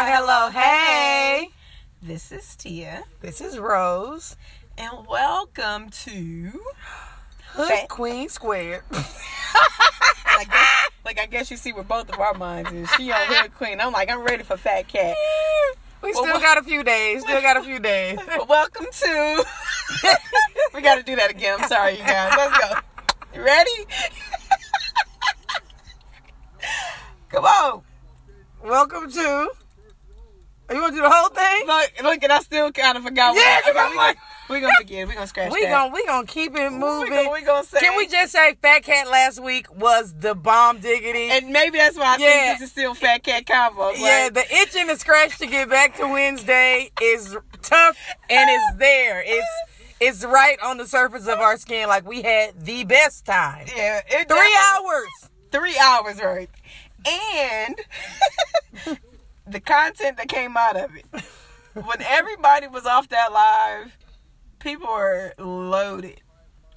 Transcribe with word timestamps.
Hi, 0.00 0.14
hello, 0.14 0.48
hey. 0.50 1.48
This 2.00 2.30
is 2.30 2.54
Tia, 2.54 3.02
This 3.20 3.40
is 3.40 3.58
Rose. 3.58 4.36
and 4.78 4.92
welcome 5.08 5.90
to. 5.90 6.52
Hood 7.54 7.66
Fa- 7.68 7.86
Queen 7.88 8.28
Square. 8.28 8.84
Like, 8.92 9.02
guess- 10.52 10.90
like 11.04 11.18
I 11.18 11.26
guess 11.26 11.50
you 11.50 11.56
see 11.56 11.72
where 11.72 11.82
both 11.82 12.08
of 12.10 12.20
our 12.20 12.34
minds 12.34 12.70
is. 12.70 12.88
She 12.92 13.10
on 13.10 13.18
Hood 13.26 13.52
Queen. 13.56 13.80
I'm 13.80 13.90
like, 13.92 14.08
I'm 14.08 14.20
ready 14.22 14.44
for 14.44 14.56
Fat 14.56 14.86
Cat. 14.86 15.16
we 16.00 16.12
Well, 16.12 16.22
still 16.22 16.34
what- 16.34 16.42
got 16.42 16.58
a 16.58 16.62
few 16.62 16.84
days. 16.84 17.22
Still 17.22 17.42
got 17.42 17.56
a 17.56 17.62
few 17.64 17.80
days. 17.80 18.20
Welcome 18.48 18.86
to. 18.92 19.44
we 20.74 20.80
got 20.80 20.94
to 20.94 21.02
do 21.02 21.16
that 21.16 21.32
again. 21.32 21.56
I'm 21.60 21.68
sorry, 21.68 21.98
you 21.98 22.04
guys. 22.04 22.32
Let's 22.36 22.56
go. 22.56 22.74
You 23.34 23.42
ready? 23.44 23.86
Come 27.30 27.44
on. 27.44 27.82
Welcome 28.62 29.10
to. 29.10 29.48
You 30.70 30.80
want 30.80 30.92
to 30.94 30.98
do 30.98 31.02
the 31.02 31.10
whole 31.10 31.28
thing? 31.30 31.66
Look, 31.66 31.90
look, 32.02 32.22
and 32.22 32.32
I 32.32 32.40
still 32.40 32.70
kind 32.72 32.96
of 32.98 33.04
forgot. 33.04 33.34
what- 33.34 33.40
Yeah, 33.44 33.60
'cause 33.62 33.70
okay, 33.70 33.78
I'm 33.80 33.90
we, 33.92 33.96
like- 33.96 34.18
we 34.50 34.60
gonna 34.60 34.72
forget. 34.78 35.08
We 35.08 35.14
gonna 35.14 35.26
scratch 35.26 35.46
it. 35.48 35.52
We 35.52 35.62
that. 35.64 35.70
gon' 35.70 35.92
we 35.92 36.04
gonna 36.06 36.26
keep 36.26 36.54
it 36.56 36.70
We 36.72 36.78
moving. 36.78 37.12
gonna, 37.12 37.30
we 37.30 37.40
gonna 37.42 37.64
say. 37.64 37.80
Can 37.80 37.96
we 37.96 38.06
just 38.06 38.32
say 38.32 38.54
Fat 38.60 38.82
Cat 38.82 39.08
last 39.08 39.40
week 39.42 39.66
was 39.74 40.14
the 40.18 40.34
bomb 40.34 40.80
diggity? 40.80 41.30
And 41.30 41.48
maybe 41.50 41.78
that's 41.78 41.96
why 41.96 42.14
I 42.14 42.16
Yeah. 42.18 42.28
think 42.46 42.58
this 42.58 42.66
is 42.68 42.72
still 42.72 42.94
Fat 42.94 43.22
Cat 43.22 43.46
Combo. 43.46 43.92
yeah, 43.92 44.28
the 44.30 44.40
itch 44.54 44.74
and 44.76 44.88
the 44.90 44.96
scratch 44.96 45.38
to 45.38 45.46
get 45.46 45.68
back 45.70 45.96
to 45.96 46.06
Wednesday 46.08 46.90
is 47.00 47.36
tough 47.62 47.96
and 48.30 48.50
it's 48.50 48.78
there. 48.78 49.22
It's 49.26 49.46
it's 50.00 50.24
right 50.24 50.58
on 50.62 50.76
the 50.78 50.86
surface 50.86 51.26
of 51.26 51.40
our 51.40 51.56
skin. 51.56 51.88
Like 51.88 52.06
we 52.06 52.22
had 52.22 52.64
the 52.64 52.84
best 52.84 53.24
time. 53.26 53.66
yeah. 53.74 54.00
It 54.06 54.28
Three 54.28 54.58
hours. 54.76 55.30
three 55.50 55.78
hours 55.78 56.22
right? 56.22 56.50
and 57.06 57.78
the 59.50 59.60
content 59.60 60.16
that 60.16 60.28
came 60.28 60.56
out 60.56 60.76
of 60.76 60.90
it. 60.96 61.06
When 61.74 62.02
everybody 62.02 62.66
was 62.66 62.86
off 62.86 63.08
that 63.10 63.32
live, 63.32 63.96
people 64.58 64.88
were 64.88 65.32
loaded. 65.38 66.20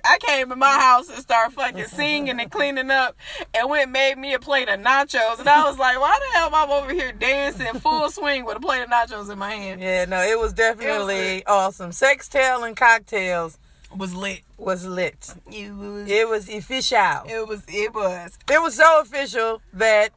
I 0.03 0.17
came 0.19 0.51
in 0.51 0.59
my 0.59 0.79
house 0.79 1.09
and 1.09 1.19
started 1.19 1.53
fucking 1.53 1.85
singing 1.85 2.39
and 2.39 2.49
cleaning 2.49 2.89
up, 2.89 3.15
and 3.53 3.69
went 3.69 3.83
and 3.83 3.91
made 3.91 4.17
me 4.17 4.33
a 4.33 4.39
plate 4.39 4.67
of 4.67 4.79
nachos, 4.79 5.39
and 5.39 5.47
I 5.47 5.63
was 5.63 5.77
like, 5.77 5.99
"Why 5.99 6.17
the 6.19 6.37
hell 6.37 6.47
am 6.47 6.55
I 6.55 6.73
over 6.73 6.91
here 6.91 7.11
dancing 7.11 7.79
full 7.79 8.09
swing 8.09 8.45
with 8.45 8.57
a 8.57 8.59
plate 8.59 8.81
of 8.81 8.89
nachos 8.89 9.31
in 9.31 9.37
my 9.37 9.51
hand?" 9.51 9.81
Yeah, 9.81 10.05
no, 10.05 10.21
it 10.21 10.39
was 10.39 10.53
definitely 10.53 11.45
awesome. 11.45 11.91
Sex, 11.91 12.29
Sextail 12.29 12.67
and 12.67 12.75
cocktails 12.75 13.57
was 13.95 14.15
lit. 14.15 14.41
was 14.57 14.85
lit. 14.85 15.35
It 15.51 15.71
was. 15.75 16.09
It 16.09 16.27
was 16.27 16.49
official. 16.49 17.23
It 17.27 17.47
was. 17.47 17.63
It 17.67 17.93
was. 17.93 18.39
It 18.49 18.61
was 18.61 18.75
so 18.75 19.01
official 19.01 19.61
that 19.73 20.09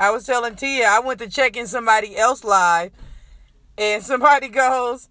I 0.00 0.10
was 0.10 0.24
telling 0.24 0.56
Tia 0.56 0.88
I 0.88 1.00
went 1.00 1.20
to 1.20 1.28
check 1.28 1.58
in 1.58 1.66
somebody 1.66 2.16
else 2.16 2.42
live, 2.42 2.90
and 3.76 4.02
somebody 4.02 4.48
goes, 4.62 5.10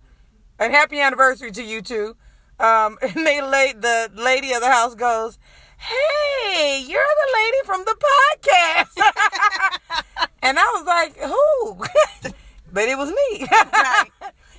"And 0.58 0.73
happy 0.73 1.00
anniversary 1.00 1.52
to 1.52 1.64
you 1.64 1.84
two." 1.84 2.18
Um, 2.59 2.98
and 3.02 3.26
they 3.26 3.42
laid 3.42 3.84
the 3.84 4.09
lady 4.16 4.52
of 4.52 4.62
the 4.62 4.72
house 4.72 4.96
goes, 4.96 5.38
"Hey, 5.78 6.84
you're 6.88 7.00
the 7.00 7.38
lady 7.40 7.58
from 7.66 7.86
the 7.86 7.96
podcast," 8.42 10.28
and 10.42 10.58
I 10.58 10.66
was 10.73 10.86
like, 10.88 11.18
"Who?" 11.20 12.34
but 12.74 12.90
it 12.90 12.98
was 12.98 13.09
me. 13.09 13.48
Right. 13.52 14.09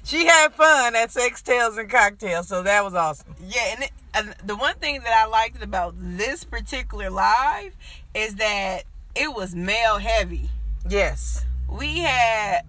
she 0.05 0.27
had 0.27 0.53
fun 0.53 0.95
at 0.95 1.11
Sex 1.11 1.43
Tales 1.43 1.77
and 1.77 1.91
Cocktails, 1.91 2.47
so 2.47 2.63
that 2.63 2.85
was 2.85 2.95
awesome. 2.95 3.35
Yeah, 3.45 3.73
and, 3.73 3.83
it, 3.83 3.91
and 4.15 4.35
the 4.45 4.55
one 4.55 4.77
thing 4.77 5.01
that 5.01 5.13
I 5.13 5.27
liked 5.27 5.61
about 5.61 5.95
this 5.99 6.45
particular 6.45 7.11
live 7.11 7.77
is 8.15 8.37
that 8.37 8.85
it 9.15 9.35
was 9.35 9.55
male 9.55 9.99
heavy. 9.99 10.51
Yes. 10.89 11.45
We 11.69 11.99
had 11.99 12.63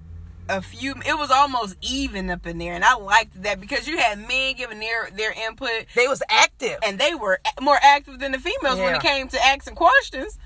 a 0.49 0.61
few. 0.61 0.93
It 1.05 1.17
was 1.17 1.31
almost 1.31 1.75
even 1.81 2.29
up 2.29 2.45
in 2.45 2.57
there, 2.57 2.73
and 2.73 2.83
I 2.83 2.95
liked 2.95 3.41
that 3.43 3.59
because 3.61 3.87
you 3.87 3.97
had 3.97 4.19
men 4.27 4.55
giving 4.55 4.79
their 4.79 5.09
their 5.11 5.31
input, 5.47 5.85
They 5.95 6.07
was 6.07 6.21
active. 6.29 6.77
and 6.83 6.99
they 6.99 7.15
were 7.15 7.39
more 7.61 7.77
active 7.81 8.19
than 8.19 8.31
the 8.33 8.39
females 8.39 8.77
when 8.79 8.95
it 8.95 9.01
came 9.01 9.27
to 9.29 9.43
asking 9.45 9.75
questions. 9.75 10.37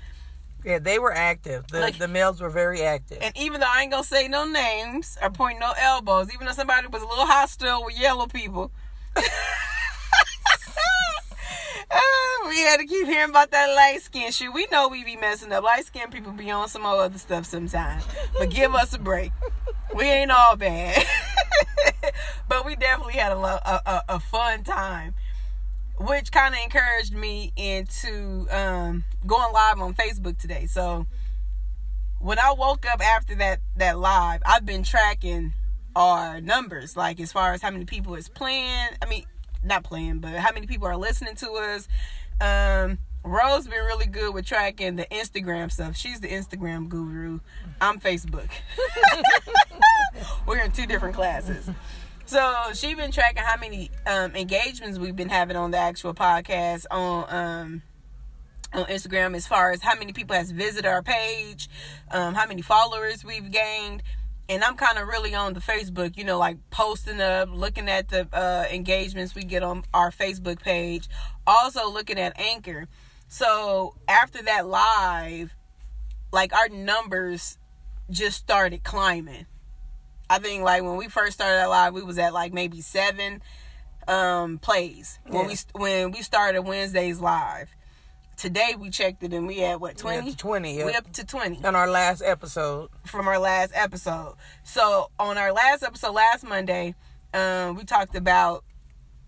Yeah, 0.64 0.78
they 0.80 0.98
were 0.98 1.12
active. 1.12 1.66
The 1.68 1.80
Like- 1.80 1.98
the 1.98 2.08
males 2.08 2.40
were 2.40 2.50
very 2.50 2.82
active. 2.82 3.18
And 3.20 3.36
even 3.36 3.60
though 3.60 3.68
I 3.70 3.82
ain't 3.82 3.90
gonna 3.92 4.02
say 4.04 4.26
no 4.26 4.44
names 4.44 5.16
or 5.22 5.30
point 5.30 5.60
no 5.60 5.72
elbows, 5.78 6.32
even 6.34 6.46
though 6.46 6.52
somebody 6.52 6.86
was 6.88 7.02
a 7.02 7.06
little 7.06 7.26
hostile 7.26 7.84
with 7.84 7.98
yellow 7.98 8.26
people. 8.26 8.72
Uh, 11.88 12.45
we 12.56 12.62
had 12.62 12.78
to 12.78 12.86
keep 12.86 13.06
hearing 13.06 13.28
about 13.28 13.50
that 13.50 13.66
light 13.74 14.00
skin 14.00 14.32
shit. 14.32 14.50
We 14.50 14.66
know 14.72 14.88
we 14.88 15.04
be 15.04 15.16
messing 15.16 15.52
up. 15.52 15.62
Light 15.62 15.84
skin 15.84 16.08
people 16.10 16.32
be 16.32 16.50
on 16.50 16.68
some 16.68 16.86
other 16.86 17.18
stuff 17.18 17.44
sometimes. 17.44 18.02
But 18.38 18.48
give 18.48 18.74
us 18.74 18.94
a 18.94 18.98
break. 18.98 19.30
We 19.94 20.04
ain't 20.04 20.30
all 20.30 20.56
bad. 20.56 21.04
but 22.48 22.64
we 22.64 22.74
definitely 22.74 23.12
had 23.14 23.32
a, 23.32 23.38
lo- 23.38 23.58
a, 23.62 23.80
a, 23.84 24.02
a 24.08 24.20
fun 24.20 24.64
time. 24.64 25.12
Which 25.98 26.32
kind 26.32 26.54
of 26.54 26.60
encouraged 26.62 27.12
me 27.12 27.52
into 27.56 28.46
um, 28.50 29.04
going 29.26 29.52
live 29.52 29.78
on 29.78 29.92
Facebook 29.92 30.38
today. 30.38 30.64
So 30.64 31.06
when 32.20 32.38
I 32.38 32.54
woke 32.54 32.86
up 32.86 33.06
after 33.06 33.34
that 33.34 33.60
that 33.76 33.98
live, 33.98 34.40
I've 34.46 34.64
been 34.64 34.82
tracking 34.82 35.52
our 35.94 36.40
numbers, 36.40 36.96
like 36.96 37.20
as 37.20 37.32
far 37.32 37.52
as 37.52 37.60
how 37.60 37.70
many 37.70 37.84
people 37.84 38.14
is 38.14 38.30
playing. 38.30 38.88
I 39.02 39.06
mean, 39.06 39.24
not 39.62 39.84
playing, 39.84 40.20
but 40.20 40.32
how 40.36 40.52
many 40.52 40.66
people 40.66 40.86
are 40.86 40.96
listening 40.96 41.34
to 41.36 41.50
us. 41.52 41.88
Um, 42.40 42.98
Rose 43.24 43.66
been 43.66 43.84
really 43.84 44.06
good 44.06 44.32
with 44.34 44.46
tracking 44.46 44.96
the 44.96 45.06
Instagram 45.06 45.70
stuff. 45.72 45.96
She's 45.96 46.20
the 46.20 46.28
Instagram 46.28 46.88
guru. 46.88 47.40
I'm 47.80 47.98
Facebook. 47.98 48.48
We're 50.46 50.60
in 50.60 50.70
two 50.70 50.86
different 50.86 51.14
classes. 51.16 51.68
So 52.26 52.54
she 52.74 52.94
been 52.94 53.10
tracking 53.10 53.42
how 53.42 53.58
many 53.58 53.90
um, 54.06 54.34
engagements 54.36 54.98
we've 54.98 55.16
been 55.16 55.28
having 55.28 55.56
on 55.56 55.70
the 55.70 55.78
actual 55.78 56.14
podcast 56.14 56.84
on 56.90 57.34
um, 57.34 57.82
on 58.72 58.84
Instagram 58.86 59.34
as 59.36 59.46
far 59.46 59.70
as 59.70 59.82
how 59.82 59.96
many 59.96 60.12
people 60.12 60.36
has 60.36 60.50
visited 60.50 60.86
our 60.86 61.02
page, 61.02 61.68
um, 62.10 62.34
how 62.34 62.46
many 62.46 62.62
followers 62.62 63.24
we've 63.24 63.50
gained. 63.50 64.02
And 64.48 64.62
I'm 64.62 64.76
kind 64.76 64.96
of 64.98 65.08
really 65.08 65.34
on 65.34 65.54
the 65.54 65.60
Facebook, 65.60 66.16
you 66.16 66.22
know, 66.24 66.38
like 66.38 66.58
posting 66.70 67.20
up, 67.20 67.48
looking 67.52 67.88
at 67.88 68.08
the 68.10 68.28
uh, 68.32 68.64
engagements 68.72 69.34
we 69.34 69.42
get 69.42 69.62
on 69.64 69.82
our 69.92 70.10
Facebook 70.12 70.60
page, 70.60 71.08
also 71.46 71.90
looking 71.90 72.18
at 72.18 72.38
Anchor. 72.38 72.86
So 73.28 73.96
after 74.06 74.40
that 74.42 74.68
live, 74.68 75.54
like 76.32 76.52
our 76.54 76.68
numbers 76.68 77.58
just 78.08 78.38
started 78.38 78.84
climbing. 78.84 79.46
I 80.30 80.38
think 80.38 80.62
like 80.62 80.82
when 80.82 80.96
we 80.96 81.08
first 81.08 81.34
started 81.34 81.56
that 81.56 81.68
live, 81.68 81.92
we 81.94 82.02
was 82.02 82.18
at 82.18 82.32
like 82.32 82.52
maybe 82.52 82.80
seven 82.80 83.42
um 84.08 84.58
plays 84.58 85.18
when 85.26 85.48
Yeah. 85.50 85.56
we 85.74 85.80
when 85.80 86.10
we 86.12 86.22
started 86.22 86.62
Wednesdays 86.62 87.20
live. 87.20 87.74
Today 88.36 88.74
we 88.78 88.90
checked 88.90 89.22
it 89.22 89.32
and 89.32 89.46
we 89.46 89.58
had 89.58 89.80
what 89.80 90.02
We 90.04 90.16
up 90.16 90.22
twenty? 90.22 90.34
20, 90.34 90.78
yeah. 90.78 90.86
We 90.86 90.94
up 90.94 91.10
to 91.12 91.24
twenty 91.24 91.64
on 91.64 91.74
our 91.74 91.88
last 91.88 92.22
episode. 92.24 92.90
from 93.04 93.28
our 93.28 93.38
last 93.38 93.72
episode. 93.74 94.34
So 94.62 95.10
on 95.18 95.38
our 95.38 95.52
last 95.52 95.82
episode 95.82 96.12
last 96.12 96.44
Monday, 96.46 96.94
um, 97.32 97.76
we 97.76 97.84
talked 97.84 98.14
about 98.14 98.64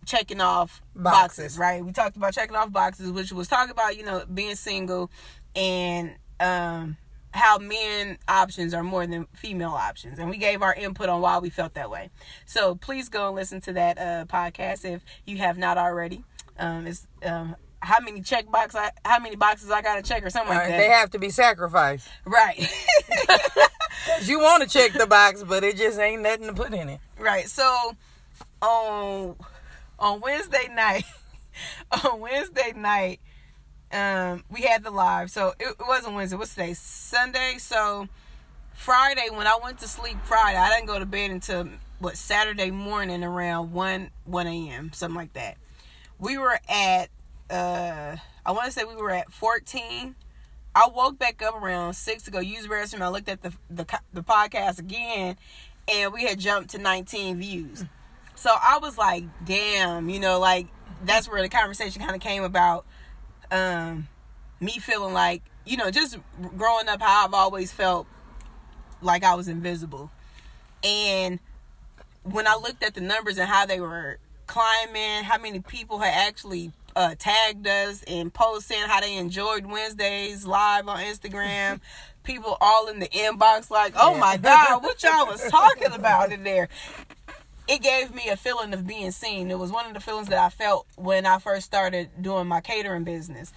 checking 0.05 0.41
off 0.41 0.83
boxes. 0.95 1.45
Boxes. 1.45 1.59
right? 1.59 1.85
We 1.85 1.93
talked 1.93 2.17
about 2.17 2.35
checking 2.35 2.57
off 2.57 2.71
boxes, 2.71 3.11
which 3.11 3.33
was 3.33 3.49
talking 3.49 3.71
about 3.71 3.97
you 3.97 4.05
know 4.05 4.25
being 4.33 4.57
single 4.57 5.11
and 5.57 6.15
um, 6.41 6.97
how 7.31 7.59
men 7.59 8.19
options 8.29 8.75
are 8.75 8.83
more 8.83 9.07
than 9.07 9.27
female 9.33 9.71
options, 9.71 10.19
and 10.19 10.29
we 10.29 10.37
gave 10.37 10.61
our 10.63 10.75
input 10.75 11.09
on 11.09 11.21
why 11.23 11.39
we 11.39 11.49
felt 11.51 11.75
that 11.75 11.91
way. 11.91 12.11
So 12.45 12.75
please 12.75 13.09
go 13.09 13.29
and 13.29 13.37
listen 13.37 13.61
to 13.63 13.73
that 13.73 13.99
uh, 13.99 14.25
podcast 14.27 14.85
if 14.85 15.03
you 15.25 15.39
have 15.39 15.57
not 15.57 15.79
already. 15.79 16.25
Um, 16.59 16.87
it's 16.87 17.07
um, 17.25 17.57
how 17.81 17.97
many 18.03 18.21
check 18.21 18.51
box 18.51 18.75
I, 18.75 18.91
how 19.05 19.19
many 19.19 19.37
boxes 19.37 19.71
I 19.71 19.83
gotta 19.83 20.03
check 20.03 20.25
or 20.25 20.31
something 20.31 20.55
like 20.55 20.69
that. 20.69 20.79
they 20.79 20.89
have 20.89 21.11
to 21.11 21.19
be 21.19 21.31
sacrificed. 21.31 22.09
right. 22.25 22.59
You 24.23 24.39
want 24.41 24.63
to 24.63 24.69
check 24.69 24.93
the 24.93 25.07
box, 25.07 25.43
but 25.43 25.65
it 25.65 25.77
just 25.77 25.99
ain't 25.99 26.23
nothing 26.23 26.47
to 26.47 26.53
put 26.53 26.73
in 26.73 26.89
it. 26.89 27.01
Right. 27.19 27.49
So 27.49 27.95
on 28.63 29.37
on 29.99 30.21
Wednesday 30.21 30.69
night, 30.73 31.05
on 32.05 32.21
Wednesday 32.21 32.73
night, 32.75 33.21
um, 33.93 34.45
we 34.51 34.63
had 34.63 34.83
the 34.83 34.91
live. 34.91 35.31
So 35.31 35.55
it, 35.59 35.69
it 35.69 35.87
wasn't 35.87 36.15
Wednesday. 36.15 36.37
What's 36.37 36.55
today? 36.55 36.75
Sunday. 36.75 37.57
So 37.59 38.09
Friday, 38.75 39.29
when 39.31 39.47
I 39.47 39.59
went 39.63 39.79
to 39.81 39.89
sleep 39.89 40.17
Friday, 40.25 40.59
I 40.59 40.71
didn't 40.71 40.87
go 40.87 40.99
to 40.99 41.07
bed 41.07 41.31
until 41.31 41.69
what 41.99 42.17
Saturday 42.17 42.71
morning 42.71 43.23
around 43.23 43.73
one 43.73 44.11
one 44.25 44.47
a.m. 44.47 44.93
something 44.93 45.17
like 45.17 45.35
that. 45.35 45.57
We 46.19 46.39
were 46.39 46.59
at 46.69 47.11
uh, 47.51 48.17
I 48.45 48.53
want 48.53 48.67
to 48.67 48.73
say 48.73 48.85
we 48.85 48.97
were 48.97 49.11
at 49.11 49.33
fourteen. 49.33 50.15
I 50.75 50.89
woke 50.95 51.19
back 51.19 51.43
up 51.43 51.61
around 51.61 51.95
six 51.95 52.23
to 52.25 52.31
go 52.31 52.39
use 52.39 52.63
the 52.63 52.69
restroom. 52.69 53.01
I 53.01 53.09
looked 53.09 53.29
at 53.29 53.43
the, 53.43 53.53
the 53.69 53.87
the 54.13 54.23
podcast 54.23 54.79
again, 54.79 55.37
and 55.93 56.13
we 56.13 56.25
had 56.25 56.39
jumped 56.39 56.71
to 56.71 56.79
19 56.79 57.39
views. 57.39 57.85
So 58.35 58.51
I 58.51 58.79
was 58.81 58.97
like, 58.97 59.25
damn, 59.45 60.09
you 60.09 60.21
know, 60.21 60.39
like 60.39 60.69
that's 61.05 61.29
where 61.29 61.43
the 61.43 61.49
conversation 61.49 62.01
kind 62.01 62.15
of 62.15 62.21
came 62.21 62.45
about. 62.45 62.87
Um, 63.51 64.07
me 64.61 64.73
feeling 64.79 65.15
like, 65.15 65.43
you 65.65 65.77
know, 65.77 65.91
just 65.91 66.19
growing 66.57 66.89
up, 66.89 67.01
how 67.01 67.25
I've 67.25 67.35
always 67.35 67.73
felt 67.73 68.07
like 69.01 69.25
I 69.25 69.35
was 69.35 69.49
invisible. 69.49 70.11
And 70.85 71.41
when 72.23 72.47
I 72.47 72.55
looked 72.57 72.83
at 72.83 72.95
the 72.95 73.01
numbers 73.01 73.39
and 73.39 73.49
how 73.49 73.67
they 73.67 73.81
were 73.81 74.19
climbing, 74.49 75.23
how 75.23 75.39
many 75.39 75.61
people 75.61 76.01
had 76.01 76.29
actually 76.29 76.73
uh, 76.97 77.15
tagged 77.17 77.67
us 77.69 78.03
and 78.09 78.35
posting 78.35 78.81
how 78.81 79.01
they 79.01 79.17
enjoyed 79.17 79.67
Wednesdays 79.67 80.45
live 80.45 80.89
on 80.89 80.99
Instagram. 80.99 81.81
people 82.29 82.59
all 82.61 82.89
in 82.89 83.01
the 83.01 83.09
inbox 83.09 83.71
like, 83.71 83.95
"Oh 83.97 84.17
my 84.17 84.37
god, 84.37 84.83
what 84.83 85.03
y'all 85.05 85.27
was 85.27 85.43
talking 85.49 85.93
about 85.93 86.33
in 86.33 86.45
there?" 86.45 86.69
It 87.67 87.83
gave 87.83 88.15
me 88.15 88.29
a 88.29 88.37
feeling 88.37 88.73
of 88.73 88.87
being 88.87 89.11
seen. 89.11 89.51
It 89.51 89.59
was 89.59 89.71
one 89.71 89.87
of 89.87 89.95
the 89.95 90.01
feelings 90.01 90.29
that 90.29 90.39
I 90.39 90.49
felt 90.49 90.87
when 90.97 91.27
I 91.27 91.39
first 91.39 91.67
started 91.67 92.09
doing 92.21 92.47
my 92.47 92.61
catering 92.61 93.05
business. 93.05 93.53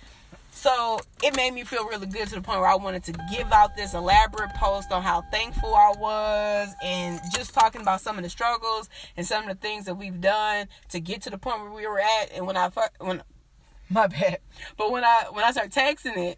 So 0.62 1.00
it 1.24 1.36
made 1.36 1.56
me 1.56 1.64
feel 1.64 1.88
really 1.88 2.06
good 2.06 2.28
to 2.28 2.36
the 2.36 2.42
point 2.42 2.60
where 2.60 2.70
I 2.70 2.76
wanted 2.76 3.04
to 3.06 3.14
give 3.32 3.52
out 3.52 3.76
this 3.76 3.96
elaborate 3.96 4.54
post 4.54 4.92
on 4.92 5.02
how 5.02 5.24
thankful 5.32 5.74
I 5.74 5.92
was 5.98 6.70
and 6.84 7.20
just 7.34 7.56
talking 7.56 7.82
about 7.82 8.00
some 8.00 8.16
of 8.20 8.24
the 8.24 8.30
struggles 8.30 8.88
and 9.18 9.26
some 9.26 9.42
of 9.42 9.50
the 9.50 9.56
things 9.56 9.86
that 9.86 9.96
we've 9.96 10.22
done 10.22 10.68
to 10.90 11.00
get 11.00 11.24
to 11.24 11.32
the 11.32 11.40
point 11.40 11.62
where 11.62 11.72
we 11.72 11.88
were 11.88 12.00
at. 12.00 12.32
And 12.36 12.46
when 12.46 12.58
I 12.58 12.70
when 13.00 13.24
my 13.90 14.06
bad, 14.06 14.38
but 14.78 14.92
when 14.92 15.04
I 15.04 15.24
when 15.32 15.44
I 15.44 15.50
started 15.50 15.72
texting 15.72 16.16
it, 16.16 16.38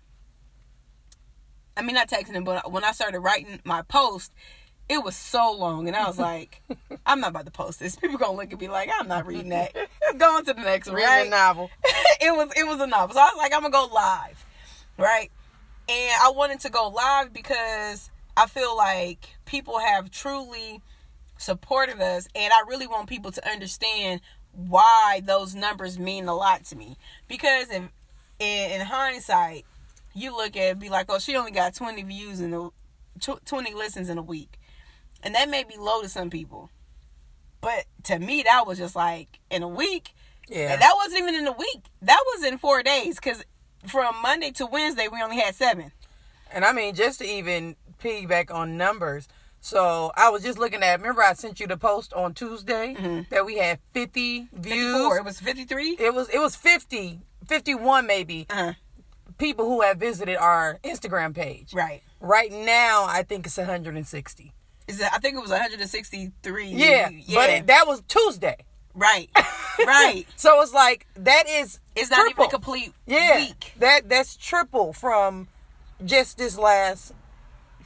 I 1.76 1.82
mean 1.82 1.96
not 1.96 2.08
texting 2.08 2.38
it, 2.38 2.46
but 2.46 2.72
when 2.72 2.86
I 2.86 2.94
started 2.94 3.20
writing 3.20 3.60
my 3.66 3.82
post, 3.82 4.32
it 4.90 5.04
was 5.04 5.16
so 5.16 5.52
long, 5.52 5.88
and 5.88 5.96
I 5.96 6.08
was 6.08 6.20
like, 6.20 6.62
I'm 7.06 7.20
not 7.20 7.32
about 7.32 7.46
to 7.46 7.52
post 7.52 7.80
this. 7.80 7.96
People 7.96 8.18
gonna 8.18 8.38
look 8.38 8.52
at 8.54 8.60
me 8.60 8.68
like 8.68 8.90
I'm 8.94 9.08
not 9.08 9.26
reading 9.26 9.50
that. 9.50 9.76
Go 10.18 10.38
on 10.38 10.46
to 10.46 10.54
the 10.54 10.62
next 10.62 10.88
one, 10.88 10.96
Reading 10.96 11.10
right? 11.10 11.30
novel. 11.30 11.70
it 12.22 12.36
was 12.36 12.52
it 12.56 12.68
was 12.68 12.80
a 12.82 12.88
novel. 12.88 13.14
So 13.16 13.22
I 13.22 13.26
was 13.26 13.38
like, 13.38 13.54
I'm 13.54 13.62
gonna 13.62 13.72
go 13.72 13.94
live, 13.94 14.46
right? 14.98 15.32
And 15.90 16.12
I 16.22 16.32
wanted 16.32 16.60
to 16.62 16.70
go 16.70 16.88
live 16.90 17.34
because 17.34 18.10
I 18.38 18.48
feel 18.48 18.76
like 18.76 19.36
people 19.46 19.80
have 19.80 20.12
truly 20.12 20.82
supported 21.38 22.00
us, 22.02 22.28
and 22.36 22.52
I 22.54 22.64
really 22.68 22.88
want 22.88 23.08
people 23.08 23.32
to 23.32 23.50
understand 23.50 24.22
why 24.54 25.22
those 25.24 25.56
numbers 25.56 25.98
mean 25.98 26.28
a 26.28 26.36
lot 26.36 26.64
to 26.66 26.76
me. 26.76 26.98
Because 27.28 27.70
in 27.70 27.90
in, 28.40 28.72
in 28.72 28.82
hindsight, 28.82 29.66
you 30.14 30.36
look 30.36 30.56
at 30.56 30.64
it, 30.72 30.80
be 30.80 30.90
like, 30.90 31.08
oh, 31.10 31.20
she 31.20 31.36
only 31.36 31.52
got 31.52 31.74
20 31.76 32.04
views 32.04 32.40
in 32.40 32.52
the 32.52 32.70
tw- 33.20 33.46
20 33.46 33.74
listens 33.74 34.10
in 34.10 34.18
a 34.18 34.22
week, 34.22 34.60
and 35.24 35.34
that 35.36 35.50
may 35.50 35.64
be 35.64 35.76
low 35.78 36.02
to 36.02 36.10
some 36.10 36.30
people. 36.30 36.70
But 37.62 37.86
to 38.04 38.20
me, 38.20 38.44
that 38.44 38.68
was 38.68 38.78
just 38.78 38.96
like 38.96 39.40
in 39.50 39.64
a 39.64 39.68
week. 39.68 40.14
Yeah. 40.50 40.74
And 40.74 40.82
that 40.82 40.94
wasn't 40.96 41.20
even 41.22 41.36
in 41.36 41.48
a 41.48 41.52
week. 41.54 41.86
That 42.02 42.22
was 42.36 42.44
in 42.44 42.58
four 42.58 42.84
days. 42.84 43.16
Because 43.16 43.44
from 43.88 44.14
Monday 44.22 44.52
to 44.52 44.66
Wednesday, 44.66 45.08
we 45.08 45.22
only 45.22 45.40
had 45.40 45.56
seven. 45.56 45.92
And 46.52 46.66
I 46.66 46.74
mean, 46.74 46.94
just 46.94 47.20
to 47.20 47.26
even 47.26 47.76
piggyback 48.04 48.54
on 48.54 48.78
numbers. 48.78 49.28
So 49.62 50.12
I 50.18 50.30
was 50.30 50.44
just 50.44 50.60
looking 50.60 50.84
at. 50.84 51.00
Remember, 51.00 51.24
I 51.24 51.34
sent 51.34 51.62
you 51.62 51.68
the 51.68 51.78
post 51.78 52.12
on 52.14 52.34
Tuesday 52.34 52.96
Mhm. 53.00 53.30
that 53.30 53.46
we 53.46 53.58
had 53.58 53.80
50 53.94 54.50
views. 54.52 54.92
54. 54.94 55.18
It 55.20 55.24
was 55.26 55.40
53. 55.40 55.96
It 56.00 56.14
was 56.14 56.28
it 56.30 56.40
was 56.40 56.58
50, 56.58 57.22
51 57.48 58.06
maybe 58.06 58.46
Uh-huh. 58.50 58.74
people 59.38 59.66
who 59.66 59.80
have 59.82 59.98
visited 59.98 60.36
our 60.36 60.80
Instagram 60.84 61.34
page. 61.34 61.74
Right. 61.74 62.04
Right 62.20 62.52
now, 62.52 63.06
I 63.06 63.24
think 63.24 63.46
it's 63.46 63.58
160. 63.58 64.54
Is 64.88 65.00
it, 65.00 65.08
I 65.14 65.18
think 65.20 65.38
it 65.38 65.42
was 65.42 65.50
163. 65.52 66.68
Yeah, 66.68 67.10
but 67.34 67.50
it, 67.50 67.68
that 67.68 67.88
was 67.88 68.02
Tuesday. 68.08 68.58
right. 68.94 69.30
Right. 69.88 70.28
So 70.36 70.62
it's 70.62 70.72
like 70.72 71.08
that 71.16 71.46
is 71.50 71.80
It's 71.96 72.12
not 72.12 72.30
even 72.30 72.46
a 72.46 72.48
complete 72.48 72.94
yeah, 73.08 73.38
week. 73.38 73.74
that 73.80 74.08
that's 74.08 74.38
triple 74.38 74.94
from 74.94 75.48
just 76.06 76.38
this 76.38 76.60
last 76.60 77.12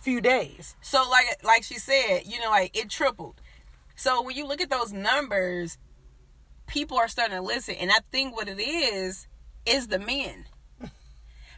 few 0.02 0.20
days. 0.20 0.76
So 0.82 1.06
like 1.10 1.26
like 1.46 1.64
she 1.64 1.76
said, 1.76 2.24
you 2.26 2.42
know, 2.42 2.50
like 2.50 2.76
it 2.78 2.90
tripled. 2.90 3.40
So 3.96 4.22
when 4.22 4.36
you 4.36 4.46
look 4.46 4.60
at 4.60 4.70
those 4.70 4.92
numbers, 4.92 5.78
people 6.68 6.98
are 6.98 7.08
starting 7.08 7.38
to 7.38 7.42
listen, 7.42 7.76
and 7.76 7.90
I 7.90 8.00
think 8.12 8.36
what 8.36 8.50
it 8.50 8.60
is 8.60 9.28
is 9.66 9.88
the 9.88 9.98
men. 10.00 10.46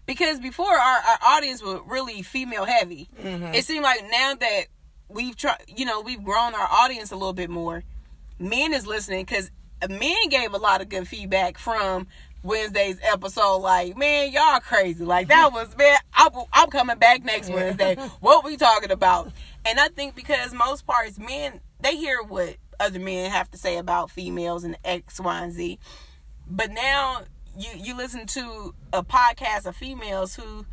Because 0.06 0.40
before 0.40 0.72
our, 0.72 1.00
our 1.10 1.18
audience 1.38 1.62
was 1.62 1.82
really 1.88 2.22
female 2.22 2.66
heavy. 2.66 3.10
Mm-hmm. 3.22 3.54
It 3.54 3.64
seemed 3.66 3.84
like 3.84 4.02
now 4.12 4.36
that 4.36 4.66
we've 5.10 5.36
tried, 5.36 5.58
you 5.68 5.86
know, 5.86 6.02
we've 6.02 6.24
grown 6.24 6.54
our 6.56 6.68
audience 6.72 7.12
a 7.12 7.16
little 7.16 7.34
bit 7.34 7.50
more. 7.50 7.84
Men 8.40 8.74
is 8.74 8.88
listening 8.88 9.26
because 9.26 9.52
men 9.90 10.30
gave 10.30 10.54
a 10.54 10.58
lot 10.58 10.82
of 10.82 10.90
good 10.90 11.08
feedback 11.08 11.58
from 11.58 12.08
Wednesday's 12.44 13.00
episode. 13.02 13.58
Like, 13.58 13.98
man, 13.98 14.32
y'all 14.32 14.60
crazy. 14.60 15.04
Like 15.04 15.28
that 15.28 15.52
was 15.54 15.76
man. 15.78 15.98
I'm, 16.14 16.32
I'm 16.54 16.70
coming 16.70 16.98
back 16.98 17.24
next 17.24 17.50
Wednesday. 17.50 17.96
What 18.20 18.46
we 18.46 18.58
talking 18.58 18.92
about? 18.92 19.32
And 19.66 19.80
I 19.80 19.90
think 19.90 20.16
because 20.16 20.54
most 20.54 20.86
parts 20.86 21.20
men 21.20 21.60
they 21.82 21.96
hear 21.96 22.22
what 22.22 22.58
other 22.80 23.00
men 23.00 23.32
have 23.32 23.50
to 23.52 23.58
say 23.58 23.78
about 23.78 24.10
females 24.10 24.64
and 24.64 24.78
X, 24.84 25.20
Y, 25.20 25.44
and 25.44 25.52
Z. 25.52 25.80
But 26.48 26.72
now 26.72 27.24
you 27.58 27.70
you 27.76 27.96
listen 27.96 28.26
to 28.28 28.74
a 28.94 29.04
podcast 29.04 29.66
of 29.66 29.76
females 29.76 30.36
who 30.36 30.66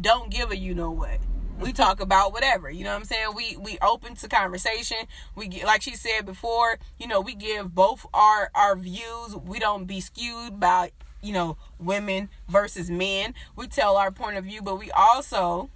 don't 0.00 0.30
give 0.30 0.50
a 0.50 0.56
you 0.56 0.74
know 0.74 0.90
what. 0.90 1.18
We 1.60 1.72
talk 1.72 2.00
about 2.00 2.32
whatever, 2.32 2.68
you 2.68 2.84
know 2.84 2.90
what 2.90 2.98
I'm 3.00 3.04
saying? 3.04 3.28
We 3.34 3.56
we 3.56 3.78
open 3.80 4.16
to 4.16 4.28
conversation. 4.28 4.98
We 5.36 5.48
get, 5.48 5.64
like 5.66 5.82
she 5.82 5.94
said 5.94 6.26
before, 6.26 6.78
you 6.98 7.06
know, 7.06 7.20
we 7.20 7.34
give 7.34 7.74
both 7.74 8.06
our 8.12 8.50
our 8.54 8.76
views. 8.76 9.36
We 9.36 9.58
don't 9.60 9.84
be 9.86 10.00
skewed 10.00 10.58
by, 10.58 10.90
you 11.22 11.32
know, 11.32 11.56
women 11.78 12.28
versus 12.48 12.90
men. 12.90 13.34
We 13.56 13.68
tell 13.68 13.96
our 13.96 14.10
point 14.10 14.36
of 14.36 14.44
view, 14.44 14.62
but 14.62 14.78
we 14.78 14.90
also 14.90 15.70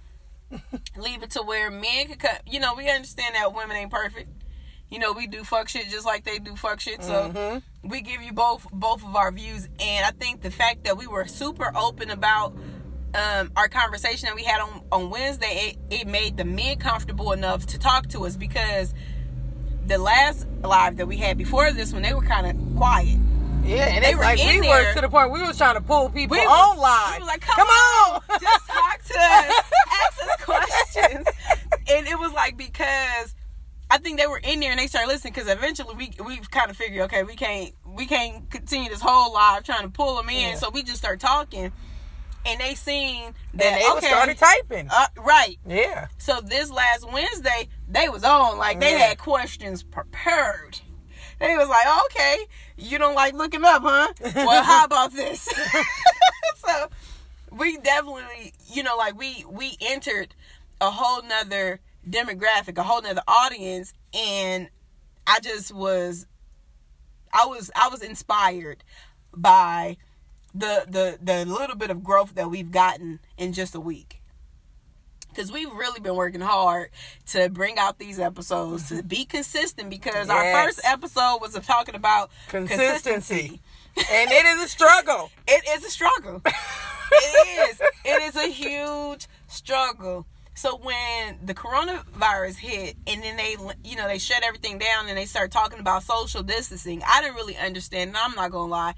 leave 0.97 1.23
it 1.23 1.31
to 1.31 1.41
where 1.43 1.71
men 1.71 2.07
can 2.07 2.17
cut. 2.17 2.41
You 2.45 2.59
know, 2.59 2.73
we 2.75 2.89
understand 2.89 3.35
that 3.35 3.53
women 3.53 3.77
ain't 3.77 3.91
perfect. 3.91 4.29
You 4.89 4.99
know, 4.99 5.13
we 5.13 5.27
do 5.27 5.43
fuck 5.43 5.69
shit 5.69 5.87
just 5.89 6.05
like 6.05 6.23
they 6.23 6.39
do 6.39 6.55
fuck 6.55 6.79
shit. 6.79 7.03
So 7.03 7.31
Mhm. 7.33 7.61
we 7.83 8.01
give 8.01 8.21
you 8.21 8.33
both 8.33 8.67
both 8.73 9.03
of 9.03 9.15
our 9.15 9.31
views, 9.31 9.69
and 9.79 10.05
I 10.05 10.11
think 10.11 10.41
the 10.41 10.51
fact 10.51 10.83
that 10.83 10.97
we 10.97 11.07
were 11.07 11.25
super 11.27 11.71
open 11.75 12.09
about 12.09 12.53
um, 13.13 13.51
our 13.55 13.67
conversation 13.67 14.27
that 14.27 14.35
we 14.35 14.43
had 14.43 14.61
on 14.61 14.81
on 14.91 15.09
Wednesday, 15.09 15.75
it, 15.89 16.01
it 16.01 16.07
made 16.07 16.37
the 16.37 16.45
men 16.45 16.77
comfortable 16.77 17.31
enough 17.31 17.65
to 17.67 17.79
talk 17.79 18.07
to 18.09 18.25
us 18.25 18.37
because 18.37 18.93
the 19.87 19.97
last 19.97 20.45
live 20.63 20.97
that 20.97 21.07
we 21.07 21.17
had 21.17 21.37
before 21.37 21.71
this 21.71 21.91
one, 21.93 22.01
they 22.03 22.13
were 22.13 22.21
kind 22.21 22.45
of 22.47 22.77
quiet. 22.77 23.17
Yeah, 23.63 23.85
and 23.87 24.03
They 24.05 24.15
were 24.15 24.21
like 24.23 24.39
in 24.39 24.61
we 24.61 24.67
there. 24.67 24.87
were 24.89 24.93
to 24.95 25.01
the 25.01 25.09
point 25.09 25.31
we 25.31 25.41
was 25.41 25.57
trying 25.57 25.75
to 25.75 25.81
pull 25.81 26.09
people 26.09 26.37
We 26.37 26.43
on 26.43 26.77
was- 26.77 26.79
live. 26.79 27.13
we 27.15 27.19
was 27.19 27.27
like, 27.27 27.41
come, 27.41 27.67
on, 27.67 28.21
just 28.39 28.67
talk 28.67 29.03
to 29.03 29.19
us, 29.19 29.63
ask 30.01 30.23
us 30.23 30.45
questions, 30.45 31.27
and 31.91 32.07
it 32.07 32.17
was 32.17 32.31
like 32.33 32.57
because 32.57 33.35
I 33.91 33.97
think 33.97 34.19
they 34.19 34.27
were 34.27 34.37
in 34.39 34.59
there 34.59 34.71
and 34.71 34.79
they 34.79 34.87
started 34.87 35.07
listening 35.07 35.33
because 35.33 35.49
eventually 35.49 35.93
we 35.95 36.11
we 36.23 36.37
kind 36.37 36.69
of 36.71 36.77
figured, 36.77 37.01
okay, 37.05 37.23
we 37.23 37.35
can't 37.35 37.73
we 37.85 38.05
can't 38.05 38.49
continue 38.49 38.89
this 38.89 39.01
whole 39.01 39.33
live 39.33 39.63
trying 39.63 39.83
to 39.83 39.89
pull 39.89 40.15
them 40.17 40.29
in, 40.29 40.35
Yeah. 40.51 40.55
so 40.55 40.69
we 40.69 40.83
just 40.83 40.97
start 40.99 41.19
talking, 41.19 41.71
and 42.45 42.59
they 42.59 42.75
seen 42.75 43.33
that 43.53 43.65
and 43.65 43.81
they 43.81 43.91
okay, 43.97 44.07
started 44.07 44.37
typing. 44.37 44.87
uh, 44.89 45.07
right. 45.17 45.57
yeah. 45.65 46.07
So 46.17 46.39
this 46.41 46.71
last 46.71 47.11
Wednesday, 47.11 47.67
they 47.87 48.09
was 48.09 48.23
on 48.23 48.57
like 48.57 48.79
they 48.79 48.91
Yeah. 48.93 49.07
had 49.09 49.17
questions 49.17 49.83
prepared. 49.83 50.79
They 51.39 51.55
was 51.55 51.69
like, 51.69 51.85
okay, 52.05 52.37
you 52.77 52.97
don't 52.97 53.15
like 53.15 53.33
looking 53.33 53.63
up, 53.63 53.81
huh? 53.83 54.11
Well, 54.35 54.63
how 54.63 54.83
about 54.89 55.13
this? 55.13 55.47
so 56.55 56.87
we 57.51 57.77
definitely, 57.77 58.53
you 58.67 58.83
know, 58.83 58.97
like 58.97 59.17
we 59.17 59.45
we 59.49 59.77
entered 59.81 60.35
a 60.81 60.91
whole 60.91 61.21
nother 61.23 61.79
demographic, 62.09 62.77
a 62.77 62.83
whole 62.83 63.01
nother 63.01 63.21
audience, 63.27 63.93
and 64.13 64.69
I 65.27 65.39
just 65.39 65.73
was, 65.73 66.25
I 67.33 67.45
was 67.45 67.71
I 67.75 67.87
was 67.89 68.01
inspired 68.01 68.83
by 69.33 69.97
the 70.53 70.85
the 70.87 71.17
the 71.21 71.45
little 71.45 71.75
bit 71.75 71.89
of 71.89 72.03
growth 72.03 72.35
that 72.35 72.49
we've 72.49 72.71
gotten 72.71 73.19
in 73.37 73.53
just 73.53 73.75
a 73.75 73.79
week. 73.79 74.21
Because 75.29 75.51
we've 75.51 75.71
really 75.71 75.99
been 75.99 76.15
working 76.15 76.41
hard 76.41 76.89
to 77.27 77.49
bring 77.49 77.77
out 77.77 77.99
these 77.99 78.19
episodes 78.19 78.89
to 78.89 79.03
be 79.03 79.25
consistent 79.25 79.89
because 79.89 80.27
our 80.27 80.51
first 80.51 80.81
episode 80.83 81.37
was 81.39 81.53
talking 81.65 81.93
about 81.95 82.31
Consistency. 82.47 83.61
and 83.95 84.31
it 84.31 84.45
is 84.45 84.63
a 84.63 84.67
struggle. 84.67 85.29
it 85.47 85.63
is 85.77 85.85
a 85.85 85.89
struggle. 85.91 86.41
It 87.11 87.69
is. 87.69 87.81
It 88.05 88.23
is 88.23 88.35
a 88.35 88.47
huge 88.47 89.27
struggle 89.47 90.25
so 90.59 90.75
when 90.75 91.39
the 91.41 91.53
coronavirus 91.53 92.57
hit 92.57 92.97
and 93.07 93.23
then 93.23 93.37
they 93.37 93.55
you 93.85 93.95
know 93.95 94.09
they 94.09 94.17
shut 94.17 94.43
everything 94.43 94.77
down 94.77 95.07
and 95.07 95.17
they 95.17 95.23
start 95.23 95.51
talking 95.51 95.79
about 95.79 96.03
social 96.03 96.43
distancing 96.43 97.01
i 97.07 97.21
didn't 97.21 97.35
really 97.35 97.55
understand 97.55 98.09
and 98.09 98.17
i'm 98.17 98.35
not 98.35 98.51
gonna 98.51 98.69
lie 98.69 98.93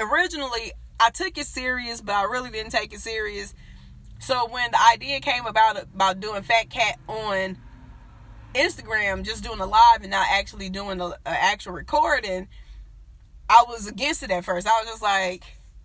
originally 0.00 0.72
i 0.98 1.08
took 1.10 1.38
it 1.38 1.46
serious 1.46 2.00
but 2.00 2.16
i 2.16 2.24
really 2.24 2.50
didn't 2.50 2.72
take 2.72 2.92
it 2.92 2.98
serious 2.98 3.54
so 4.18 4.48
when 4.48 4.68
the 4.72 4.78
idea 4.92 5.20
came 5.20 5.46
about 5.46 5.80
about 5.80 6.18
doing 6.18 6.42
fat 6.42 6.68
cat 6.68 6.98
on 7.06 7.56
instagram 8.56 9.22
just 9.22 9.44
doing 9.44 9.60
a 9.60 9.66
live 9.66 10.00
and 10.00 10.10
not 10.10 10.26
actually 10.32 10.68
doing 10.68 11.00
an 11.00 11.12
uh, 11.12 11.14
actual 11.26 11.74
recording 11.74 12.48
I 13.48 13.64
was 13.68 13.86
against 13.86 14.22
it 14.22 14.30
at 14.30 14.46
first. 14.46 14.66
I 14.66 14.70
was 14.80 14.88
just 14.88 15.02
like, 15.02 15.44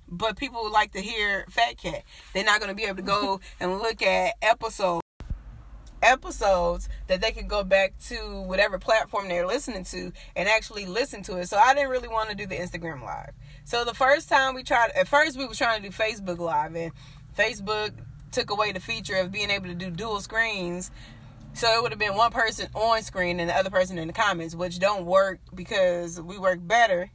but 0.09 0.37
people 0.37 0.63
would 0.63 0.71
like 0.71 0.91
to 0.93 1.01
hear 1.01 1.45
Fat 1.49 1.77
Cat. 1.77 2.03
They're 2.33 2.43
not 2.43 2.59
going 2.59 2.69
to 2.69 2.75
be 2.75 2.83
able 2.83 2.97
to 2.97 3.01
go 3.01 3.39
and 3.59 3.79
look 3.79 4.01
at 4.01 4.35
episodes. 4.41 5.01
episodes 6.01 6.89
that 7.07 7.21
they 7.21 7.31
could 7.31 7.47
go 7.47 7.63
back 7.63 7.97
to 8.07 8.43
whatever 8.43 8.77
platform 8.77 9.27
they're 9.27 9.47
listening 9.47 9.83
to 9.83 10.11
and 10.35 10.47
actually 10.47 10.85
listen 10.85 11.23
to 11.23 11.37
it. 11.37 11.47
So 11.47 11.57
I 11.57 11.73
didn't 11.73 11.89
really 11.89 12.07
want 12.07 12.29
to 12.29 12.35
do 12.35 12.45
the 12.45 12.55
Instagram 12.55 13.01
live. 13.01 13.31
So 13.65 13.83
the 13.83 13.93
first 13.93 14.29
time 14.29 14.55
we 14.55 14.63
tried, 14.63 14.91
at 14.91 15.07
first 15.07 15.37
we 15.37 15.45
was 15.45 15.57
trying 15.57 15.81
to 15.81 15.89
do 15.89 15.95
Facebook 15.95 16.39
live, 16.39 16.75
and 16.75 16.91
Facebook 17.37 17.91
took 18.31 18.49
away 18.51 18.71
the 18.71 18.79
feature 18.79 19.15
of 19.15 19.31
being 19.31 19.49
able 19.49 19.67
to 19.67 19.75
do 19.75 19.89
dual 19.89 20.19
screens. 20.21 20.91
So 21.53 21.67
it 21.75 21.81
would 21.81 21.91
have 21.91 21.99
been 21.99 22.15
one 22.15 22.31
person 22.31 22.69
on 22.75 23.01
screen 23.01 23.39
and 23.39 23.49
the 23.49 23.55
other 23.55 23.71
person 23.71 23.97
in 23.97 24.07
the 24.07 24.13
comments, 24.13 24.55
which 24.55 24.77
don't 24.77 25.05
work 25.05 25.39
because 25.55 26.21
we 26.21 26.37
work 26.37 26.59
better 26.61 27.09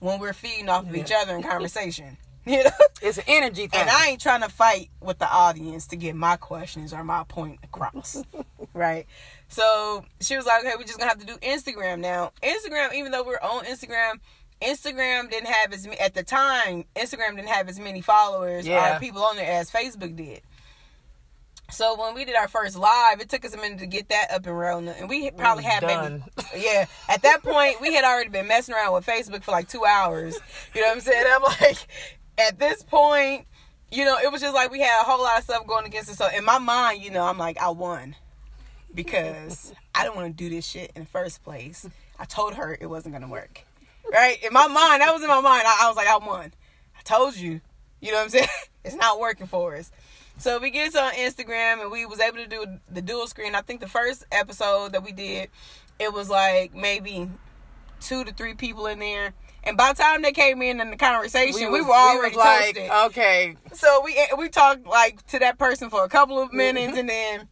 when 0.00 0.20
we're 0.20 0.34
feeding 0.34 0.68
off 0.68 0.86
of 0.86 0.94
each 0.94 1.10
other 1.10 1.34
in 1.36 1.42
conversation. 1.42 2.18
You 2.52 2.64
know? 2.64 2.70
It's 3.02 3.18
an 3.18 3.24
energy 3.28 3.66
thing. 3.68 3.80
And 3.80 3.90
I 3.90 4.08
ain't 4.08 4.20
trying 4.20 4.40
to 4.42 4.48
fight 4.48 4.90
with 5.00 5.18
the 5.18 5.30
audience 5.30 5.86
to 5.88 5.96
get 5.96 6.16
my 6.16 6.36
questions 6.36 6.92
or 6.94 7.04
my 7.04 7.24
point 7.24 7.58
across. 7.62 8.22
right? 8.74 9.06
So 9.48 10.04
she 10.20 10.36
was 10.36 10.46
like, 10.46 10.64
okay, 10.64 10.74
we're 10.76 10.84
just 10.84 10.98
gonna 10.98 11.10
have 11.10 11.20
to 11.20 11.26
do 11.26 11.36
Instagram 11.36 12.00
now. 12.00 12.32
Instagram, 12.42 12.94
even 12.94 13.12
though 13.12 13.22
we're 13.22 13.36
on 13.42 13.64
Instagram, 13.66 14.20
Instagram 14.62 15.30
didn't 15.30 15.48
have 15.48 15.72
as 15.72 15.86
many 15.86 16.00
at 16.00 16.14
the 16.14 16.22
time, 16.22 16.84
Instagram 16.96 17.36
didn't 17.36 17.48
have 17.48 17.68
as 17.68 17.78
many 17.78 18.00
followers 18.00 18.66
Yeah. 18.66 18.96
or 18.96 19.00
people 19.00 19.22
on 19.22 19.36
there 19.36 19.50
as 19.60 19.70
Facebook 19.70 20.16
did. 20.16 20.40
So 21.70 22.00
when 22.00 22.14
we 22.14 22.24
did 22.24 22.34
our 22.34 22.48
first 22.48 22.78
live, 22.78 23.20
it 23.20 23.28
took 23.28 23.44
us 23.44 23.52
a 23.52 23.58
minute 23.58 23.78
to 23.80 23.86
get 23.86 24.08
that 24.08 24.30
up 24.32 24.46
and 24.46 24.58
rolling, 24.58 24.88
and 24.88 25.06
we 25.06 25.30
probably 25.30 25.64
had 25.64 25.80
done. 25.82 26.24
maybe 26.36 26.64
yeah. 26.64 26.86
At 27.10 27.20
that 27.22 27.42
point, 27.42 27.80
we 27.82 27.92
had 27.92 28.04
already 28.04 28.30
been 28.30 28.48
messing 28.48 28.74
around 28.74 28.94
with 28.94 29.04
Facebook 29.04 29.42
for 29.42 29.50
like 29.50 29.68
two 29.68 29.84
hours. 29.84 30.38
You 30.74 30.80
know 30.80 30.88
what 30.88 30.94
I'm 30.96 31.00
saying? 31.02 31.26
I'm 31.30 31.42
like, 31.42 31.86
at 32.38 32.58
this 32.58 32.82
point, 32.82 33.46
you 33.90 34.04
know, 34.04 34.16
it 34.22 34.30
was 34.30 34.40
just 34.40 34.54
like 34.54 34.70
we 34.70 34.80
had 34.80 35.00
a 35.00 35.04
whole 35.04 35.22
lot 35.22 35.38
of 35.38 35.44
stuff 35.44 35.66
going 35.66 35.86
against 35.86 36.10
us. 36.10 36.16
So 36.16 36.28
in 36.34 36.44
my 36.44 36.58
mind, 36.58 37.02
you 37.02 37.10
know, 37.10 37.24
I'm 37.24 37.38
like, 37.38 37.58
I 37.58 37.70
won 37.70 38.14
because 38.94 39.72
I 39.94 40.04
don't 40.04 40.16
want 40.16 40.28
to 40.28 40.44
do 40.44 40.48
this 40.54 40.66
shit 40.66 40.92
in 40.94 41.02
the 41.02 41.08
first 41.08 41.42
place. 41.42 41.88
I 42.18 42.24
told 42.24 42.54
her 42.54 42.76
it 42.80 42.86
wasn't 42.86 43.14
gonna 43.14 43.28
work. 43.28 43.64
Right? 44.10 44.42
In 44.42 44.52
my 44.52 44.66
mind, 44.68 45.02
that 45.02 45.12
was 45.12 45.22
in 45.22 45.28
my 45.28 45.40
mind. 45.40 45.64
I, 45.66 45.80
I 45.82 45.88
was 45.88 45.96
like, 45.96 46.08
I 46.08 46.16
won. 46.16 46.52
I 46.98 47.02
told 47.02 47.36
you. 47.36 47.60
You 48.00 48.12
know 48.12 48.18
what 48.18 48.24
I'm 48.24 48.30
saying? 48.30 48.48
It's 48.84 48.96
not 48.96 49.20
working 49.20 49.46
for 49.46 49.76
us. 49.76 49.90
So 50.38 50.58
we 50.60 50.70
get 50.70 50.96
on 50.96 51.12
Instagram 51.12 51.82
and 51.82 51.90
we 51.90 52.06
was 52.06 52.20
able 52.20 52.38
to 52.38 52.46
do 52.46 52.64
the 52.88 53.02
dual 53.02 53.26
screen. 53.26 53.54
I 53.54 53.60
think 53.60 53.80
the 53.80 53.88
first 53.88 54.24
episode 54.32 54.92
that 54.92 55.02
we 55.02 55.12
did, 55.12 55.50
it 55.98 56.12
was 56.12 56.30
like 56.30 56.74
maybe 56.74 57.28
two 58.00 58.24
to 58.24 58.32
three 58.32 58.54
people 58.54 58.86
in 58.86 59.00
there. 59.00 59.34
And 59.68 59.76
by 59.76 59.92
the 59.92 60.02
time 60.02 60.22
they 60.22 60.32
came 60.32 60.62
in 60.62 60.80
in 60.80 60.90
the 60.90 60.96
conversation, 60.96 61.70
we, 61.70 61.80
was- 61.80 61.86
were 61.86 61.92
already 61.94 62.34
was 62.36 62.44
like, 62.44 62.74
toasted. 62.74 62.90
okay, 63.06 63.56
So 63.74 64.00
we 64.04 64.18
we 64.38 64.48
talked 64.48 64.86
like 64.86 65.24
to 65.28 65.38
that 65.40 65.58
person 65.58 65.90
for 65.90 66.04
a 66.04 66.08
couple 66.08 66.40
of 66.40 66.52
minutes, 66.52 66.96
and 66.96 67.08
then 67.08 67.48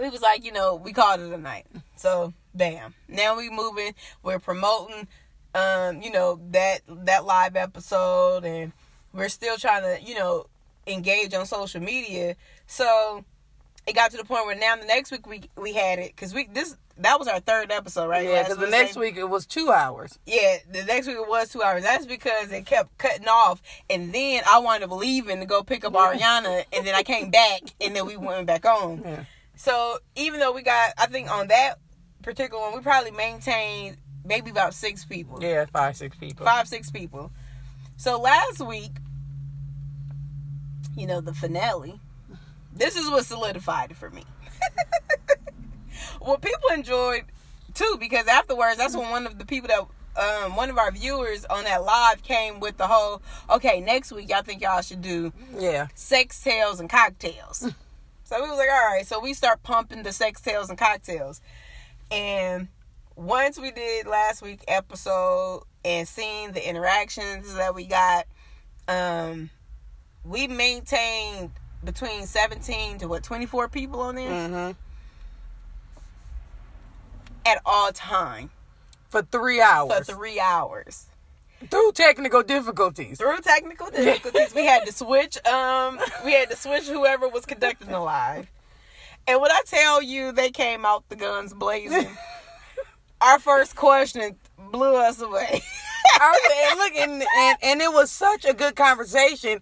we 0.00 0.08
was 0.08 0.22
like, 0.22 0.42
you 0.44 0.52
know, 0.52 0.74
we 0.74 0.92
called 0.94 1.20
it 1.20 1.30
a 1.32 1.36
night. 1.38 1.66
So 1.96 2.32
bam, 2.54 2.94
now 3.08 3.36
we 3.36 3.50
moving. 3.50 3.94
We're 4.22 4.38
promoting, 4.38 5.06
um, 5.54 6.00
you 6.00 6.10
know 6.10 6.40
that 6.50 6.80
that 6.88 7.26
live 7.26 7.56
episode, 7.56 8.44
and 8.46 8.72
we're 9.12 9.28
still 9.28 9.58
trying 9.58 9.82
to, 9.82 10.02
you 10.02 10.14
know, 10.14 10.46
engage 10.86 11.34
on 11.34 11.44
social 11.44 11.82
media. 11.82 12.36
So 12.66 13.24
it 13.86 13.94
got 13.94 14.10
to 14.12 14.16
the 14.16 14.24
point 14.24 14.46
where 14.46 14.56
now 14.56 14.76
the 14.76 14.86
next 14.86 15.10
week 15.10 15.26
we 15.26 15.42
we 15.56 15.74
had 15.74 15.98
it 15.98 16.16
because 16.16 16.32
we 16.32 16.46
this 16.46 16.74
that 16.98 17.18
was 17.18 17.28
our 17.28 17.40
third 17.40 17.70
episode, 17.72 18.08
right? 18.08 18.24
yeah, 18.26 18.42
because 18.42 18.58
the 18.58 18.68
next 18.68 18.96
week 18.96 19.16
it 19.16 19.24
was 19.28 19.46
two 19.46 19.70
hours. 19.70 20.18
Yeah, 20.26 20.58
the 20.70 20.84
next 20.84 21.06
week 21.06 21.16
it 21.16 21.28
was 21.28 21.48
two 21.48 21.62
hours. 21.62 21.82
That's 21.82 22.06
because 22.06 22.50
it 22.52 22.66
kept 22.66 22.96
cutting 22.98 23.28
off, 23.28 23.62
and 23.90 24.12
then 24.12 24.42
I 24.50 24.58
wound 24.58 24.84
up 24.84 24.90
leaving 24.92 25.40
to 25.40 25.46
go 25.46 25.62
pick 25.62 25.84
up 25.84 25.94
Ariana, 25.94 26.64
and 26.72 26.86
then 26.86 26.94
I 26.94 27.02
came 27.02 27.30
back, 27.30 27.62
and 27.80 27.94
then 27.96 28.06
we 28.06 28.16
went 28.16 28.46
back 28.46 28.64
on. 28.64 29.02
Yeah. 29.04 29.24
So 29.56 29.98
even 30.16 30.40
though 30.40 30.52
we 30.52 30.62
got, 30.62 30.92
I 30.98 31.06
think 31.06 31.30
on 31.30 31.48
that 31.48 31.78
particular 32.22 32.60
one, 32.62 32.74
we 32.74 32.80
probably 32.80 33.10
maintained 33.12 33.96
maybe 34.24 34.50
about 34.50 34.74
six 34.74 35.04
people, 35.04 35.42
Yeah, 35.42 35.64
five, 35.66 35.96
six 35.96 36.16
people. 36.16 36.44
five, 36.46 36.68
six 36.68 36.90
people. 36.90 37.32
So 37.96 38.20
last 38.20 38.60
week, 38.64 38.92
you 40.96 41.06
know, 41.06 41.20
the 41.20 41.32
finale. 41.34 42.00
This 42.74 42.96
is 42.96 43.08
what 43.10 43.24
solidified 43.24 43.90
it 43.90 43.96
for 43.96 44.10
me. 44.10 44.24
well, 46.24 46.38
people 46.38 46.68
enjoyed 46.74 47.24
too 47.74 47.96
because 48.00 48.26
afterwards, 48.26 48.76
that's 48.76 48.96
when 48.96 49.10
one 49.10 49.26
of 49.26 49.38
the 49.38 49.46
people 49.46 49.68
that. 49.68 49.86
Um, 50.14 50.56
one 50.56 50.68
of 50.68 50.76
our 50.76 50.90
viewers 50.90 51.46
on 51.46 51.64
that 51.64 51.84
live 51.84 52.22
came 52.22 52.60
with 52.60 52.76
the 52.76 52.86
whole, 52.86 53.22
okay, 53.48 53.80
next 53.80 54.12
week 54.12 54.28
y'all 54.28 54.42
think 54.42 54.60
y'all 54.60 54.82
should 54.82 55.00
do 55.00 55.32
Yeah. 55.58 55.86
sex 55.94 56.38
tales 56.44 56.80
and 56.80 56.90
cocktails. 56.90 57.60
so 58.24 58.42
we 58.44 58.46
was 58.50 58.58
like, 58.58 58.68
all 58.70 58.92
right. 58.92 59.06
So 59.06 59.20
we 59.20 59.32
start 59.32 59.62
pumping 59.62 60.02
the 60.02 60.12
sex 60.12 60.42
tales 60.42 60.68
and 60.68 60.76
cocktails. 60.76 61.40
And 62.10 62.68
once 63.16 63.58
we 63.58 63.70
did 63.70 64.06
last 64.06 64.42
week 64.42 64.62
episode 64.68 65.62
and 65.82 66.06
seeing 66.06 66.52
the 66.52 66.68
interactions 66.68 67.54
that 67.54 67.74
we 67.74 67.86
got, 67.86 68.26
um, 68.88 69.48
we 70.26 70.46
maintained 70.46 71.52
between 71.82 72.26
17 72.26 72.98
to 72.98 73.08
what 73.08 73.22
24 73.22 73.68
people 73.68 74.00
on 74.00 74.16
there 74.16 74.28
Mm-hmm. 74.30 74.72
At 77.46 77.60
all 77.64 77.92
time 77.92 78.50
For 79.10 79.22
three 79.22 79.60
hours. 79.60 80.06
for 80.06 80.14
three 80.14 80.40
hours. 80.40 81.06
Through 81.70 81.92
technical 81.92 82.42
difficulties. 82.42 83.18
through 83.18 83.40
technical 83.40 83.88
difficulties, 83.90 84.52
we 84.54 84.66
had 84.66 84.84
to 84.86 84.92
switch. 84.92 85.38
Um, 85.46 86.00
we 86.24 86.32
had 86.32 86.50
to 86.50 86.56
switch 86.56 86.84
whoever 86.88 87.28
was 87.28 87.46
conducting 87.46 87.88
the 87.88 88.00
live. 88.00 88.48
And 89.28 89.40
when 89.40 89.52
I 89.52 89.60
tell 89.66 90.02
you, 90.02 90.32
they 90.32 90.50
came 90.50 90.84
out 90.84 91.08
the 91.08 91.14
guns 91.16 91.54
blazing. 91.54 92.08
Our 93.20 93.38
first 93.38 93.76
question 93.76 94.36
blew 94.58 94.96
us 94.96 95.20
away. 95.20 95.62
I 96.20 96.30
was, 96.30 96.70
and 96.70 96.78
look, 96.78 96.92
and, 96.96 97.28
and 97.38 97.58
and 97.62 97.80
it 97.80 97.92
was 97.92 98.10
such 98.10 98.44
a 98.44 98.52
good 98.52 98.74
conversation 98.74 99.60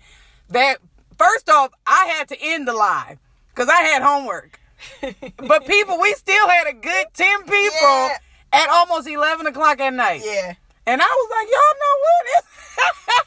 that 0.49 0.79
first 1.19 1.51
off, 1.51 1.71
I 1.87 2.07
had 2.17 2.29
to 2.29 2.37
end 2.41 2.67
the 2.67 2.73
live 2.73 3.19
because 3.51 3.69
I 3.69 3.83
had 3.83 4.01
homework. 4.03 4.59
But 5.37 5.67
people, 5.67 5.99
we 6.01 6.13
still 6.15 6.49
had 6.49 6.67
a 6.69 6.73
good 6.73 7.07
ten 7.15 7.43
people 7.43 7.73
Yeah. 7.83 8.17
at 8.53 8.69
almost 8.69 9.09
eleven 9.09 9.47
o'clock 9.47 9.81
at 9.81 9.93
night. 9.95 10.23
yeah, 10.25 10.55
And 10.87 11.01
I 11.03 11.07
was 11.07 11.31
like, 11.37 11.49
y'all 11.49 11.79
know 11.83 11.97
what? 12.07 13.27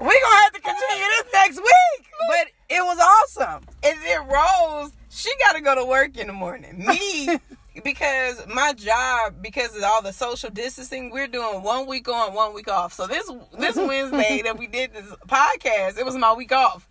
We're 0.00 0.20
gonna 0.22 0.42
have 0.42 0.52
to 0.52 0.60
continue 0.60 1.04
this 1.22 1.32
next 1.32 1.56
week. 1.58 2.06
But 2.28 2.48
it 2.68 2.80
was 2.82 2.98
awesome. 2.98 3.64
and 3.84 3.98
then 4.04 4.26
Rose, 4.26 4.92
she 5.10 5.30
got 5.38 5.52
to 5.52 5.60
go 5.60 5.74
to 5.74 5.84
work 5.84 6.16
in 6.16 6.26
the 6.28 6.32
morning. 6.32 6.84
Me. 6.86 7.38
Because 7.82 8.46
my 8.46 8.74
job, 8.74 9.36
because 9.40 9.74
of 9.74 9.82
all 9.82 10.02
the 10.02 10.12
social 10.12 10.50
distancing, 10.50 11.10
we're 11.10 11.26
doing 11.26 11.62
one 11.62 11.86
week 11.86 12.06
on, 12.08 12.34
one 12.34 12.54
week 12.54 12.68
off. 12.68 12.92
So 12.92 13.06
this 13.06 13.30
this 13.58 13.76
Wednesday 13.88 14.42
that 14.44 14.58
we 14.58 14.66
did 14.66 14.92
this 14.92 15.08
podcast, 15.26 15.98
it 15.98 16.04
was 16.04 16.14
my 16.16 16.34
week 16.34 16.52
off. 16.52 16.86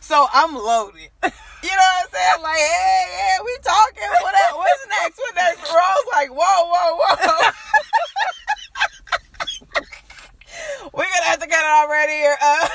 So 0.00 0.26
I'm 0.32 0.54
loaded. 0.54 1.10
You 1.62 1.70
know 1.72 1.78
what 1.78 2.04
I'm 2.04 2.10
saying? 2.12 2.42
Like, 2.44 2.58
hey, 2.58 3.04
yeah, 3.10 3.42
we 3.44 3.56
talking. 3.60 4.08
What 4.22 4.34
else? 4.36 4.56
What's 4.56 4.86
next? 5.02 5.18
What 5.18 5.34
next? 5.34 5.62
Rose 5.62 6.06
like, 6.12 6.28
whoa, 6.30 6.70
whoa, 6.70 6.96
whoa. 7.00 7.50
We're 10.94 11.04
gonna 11.04 11.24
have 11.24 11.40
to 11.40 11.46
get 11.48 11.58
it 11.58 11.66
already 11.66 12.12
here. 12.12 12.36
Uh, 12.40 12.68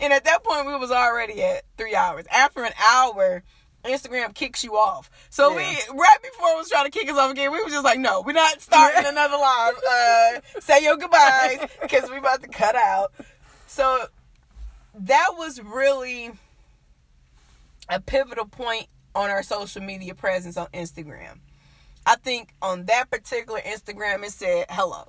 and 0.00 0.12
at 0.12 0.24
that 0.24 0.42
point, 0.42 0.66
we 0.66 0.74
was 0.76 0.90
already 0.90 1.40
at 1.42 1.62
three 1.76 1.94
hours. 1.94 2.26
After 2.32 2.64
an 2.64 2.72
hour, 2.90 3.44
Instagram 3.84 4.34
kicks 4.34 4.64
you 4.64 4.76
off. 4.76 5.10
So 5.30 5.54
we 5.54 5.62
right 5.62 6.22
before 6.22 6.48
it 6.50 6.56
was 6.56 6.68
trying 6.68 6.84
to 6.84 6.90
kick 6.90 7.08
us 7.08 7.16
off 7.16 7.30
again, 7.30 7.52
we 7.52 7.62
were 7.62 7.70
just 7.70 7.84
like, 7.84 7.98
no, 7.98 8.22
we're 8.22 8.32
not 8.32 8.60
starting 8.60 9.04
another 9.06 9.36
live. 9.36 9.74
Uh, 9.76 10.60
say 10.60 10.82
your 10.82 10.96
goodbyes 10.96 11.68
because 11.80 12.10
we're 12.10 12.18
about 12.18 12.42
to 12.42 12.48
cut 12.48 12.74
out. 12.74 13.12
So 13.66 14.06
that 14.94 15.34
was 15.36 15.62
really 15.62 16.32
a 17.88 18.00
pivotal 18.00 18.46
point 18.46 18.86
on 19.14 19.30
our 19.30 19.42
social 19.42 19.82
media 19.82 20.14
presence 20.14 20.56
on 20.56 20.66
Instagram. 20.68 21.38
I 22.04 22.16
think 22.16 22.54
on 22.62 22.86
that 22.86 23.10
particular 23.10 23.60
Instagram, 23.60 24.24
it 24.24 24.32
said 24.32 24.66
hello. 24.70 25.08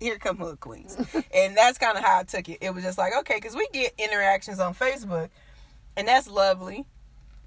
Here 0.00 0.18
come 0.18 0.36
Hood 0.36 0.60
Queens. 0.60 0.96
and 1.34 1.56
that's 1.56 1.78
kind 1.78 1.96
of 1.96 2.04
how 2.04 2.20
I 2.20 2.22
took 2.24 2.48
it. 2.48 2.58
It 2.60 2.74
was 2.74 2.82
just 2.82 2.98
like, 2.98 3.12
okay, 3.20 3.36
because 3.36 3.54
we 3.54 3.68
get 3.72 3.94
interactions 3.98 4.58
on 4.58 4.74
Facebook, 4.74 5.30
and 5.96 6.06
that's 6.08 6.28
lovely. 6.28 6.86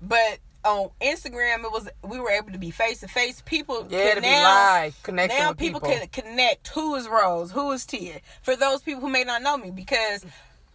But 0.02 0.40
on 0.64 0.90
Instagram, 1.02 1.64
it 1.64 1.72
was 1.72 1.88
we 2.04 2.20
were 2.20 2.32
able 2.32 2.52
to 2.52 2.58
be 2.58 2.72
face 2.72 3.00
to 3.02 3.08
face. 3.08 3.42
People 3.46 3.88
Yeah, 3.90 4.16
to 4.16 4.22
be 4.22 4.28
now, 4.28 4.44
live, 4.44 5.04
connecting 5.04 5.38
now 5.40 5.54
people, 5.54 5.80
people. 5.80 5.96
can 5.96 6.08
connect. 6.08 6.68
Who 6.70 6.96
is 6.96 7.08
Rose? 7.08 7.52
Who 7.52 7.72
is 7.72 7.86
Tia? 7.86 8.20
For 8.42 8.56
those 8.56 8.82
people 8.82 9.02
who 9.02 9.10
may 9.10 9.24
not 9.24 9.42
know 9.42 9.58
me, 9.58 9.72
because 9.72 10.26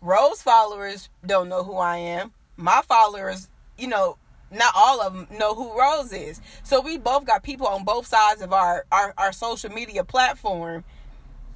Rose 0.00 0.42
followers 0.42 1.08
don't 1.26 1.48
know 1.48 1.62
who 1.64 1.76
I 1.76 1.96
am. 1.98 2.32
My 2.56 2.82
followers, 2.86 3.48
you 3.78 3.88
know, 3.88 4.16
not 4.52 4.72
all 4.76 5.00
of 5.00 5.12
them 5.12 5.26
know 5.38 5.54
who 5.54 5.78
Rose 5.78 6.12
is. 6.12 6.40
So 6.62 6.80
we 6.80 6.98
both 6.98 7.24
got 7.24 7.42
people 7.42 7.66
on 7.66 7.84
both 7.84 8.06
sides 8.06 8.42
of 8.42 8.52
our 8.52 8.84
our, 8.92 9.14
our 9.18 9.32
social 9.32 9.70
media 9.70 10.04
platform 10.04 10.84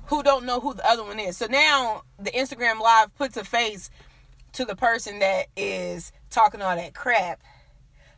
who 0.07 0.23
don't 0.23 0.45
know 0.45 0.61
who 0.61 0.75
the 0.75 0.87
other 0.89 1.03
one 1.03 1.19
is. 1.19 1.37
So 1.37 1.47
now 1.47 2.03
the 2.19 2.31
Instagram 2.31 2.81
live 2.81 3.17
puts 3.17 3.37
a 3.37 3.45
face 3.45 3.91
to 4.55 4.65
the 4.65 4.77
person 4.77 5.19
that 5.19 5.47
is 5.57 6.13
talking 6.31 6.63
all 6.63 6.75
that 6.77 6.95
crap 6.95 7.41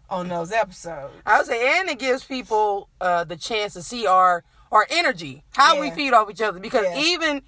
on 0.09 0.29
those 0.29 0.53
episodes. 0.53 1.15
I 1.27 1.39
would 1.39 1.47
say, 1.47 1.81
and 1.81 1.89
it 1.91 1.99
gives 1.99 2.25
people 2.25 2.89
uh, 3.01 3.25
the 3.25 3.37
chance 3.37 3.73
to 3.75 3.83
see 3.83 4.07
our 4.07 4.45
our 4.73 4.87
energy, 4.91 5.45
how 5.51 5.81
we 5.81 5.91
feed 5.93 6.13
off 6.13 6.29
each 6.31 6.43
other. 6.43 6.59
Because 6.59 6.85
Yeah. 6.85 6.99
even 6.99 7.43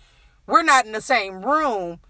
we're 0.46 0.62
not 0.62 0.86
in 0.86 0.92
the 0.92 1.00
same 1.00 1.42
room, 1.44 2.00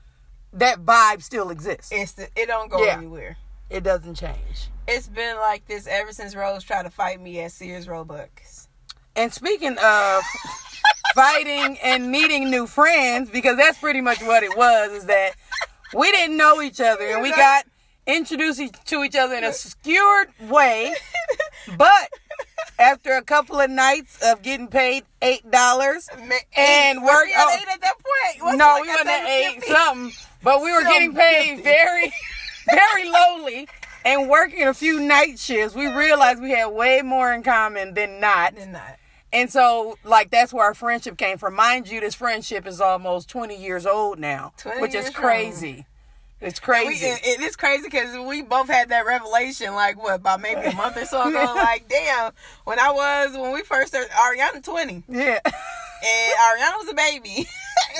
that 0.52 0.84
vibe 0.84 1.22
still 1.22 1.50
exists. 1.50 1.90
It's 1.90 2.12
the, 2.12 2.28
it 2.36 2.46
don't 2.46 2.70
go 2.70 2.84
Yeah. 2.84 2.96
anywhere. 2.98 3.36
It 3.70 3.82
doesn't 3.84 4.14
change. 4.14 4.68
It's 4.86 5.08
been 5.08 5.36
like 5.36 5.66
this 5.66 5.86
ever 5.86 6.12
since 6.12 6.34
Rose 6.34 6.62
tried 6.62 6.84
to 6.84 6.90
fight 6.90 7.20
me 7.20 7.40
at 7.40 7.52
Sears 7.52 7.88
Roebucks. 7.88 8.68
And 9.16 9.32
speaking 9.32 9.76
of 9.82 10.22
fighting 11.14 11.78
and 11.82 12.10
meeting 12.10 12.50
new 12.50 12.66
friends, 12.66 13.30
because 13.30 13.56
that's 13.56 13.78
pretty 13.78 14.00
much 14.00 14.22
what 14.22 14.42
it 14.42 14.56
was, 14.56 14.92
is 14.92 15.04
that 15.06 15.32
we 15.94 16.10
didn't 16.12 16.36
know 16.36 16.60
each 16.62 16.80
other 16.80 17.04
and 17.04 17.22
we 17.22 17.30
got 17.30 17.64
introduced 18.06 18.62
to 18.86 19.02
each 19.04 19.16
other 19.16 19.34
in 19.34 19.44
a 19.44 19.52
skewed 19.52 20.28
way. 20.48 20.94
But 21.76 22.08
after 22.78 23.12
a 23.12 23.22
couple 23.22 23.60
of 23.60 23.68
nights 23.68 24.18
of 24.22 24.40
getting 24.40 24.68
paid 24.68 25.04
eight 25.20 25.50
dollars, 25.50 26.08
And 26.56 27.02
was 27.02 27.10
work- 27.10 27.26
we 27.26 27.32
at 27.34 27.44
oh. 27.46 27.56
eight 27.60 27.68
at 27.68 27.80
that 27.82 27.94
point. 27.96 28.54
It 28.54 28.56
no, 28.56 28.64
like 28.66 28.82
we 28.82 28.88
wasn't 28.88 29.08
at 29.10 29.28
eight 29.28 29.64
something, 29.64 30.12
but 30.42 30.62
we 30.62 30.72
were 30.72 30.82
getting 30.82 31.14
paid 31.14 31.62
750. 31.62 31.62
very, 31.62 32.12
very 32.70 33.10
lowly 33.10 33.68
and 34.04 34.30
working 34.30 34.62
a 34.66 34.72
few 34.72 35.00
night 35.00 35.38
shifts. 35.38 35.74
We 35.76 35.88
realized 35.88 36.40
we 36.40 36.52
had 36.52 36.66
way 36.68 37.02
more 37.02 37.32
in 37.34 37.42
common 37.42 37.92
than 37.94 38.18
not. 38.20 38.54
Did 38.54 38.68
not. 38.70 38.96
And 39.32 39.50
so, 39.50 39.98
like, 40.04 40.30
that's 40.30 40.52
where 40.52 40.64
our 40.64 40.74
friendship 40.74 41.18
came 41.18 41.36
from. 41.38 41.54
Mind 41.54 41.88
you, 41.88 42.00
this 42.00 42.14
friendship 42.14 42.66
is 42.66 42.80
almost 42.80 43.28
20 43.28 43.56
years 43.56 43.84
old 43.86 44.18
now, 44.18 44.52
which 44.78 44.94
is 44.94 45.10
crazy. 45.10 45.84
It's 46.40 46.60
We, 46.60 46.64
crazy. 46.64 47.04
it, 47.06 47.20
it 47.26 47.40
is 47.40 47.56
crazy 47.56 47.84
because 47.84 48.16
we 48.26 48.42
both 48.42 48.68
had 48.68 48.90
that 48.90 49.04
revelation, 49.04 49.74
like 49.74 50.00
what 50.00 50.14
about 50.14 50.40
maybe 50.40 50.60
a 50.60 50.72
month 50.72 50.96
or 50.96 51.04
so 51.04 51.28
ago. 51.28 51.52
like, 51.56 51.88
damn, 51.88 52.30
when 52.64 52.78
I 52.78 52.92
was 52.92 53.36
when 53.36 53.52
we 53.52 53.62
first 53.62 53.88
started, 53.88 54.10
Ariana 54.12 54.62
twenty, 54.62 55.02
yeah. 55.08 55.40
and 55.44 56.34
Ariana 56.38 56.76
was 56.78 56.88
a 56.90 56.94
baby. 56.94 57.46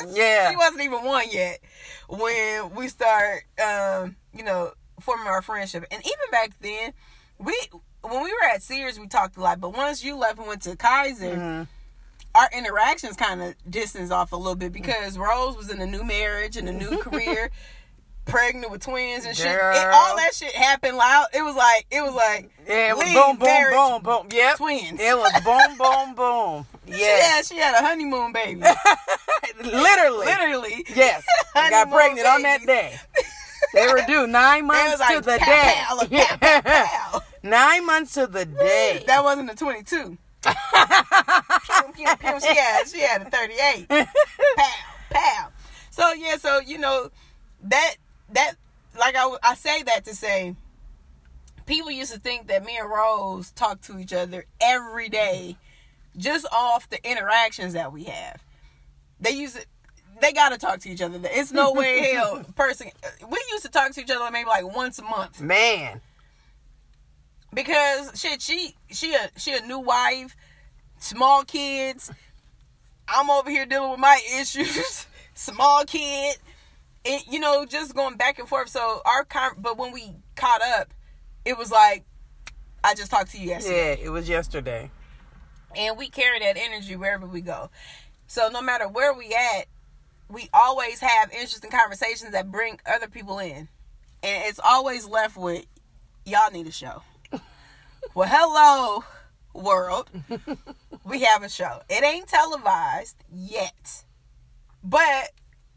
Yeah. 0.09 0.51
she 0.51 0.57
wasn't 0.57 0.83
even 0.83 1.03
one 1.05 1.27
yet 1.31 1.61
when 2.09 2.75
we 2.75 2.89
start, 2.89 3.45
um, 3.65 4.17
you 4.37 4.45
know, 4.45 4.73
forming 5.01 5.27
our 5.29 5.41
friendship. 5.41 5.85
And 5.91 6.01
even 6.03 6.31
back 6.31 6.51
then, 6.61 6.93
we 7.39 7.57
when 8.03 8.23
we 8.23 8.31
were 8.33 8.45
at 8.53 8.63
Sears, 8.63 8.99
we 8.99 9.07
talked 9.09 9.37
a 9.37 9.41
lot. 9.41 9.61
But 9.61 9.77
once 9.77 10.03
you 10.05 10.17
left 10.17 10.39
and 10.39 10.47
went 10.47 10.63
to 10.63 10.77
Kaiser, 10.77 11.35
Mhm. 11.37 11.69
our 12.35 12.49
interactions 12.53 13.17
kind 13.17 13.43
of 13.43 13.55
distanced 13.69 14.13
off 14.13 14.33
a 14.33 14.37
little 14.37 14.55
bit 14.55 14.73
because 14.73 15.19
Rose 15.19 15.57
was 15.57 15.71
in 15.71 15.81
a 15.81 15.87
new 15.87 16.05
marriage 16.05 16.57
and 16.57 16.69
a 16.69 16.73
new 16.73 16.99
career, 17.03 17.51
pregnant 18.25 18.71
with 18.71 18.83
twins 18.83 19.25
and 19.25 19.35
shit. 19.37 19.47
It, 19.47 19.87
all 19.89 20.17
that 20.17 20.35
shit 20.35 20.53
happened 20.55 20.97
loud. 20.99 21.27
It 21.33 21.43
was 21.43 21.57
like 21.57 21.87
it 21.91 22.03
was 22.03 22.15
like 22.15 22.51
Yeah, 22.69 22.91
it 22.91 22.97
was 22.97 23.05
boom, 23.13 23.39
boom, 23.39 23.47
marriage, 23.49 23.75
boom, 23.75 24.03
boom. 24.03 24.29
Yep. 24.31 24.57
twins. 24.59 25.01
It 25.01 25.17
was 25.17 25.33
boom, 25.45 25.79
boom, 25.79 26.15
boom. 26.15 26.67
Yeah, 26.87 26.97
Yeah. 27.37 27.43
she 27.43 27.57
had 27.57 27.75
a 27.75 27.87
honeymoon 27.87 28.33
baby. 28.33 28.61
Literally. 29.63 30.27
Literally. 30.27 30.85
Yes. 30.95 31.23
I 31.55 31.71
got 31.71 31.91
pregnant 31.91 32.27
on 32.27 32.43
that 32.43 32.63
day. 32.67 32.99
They 33.75 33.87
were 33.89 34.03
due 34.07 34.27
nine 34.27 34.67
months 34.67 35.01
like 35.01 35.17
to 35.17 35.21
the 35.23 35.39
pow, 35.39 35.47
day. 35.47 35.73
pow, 35.77 35.97
like, 35.97 36.65
pow. 36.65 37.21
Nine 37.43 37.87
months 37.87 38.15
to 38.15 38.27
the 38.27 38.45
day. 38.45 39.05
That 39.07 39.23
wasn't 39.25 39.51
a 39.51 39.55
22. 39.55 40.19
Pew, 40.43 40.55
pew, 41.95 42.17
pew. 42.17 42.41
She 42.41 42.57
had, 42.57 42.89
she 42.89 43.01
had 43.01 43.23
a 43.23 43.31
38. 43.31 43.89
pow, 43.89 44.07
pow. 45.11 45.49
So 45.91 46.13
yeah, 46.13 46.37
so 46.37 46.61
you 46.61 46.79
know 46.79 47.11
that 47.65 47.97
that 48.31 48.55
like 48.99 49.17
I 49.17 49.37
I 49.43 49.55
say 49.55 49.83
that 49.83 50.05
to 50.05 50.15
say 50.15 50.55
people 51.67 51.91
used 51.91 52.13
to 52.13 52.21
think 52.21 52.47
that 52.49 52.65
me 52.65 52.79
and 52.79 52.89
Rose 52.89 53.51
talk 53.51 53.81
to 53.83 53.99
each 53.99 54.13
other 54.13 54.45
every 54.61 55.09
day 55.09 55.57
just 56.17 56.47
off 56.53 56.89
the 56.89 57.05
interactions 57.09 57.75
that 57.75 57.93
we 57.93 58.05
have. 58.05 58.43
They 59.21 59.31
use 59.31 59.57
it 59.57 59.67
they 60.21 60.33
gotta 60.33 60.59
talk 60.59 60.81
to 60.81 60.89
each 60.89 61.01
other. 61.01 61.19
It's 61.25 61.53
no 61.53 61.73
way 61.73 62.13
hell 62.13 62.45
person 62.57 62.91
we 63.29 63.39
used 63.51 63.65
to 63.65 63.71
talk 63.71 63.93
to 63.93 64.01
each 64.01 64.11
other 64.11 64.31
maybe 64.31 64.49
like 64.49 64.73
once 64.75 64.99
a 64.99 65.03
month 65.03 65.41
Man. 65.41 66.01
Because 67.53 68.19
shit, 68.21 68.43
she 68.43 68.75
she 68.91 69.15
a 69.15 69.31
she 69.37 69.55
a 69.57 69.61
new 69.63 69.79
wife, 69.79 70.37
small 70.99 71.45
kids. 71.45 72.11
I'm 73.09 73.31
over 73.31 73.49
here 73.51 73.65
dealing 73.67 73.91
with 73.91 74.01
my 74.01 74.21
issues, 74.41 75.07
small 75.35 75.85
kid, 75.85 76.37
and 77.05 77.23
you 77.31 77.41
know 77.41 77.65
just 77.65 77.95
going 77.95 78.17
back 78.17 78.39
and 78.39 78.49
forth. 78.49 78.69
So 78.69 79.01
our 79.05 79.25
con- 79.25 79.57
but 79.59 79.79
when 79.79 79.93
we 79.93 80.13
caught 80.37 80.61
up, 80.63 80.93
it 81.45 81.57
was 81.57 81.71
like 81.71 82.05
I 82.85 82.95
just 82.95 83.11
talked 83.11 83.33
to 83.33 83.39
you 83.39 83.49
yesterday, 83.49 83.97
Yeah, 83.99 84.07
it 84.07 84.11
was 84.11 84.29
yesterday. 84.29 84.91
and 85.77 85.97
we 85.99 86.09
carry 86.09 86.39
that 86.41 86.57
energy 86.57 86.97
wherever 86.97 87.27
we 87.27 87.41
go. 87.41 87.71
So 88.27 88.49
no 88.51 88.61
matter 88.61 88.87
where 88.87 89.15
we 89.15 89.35
at, 89.35 89.67
we 90.31 90.51
always 90.53 91.01
have 91.01 91.33
interesting 91.33 91.71
conversations 91.71 92.33
that 92.33 92.51
bring 92.53 92.79
other 92.87 93.09
people 93.09 93.39
in, 93.39 93.69
and 94.23 94.45
it's 94.45 94.61
always 94.63 95.09
left 95.09 95.37
with 95.39 95.65
y'all 96.27 96.51
need 96.53 96.67
a 96.67 96.73
show. 96.73 97.03
Well, 98.15 98.29
hello 98.29 99.05
world, 99.55 100.11
we 101.05 101.23
have 101.23 101.43
a 101.43 101.49
show. 101.49 101.81
It 101.89 102.05
ain't 102.05 102.29
televised 102.29 103.17
yet, 103.33 104.05
but 104.83 105.31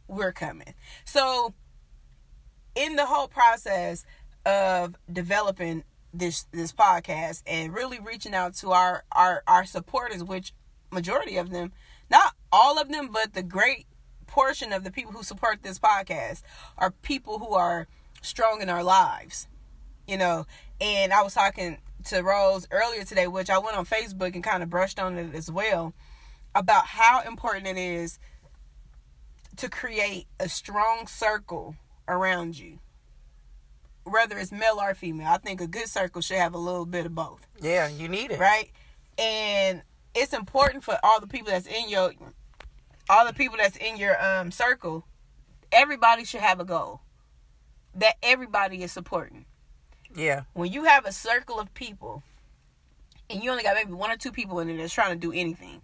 we're 0.08 0.32
coming. 0.32 0.74
So, 1.06 1.54
in 2.76 2.96
the 2.96 3.06
whole 3.06 3.28
process 3.28 4.06
of 4.46 4.96
developing 5.12 5.84
this 6.13 6.46
this 6.52 6.74
podcast 6.74 7.44
and 7.48 7.74
really 7.74 8.00
reaching 8.00 8.34
out 8.34 8.56
to 8.56 8.72
our 8.72 9.04
our 9.12 9.44
our 9.48 9.65
supporters, 9.65 10.24
which 10.24 10.54
majority 10.91 11.38
of 11.38 11.50
them, 11.50 11.72
not 12.10 12.36
all 12.52 12.80
of 12.80 12.89
them, 12.89 13.10
but 13.12 13.34
the 13.34 13.44
great 13.44 13.88
portion 14.28 14.72
of 14.72 14.84
the 14.84 14.91
people 14.91 15.12
who 15.12 15.24
support 15.24 15.63
this 15.63 15.80
podcast 15.80 16.44
are 16.78 16.91
people 16.91 17.39
who 17.39 17.54
are 17.54 17.88
strong 18.22 18.62
in 18.62 18.70
our 18.70 18.84
lives, 18.84 19.48
you 20.08 20.17
know. 20.17 20.46
And 20.80 21.13
I 21.13 21.22
was 21.24 21.34
talking 21.34 21.78
to 22.05 22.21
Rose 22.21 22.67
earlier 22.71 23.03
today, 23.03 23.27
which 23.27 23.49
I 23.49 23.57
went 23.57 23.77
on 23.77 23.85
Facebook 23.85 24.33
and 24.35 24.43
kind 24.43 24.63
of 24.63 24.69
brushed 24.69 24.99
on 24.99 25.17
it 25.17 25.33
as 25.35 25.51
well, 25.51 25.93
about 26.55 26.85
how 26.85 27.21
important 27.21 27.67
it 27.67 27.77
is 27.77 28.19
to 29.57 29.69
create 29.69 30.27
a 30.39 30.47
strong 30.49 31.07
circle 31.07 31.75
around 32.07 32.57
you. 32.57 32.79
Whether 34.03 34.37
it's 34.37 34.51
male 34.51 34.79
or 34.81 34.93
female, 34.95 35.27
I 35.27 35.37
think 35.37 35.61
a 35.61 35.67
good 35.67 35.87
circle 35.87 36.21
should 36.21 36.37
have 36.37 36.53
a 36.53 36.57
little 36.57 36.85
bit 36.87 37.05
of 37.05 37.13
both 37.13 37.45
Yeah, 37.61 37.87
you 37.87 38.07
need 38.07 38.31
it. 38.31 38.39
right? 38.39 38.71
And 39.17 39.83
it's 40.15 40.33
important 40.33 40.83
for 40.83 40.97
all 41.03 41.19
the 41.19 41.27
people 41.27 41.51
that's 41.51 41.67
in 41.67 41.87
your 41.89 42.11
all 43.09 43.25
the 43.25 43.33
people 43.33 43.57
that's 43.57 43.77
in 43.77 43.97
your 43.97 44.21
um 44.23 44.51
circle. 44.51 45.05
Everybody 45.71 46.25
should 46.25 46.41
have 46.41 46.59
a 46.59 46.65
goal 46.65 47.01
that 47.93 48.15
everybody 48.23 48.81
is 48.83 48.91
supporting. 48.91 49.45
Yeah. 50.15 50.41
When 50.54 50.71
you 50.71 50.86
have 50.86 51.06
a 51.06 51.12
circle 51.12 51.60
of 51.60 51.74
people 51.74 52.24
and 53.30 53.43
you 53.43 53.52
only 53.52 53.63
got 53.63 53.76
maybe 53.76 53.93
one 53.93 54.12
or 54.12 54.17
two 54.17 54.32
people 54.32 54.60
in 54.60 54.69
it 54.69 54.78
that's 54.78 54.93
trying 54.93 55.12
to 55.12 55.15
do 55.19 55.32
anything, 55.32 55.82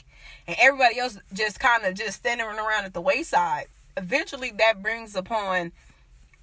and 0.48 0.56
everybody 0.60 1.00
else 1.00 1.18
just 1.34 1.60
kind 1.60 1.86
of 1.86 1.94
just 1.96 2.18
standing 2.18 2.46
around 2.46 2.86
at 2.86 2.94
the 2.94 3.02
wayside, 3.02 3.66
eventually 3.96 4.52
that 4.58 4.82
brings 4.84 5.16
upon 5.16 5.72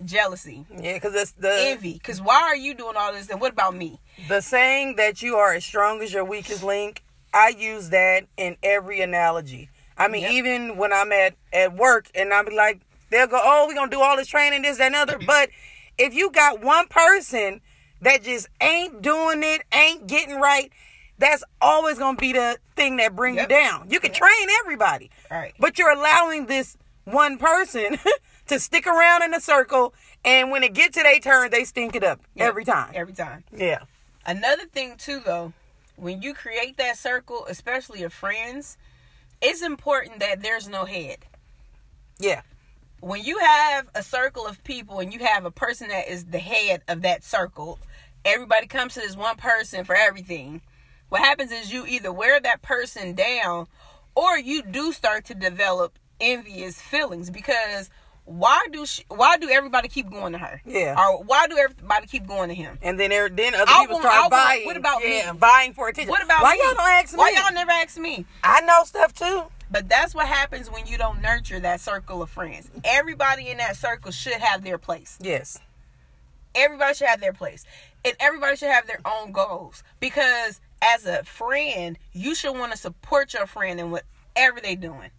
jealousy, 0.05 0.67
Yeah, 0.77 0.95
because 0.95 1.15
it's 1.15 1.33
the 1.33 1.55
envy. 1.71 1.95
Because 1.95 2.21
why 2.21 2.41
are 2.43 2.57
you 2.57 2.75
doing 2.75 2.97
all 2.97 3.13
this? 3.13 3.31
And 3.31 3.41
what 3.41 3.53
about 3.53 3.75
me? 3.75 4.01
the 4.29 4.41
saying 4.41 4.97
that 4.97 5.23
you 5.23 5.37
are 5.37 5.53
as 5.55 5.65
strong 5.65 6.01
as 6.03 6.13
your 6.13 6.25
weakest 6.25 6.63
link. 6.63 7.03
I 7.33 7.49
use 7.49 7.91
that 7.91 8.25
in 8.37 8.57
every 8.63 9.01
analogy. 9.01 9.69
I 9.99 10.09
mean, 10.09 10.23
Yep. 10.23 10.33
even 10.33 10.77
when 10.77 10.93
I'm 10.93 11.11
at 11.13 11.35
at 11.53 11.75
work 11.75 12.07
and 12.15 12.33
I'm 12.33 12.47
like, 12.47 12.81
they'll 13.11 13.27
go, 13.27 13.41
"Oh, 13.43 13.67
we're 13.69 13.75
gonna 13.75 13.91
do 13.91 14.01
all 14.01 14.17
this 14.17 14.29
training, 14.29 14.63
this, 14.63 14.79
that, 14.79 14.87
and 14.87 14.97
other." 14.97 15.19
But 15.27 15.51
if 15.99 16.15
you 16.15 16.31
got 16.31 16.61
one 16.61 16.87
person 16.89 17.61
that 18.05 18.23
just 18.23 18.49
ain't 18.61 19.03
doing 19.03 19.43
it, 19.43 19.63
ain't 19.73 20.07
getting 20.07 20.37
right, 20.41 20.73
that's 21.19 21.45
always 21.61 21.99
gonna 21.99 22.17
be 22.17 22.33
the 22.33 22.59
thing 22.77 22.97
that 22.99 23.15
bring 23.15 23.35
Yep. 23.37 23.43
you 23.51 23.57
down. 23.57 23.91
You 23.91 24.01
can 24.01 24.13
train 24.13 24.49
everybody, 24.61 25.11
right. 25.31 25.55
but 25.59 25.79
you're 25.79 25.91
allowing 25.93 26.47
this 26.47 26.77
one 27.05 27.39
person 27.39 27.99
to 28.47 28.59
stick 28.61 28.87
around 28.87 29.23
in 29.23 29.35
a 29.35 29.41
circle, 29.41 29.95
and 30.25 30.51
when 30.51 30.63
it 30.63 30.73
get 30.75 30.93
to 30.95 31.03
their 31.03 31.19
turn, 31.19 31.51
they 31.51 31.65
stink 31.65 31.95
it 31.95 32.05
up 32.05 32.21
Yep. 32.35 32.49
every 32.49 32.65
time. 32.65 32.91
Every 32.95 33.13
time. 33.15 33.45
Yeah. 33.55 33.81
Another 34.27 34.65
thing 34.67 34.97
too 34.97 35.21
though, 35.25 35.53
when 35.97 36.23
you 36.23 36.35
create 36.35 36.77
that 36.79 36.97
circle, 36.97 37.47
especially 37.49 38.03
of 38.03 38.13
friends, 38.13 38.77
it's 39.41 39.63
important 39.63 40.21
that 40.21 40.43
there's 40.43 40.69
no 40.69 40.85
head. 40.85 41.19
Yeah. 42.19 42.43
When 43.01 43.23
you 43.23 43.39
have 43.39 43.89
a 43.95 44.03
circle 44.03 44.47
of 44.47 44.65
people 44.65 44.99
and 45.01 45.13
you 45.13 45.21
have 45.21 45.45
a 45.45 45.51
person 45.51 45.89
that 45.89 46.09
is 46.09 46.25
the 46.25 46.39
head 46.39 46.83
of 46.89 47.03
that 47.03 47.23
circle, 47.23 47.79
everybody 48.25 48.67
comes 48.67 48.95
to 48.95 49.01
this 49.01 49.17
one 49.17 49.37
person 49.37 49.85
for 49.85 49.95
everything. 49.95 50.63
What 51.09 51.21
happens 51.21 51.53
is 51.53 51.73
you 51.73 51.87
either 51.87 52.13
wear 52.13 52.41
that 52.41 52.63
person 52.63 53.15
down 53.15 53.67
or 54.15 54.39
you 54.39 54.63
do 54.63 54.93
start 54.93 55.25
to 55.27 55.35
develop 55.35 55.99
envious 56.21 56.81
feelings 56.81 57.31
because 57.31 57.91
why 58.25 58.67
do 58.73 58.87
she, 58.87 59.05
why 59.09 59.37
do 59.37 59.51
everybody 59.51 59.89
keep 59.89 60.09
going 60.11 60.33
to 60.33 60.39
her? 60.39 60.63
Yeah. 60.65 60.97
Or 60.99 61.23
why 61.23 61.47
do 61.47 61.59
everybody 61.59 62.07
keep 62.07 62.27
going 62.27 62.49
to 62.49 62.55
him? 62.55 62.79
And 62.81 62.99
then 62.99 63.11
there, 63.11 63.29
then 63.29 63.55
other 63.55 63.65
I 63.69 63.83
people 63.83 63.97
want- 63.97 64.05
start 64.05 64.21
want- 64.23 64.31
buying. 64.31 64.65
what 64.65 64.77
about 64.77 65.03
yeah, 65.07 65.33
me? 65.33 65.39
Buying 65.39 65.75
for 65.75 65.89
attention. 65.89 66.11
What 66.11 66.25
about 66.25 66.43
why 66.43 66.55
me? 66.55 66.61
y'all 66.65 66.75
don't 66.75 66.89
ask 66.89 67.13
me? 67.13 67.19
Why 67.19 67.31
y'all 67.37 67.53
never 67.53 67.71
ask 67.71 67.99
me? 67.99 68.25
I 68.43 68.63
know 68.63 68.83
stuff 68.85 69.13
too. 69.13 69.45
But 69.71 69.89
that's 69.89 70.15
what 70.15 70.27
happens 70.27 70.71
when 70.71 70.87
you 70.87 70.97
don't 70.97 71.21
nurture 71.21 71.59
that 71.61 71.81
circle 71.81 72.23
of 72.23 72.31
friends. 72.31 72.71
Everybody 72.85 73.49
in 73.49 73.59
that 73.59 73.77
circle 73.77 74.11
should 74.13 74.35
have 74.35 74.63
their 74.63 74.79
place. 74.79 75.19
Yes. 75.21 75.59
Everybody 76.55 76.95
should 76.95 77.09
have 77.09 77.21
their 77.21 77.33
place. 77.33 77.65
And 78.05 78.15
everybody 78.21 78.57
should 78.57 78.71
have 78.71 78.87
their 78.87 79.01
own 79.05 79.33
goals. 79.33 79.83
Because 80.01 80.61
as 80.83 81.07
a 81.07 81.25
friend, 81.25 81.99
you 82.13 82.35
should 82.35 82.53
want 82.57 82.73
to 82.73 82.79
support 82.79 83.33
your 83.35 83.47
friend 83.47 83.81
in 83.81 83.91
whatever 83.91 84.61
they're 84.63 84.77
doing. 84.77 85.11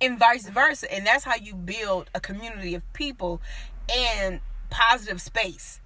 And 0.00 0.18
vice 0.18 0.48
versa. 0.48 0.92
And 0.92 1.06
that's 1.06 1.24
how 1.24 1.34
you 1.34 1.54
build 1.54 2.08
a 2.14 2.20
community 2.20 2.74
of 2.74 2.90
people 2.92 3.42
and 3.92 4.40
positive 4.70 5.20
space. 5.20 5.80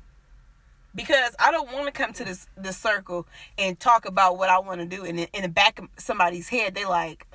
Because 0.95 1.35
I 1.41 1.51
don't 1.51 1.73
want 1.73 1.87
to 1.87 1.93
come 1.93 2.13
to 2.13 2.25
this 2.25 2.47
this 2.57 2.77
circle 2.77 3.27
and 3.59 3.81
talk 3.81 4.07
about 4.07 4.39
what 4.39 4.49
I 4.49 4.61
want 4.61 4.81
to 4.81 4.87
do 4.87 5.05
and 5.05 5.19
in, 5.19 5.43
the 5.43 5.49
back 5.49 5.81
of 5.81 5.89
somebody's 5.99 6.49
head 6.51 6.77
they 6.77 6.85
like 6.85 7.27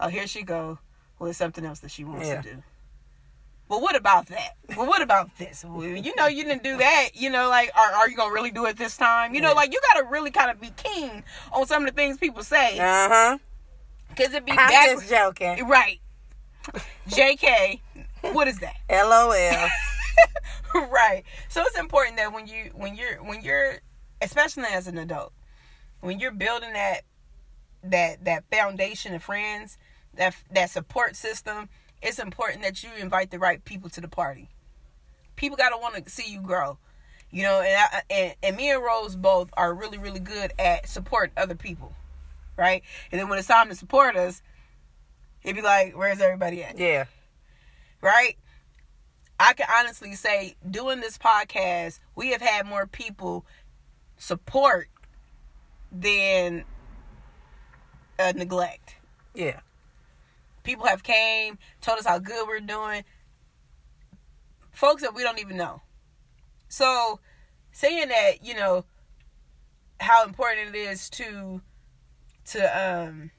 oh 0.00 0.08
here 0.08 0.26
she 0.26 0.42
go 0.42 0.78
with 1.18 1.36
something 1.36 1.66
else 1.66 1.80
that 1.80 1.90
she 1.90 2.04
wants 2.04 2.26
Yeah. 2.28 2.40
to 2.40 2.54
do. 2.54 2.62
Well, 3.68 3.80
what 3.82 3.96
about 3.96 4.26
that? 4.28 4.54
Well, 4.76 4.86
what 4.86 5.02
about 5.02 5.36
this? 5.38 5.64
Well, 5.66 5.84
you 5.86 6.14
know, 6.16 6.26
you 6.26 6.44
didn't 6.44 6.62
do 6.62 6.78
that. 6.78 7.10
You 7.14 7.28
know, 7.30 7.48
like, 7.50 7.70
are, 7.76 7.92
are 7.92 8.08
you 8.08 8.16
gonna 8.16 8.32
really 8.32 8.50
do 8.50 8.64
it 8.66 8.76
this 8.78 8.96
time? 8.96 9.34
You 9.34 9.40
know, 9.42 9.48
Yeah. 9.50 9.54
like 9.54 9.72
you 9.72 9.80
gotta 9.92 10.06
really 10.08 10.30
kind 10.30 10.50
of 10.50 10.60
be 10.60 10.70
keen 10.70 11.22
on 11.52 11.66
some 11.66 11.82
of 11.84 11.90
the 11.90 11.94
things 11.94 12.16
people 12.16 12.42
say, 12.42 12.78
Uh 12.78 13.08
huh. 13.08 13.38
because 14.08 14.28
it'd 14.32 14.44
be 14.46 14.52
I'm 14.52 14.56
back- 14.56 14.88
just 14.90 15.08
joking. 15.10 15.66
right. 15.68 16.00
Jk, 17.08 17.80
what 18.32 18.48
is 18.48 18.58
that? 18.60 18.76
LOL. 18.90 19.68
right. 20.90 21.24
So 21.48 21.62
it's 21.62 21.78
important 21.78 22.16
that 22.16 22.32
when 22.32 22.46
you 22.46 22.70
when 22.74 22.96
you're 22.96 23.22
when 23.22 23.42
you're 23.42 23.80
especially 24.20 24.64
as 24.72 24.86
an 24.86 24.98
adult, 24.98 25.32
when 26.00 26.18
you're 26.20 26.32
building 26.32 26.72
that 26.72 27.02
that 27.84 28.24
that 28.24 28.44
foundation 28.50 29.14
of 29.14 29.22
friends, 29.22 29.78
that 30.14 30.34
that 30.50 30.70
support 30.70 31.16
system, 31.16 31.68
it's 32.02 32.18
important 32.18 32.62
that 32.62 32.82
you 32.82 32.90
invite 32.98 33.30
the 33.30 33.38
right 33.38 33.64
people 33.64 33.90
to 33.90 34.00
the 34.00 34.08
party. 34.08 34.48
People 35.36 35.56
got 35.56 35.70
to 35.70 35.78
want 35.78 36.02
to 36.02 36.10
see 36.10 36.30
you 36.30 36.40
grow. 36.40 36.78
You 37.30 37.42
know, 37.42 37.60
and, 37.60 37.76
I, 37.76 38.02
and 38.10 38.34
and 38.42 38.56
me 38.56 38.70
and 38.70 38.82
Rose 38.82 39.14
both 39.14 39.50
are 39.54 39.74
really 39.74 39.98
really 39.98 40.20
good 40.20 40.52
at 40.58 40.88
supporting 40.88 41.34
other 41.36 41.54
people, 41.54 41.92
right? 42.56 42.82
And 43.12 43.20
then 43.20 43.28
when 43.28 43.38
it's 43.38 43.48
time 43.48 43.68
to 43.68 43.74
support 43.74 44.16
us, 44.16 44.40
it'd 45.42 45.54
be 45.54 45.60
like, 45.60 45.96
"Where's 45.96 46.20
everybody 46.20 46.64
at?" 46.64 46.78
yeah. 46.78 47.04
right? 48.00 48.36
I 49.40 49.52
can 49.52 49.66
honestly 49.78 50.14
say, 50.14 50.56
doing 50.68 51.00
this 51.00 51.16
podcast, 51.18 52.00
we 52.16 52.30
have 52.30 52.40
had 52.40 52.66
more 52.66 52.86
people 52.86 53.44
support 54.16 54.88
than 55.92 56.64
uh, 58.18 58.32
neglect. 58.34 58.96
Yeah. 59.34 59.60
People 60.68 60.84
have 60.84 61.02
came, 61.02 61.56
told 61.80 61.98
us 61.98 62.04
how 62.04 62.18
good 62.18 62.46
we're 62.46 62.60
doing. 62.60 63.02
Folks 64.70 65.00
that 65.00 65.14
we 65.14 65.22
don't 65.22 65.38
even 65.38 65.56
know. 65.56 65.80
So, 66.68 67.20
saying 67.72 68.10
that, 68.10 68.44
you 68.44 68.52
know, 68.52 68.84
how 69.98 70.26
important 70.26 70.74
it 70.74 70.78
is 70.78 71.08
to 71.08 71.62
to 72.44 72.60
um 72.78 73.30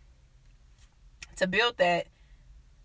to 1.36 1.46
build 1.46 1.78
that 1.78 2.08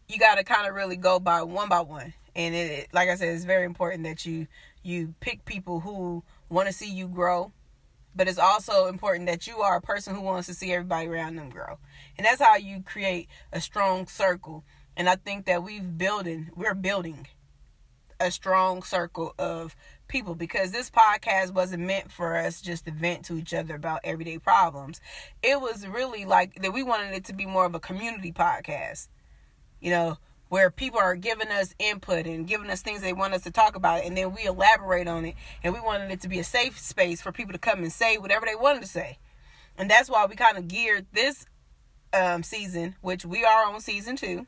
you 0.09 0.19
got 0.19 0.35
to 0.35 0.45
kind 0.45 0.69
of 0.69 0.75
really 0.75 0.97
go 0.97 1.19
by 1.19 1.43
one 1.43 1.71
by 1.71 1.81
one 1.81 2.13
and 2.37 2.55
it, 2.55 2.89
like 2.93 3.09
i 3.09 3.15
said 3.15 3.29
it's 3.35 3.45
very 3.45 3.65
important 3.65 4.05
that 4.05 4.25
you 4.25 4.47
you 4.83 5.15
pick 5.21 5.45
people 5.45 5.81
who 5.81 6.23
want 6.49 6.67
to 6.67 6.73
see 6.73 6.89
you 6.89 7.09
grow 7.09 7.51
but 8.15 8.29
it's 8.29 8.39
also 8.39 8.87
important 8.87 9.27
that 9.27 9.47
you 9.47 9.59
are 9.59 9.77
a 9.77 9.81
person 9.81 10.15
who 10.15 10.21
wants 10.21 10.47
to 10.47 10.55
see 10.55 10.73
everybody 10.73 11.09
around 11.09 11.37
them 11.37 11.51
grow 11.51 11.79
and 12.17 12.25
that's 12.27 12.43
how 12.43 12.57
you 12.57 12.83
create 12.83 13.29
a 13.53 13.61
strong 13.61 14.07
circle 14.07 14.65
and 14.97 15.09
i 15.09 15.17
think 15.17 15.47
that 15.47 15.63
we've 15.63 15.99
building 15.99 16.51
we're 16.55 16.75
building 16.75 17.27
a 18.21 18.31
strong 18.31 18.83
circle 18.83 19.35
of 19.39 19.75
people 20.09 20.35
because 20.35 20.71
this 20.71 20.91
podcast 20.91 21.53
wasn't 21.53 21.83
meant 21.83 22.11
for 22.11 22.37
us 22.37 22.61
just 22.61 22.85
to 22.87 22.93
vent 22.93 23.25
to 23.25 23.37
each 23.37 23.55
other 23.55 23.75
about 23.75 24.01
everyday 24.05 24.39
problems. 24.39 25.01
It 25.43 25.61
was 25.61 25.87
really 25.87 26.25
like 26.25 26.63
that 26.63 26.73
we 26.73 26.83
wanted 26.83 27.15
it 27.15 27.25
to 27.27 27.33
be 27.33 27.47
more 27.47 27.65
of 27.65 27.75
a 27.75 27.81
community 27.81 28.33
podcast. 28.33 29.09
You 29.81 29.91
know, 29.91 30.19
where 30.49 30.71
people 30.71 31.01
are 31.01 31.17
giving 31.17 31.49
us 31.49 31.75
input 31.79 32.27
and 32.27 32.47
giving 32.47 32.71
us 32.71 32.83
things 32.83 33.01
they 33.01 33.13
want 33.13 33.35
us 33.35 33.43
to 33.43 33.51
talk 33.51 33.77
about 33.77 34.05
and 34.05 34.17
then 34.17 34.33
we 34.35 34.45
elaborate 34.45 35.09
on 35.09 35.25
it 35.25 35.35
and 35.63 35.75
we 35.75 35.81
wanted 35.81 36.11
it 36.11 36.21
to 36.21 36.29
be 36.29 36.39
a 36.39 36.45
safe 36.45 36.79
space 36.79 37.21
for 37.21 37.33
people 37.33 37.53
to 37.53 37.59
come 37.59 37.81
and 37.81 37.93
say 37.93 38.19
whatever 38.19 38.47
they 38.47 38.55
wanted 38.55 38.83
to 38.83 38.89
say. 38.89 39.19
And 39.77 39.91
that's 39.91 40.09
why 40.09 40.27
we 40.27 40.37
kind 40.37 40.57
of 40.57 40.69
geared 40.69 41.07
this 41.13 41.47
um, 42.13 42.43
season, 42.43 42.95
which 43.01 43.25
we 43.25 43.45
are 43.45 43.67
on 43.67 43.81
season 43.81 44.17
2 44.17 44.47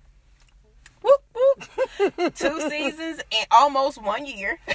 whoop 1.03 1.23
whoop. 1.35 2.35
Two 2.35 2.61
seasons 2.69 3.21
and 3.31 3.47
almost 3.51 4.03
one 4.03 4.27
year. 4.27 4.59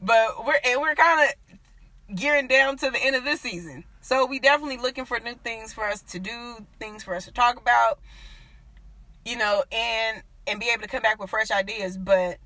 But 0.00 0.44
we're 0.46 0.58
and 0.64 0.80
we're 0.80 0.94
kind 0.94 1.28
of 1.28 2.16
gearing 2.16 2.48
down 2.48 2.76
to 2.78 2.90
the 2.90 3.02
end 3.02 3.16
of 3.16 3.24
this 3.24 3.40
season. 3.40 3.84
So 4.00 4.26
we 4.26 4.38
definitely 4.38 4.76
looking 4.76 5.04
for 5.04 5.18
new 5.18 5.34
things 5.34 5.72
for 5.72 5.84
us 5.84 6.02
to 6.02 6.18
do 6.18 6.66
things 6.78 7.02
for 7.02 7.14
us 7.14 7.24
to 7.24 7.32
talk 7.32 7.58
about 7.58 7.98
you 9.26 9.36
know 9.36 9.62
and 9.72 10.22
and 10.46 10.60
be 10.60 10.70
able 10.72 10.82
to 10.82 10.88
come 10.88 11.02
back 11.02 11.20
with 11.20 11.30
fresh 11.30 11.50
ideas 11.50 11.98
but 11.98 12.38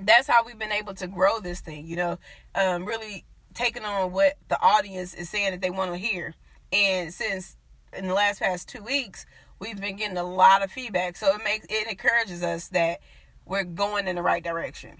that's 0.00 0.26
how 0.26 0.44
we've 0.44 0.58
been 0.58 0.72
able 0.72 0.92
to 0.94 1.06
grow 1.06 1.38
this 1.40 1.60
thing 1.60 1.86
you 1.86 1.96
know 1.96 2.18
um 2.54 2.84
really 2.84 3.24
taking 3.54 3.84
on 3.84 4.12
what 4.12 4.34
the 4.48 4.60
audience 4.60 5.14
is 5.14 5.30
saying 5.30 5.52
that 5.52 5.60
they 5.60 5.70
want 5.70 5.90
to 5.92 5.96
hear 5.96 6.34
and 6.72 7.12
since 7.14 7.56
in 7.96 8.08
the 8.08 8.14
last 8.14 8.40
past 8.40 8.68
two 8.68 8.82
weeks 8.82 9.24
we've 9.60 9.80
been 9.80 9.94
getting 9.96 10.16
a 10.16 10.24
lot 10.24 10.62
of 10.64 10.70
feedback 10.70 11.16
so 11.16 11.34
it 11.34 11.40
makes 11.44 11.64
it 11.70 11.88
encourages 11.88 12.42
us 12.42 12.68
that 12.68 12.98
we're 13.46 13.62
going 13.64 14.08
in 14.08 14.16
the 14.16 14.22
right 14.22 14.42
direction 14.42 14.96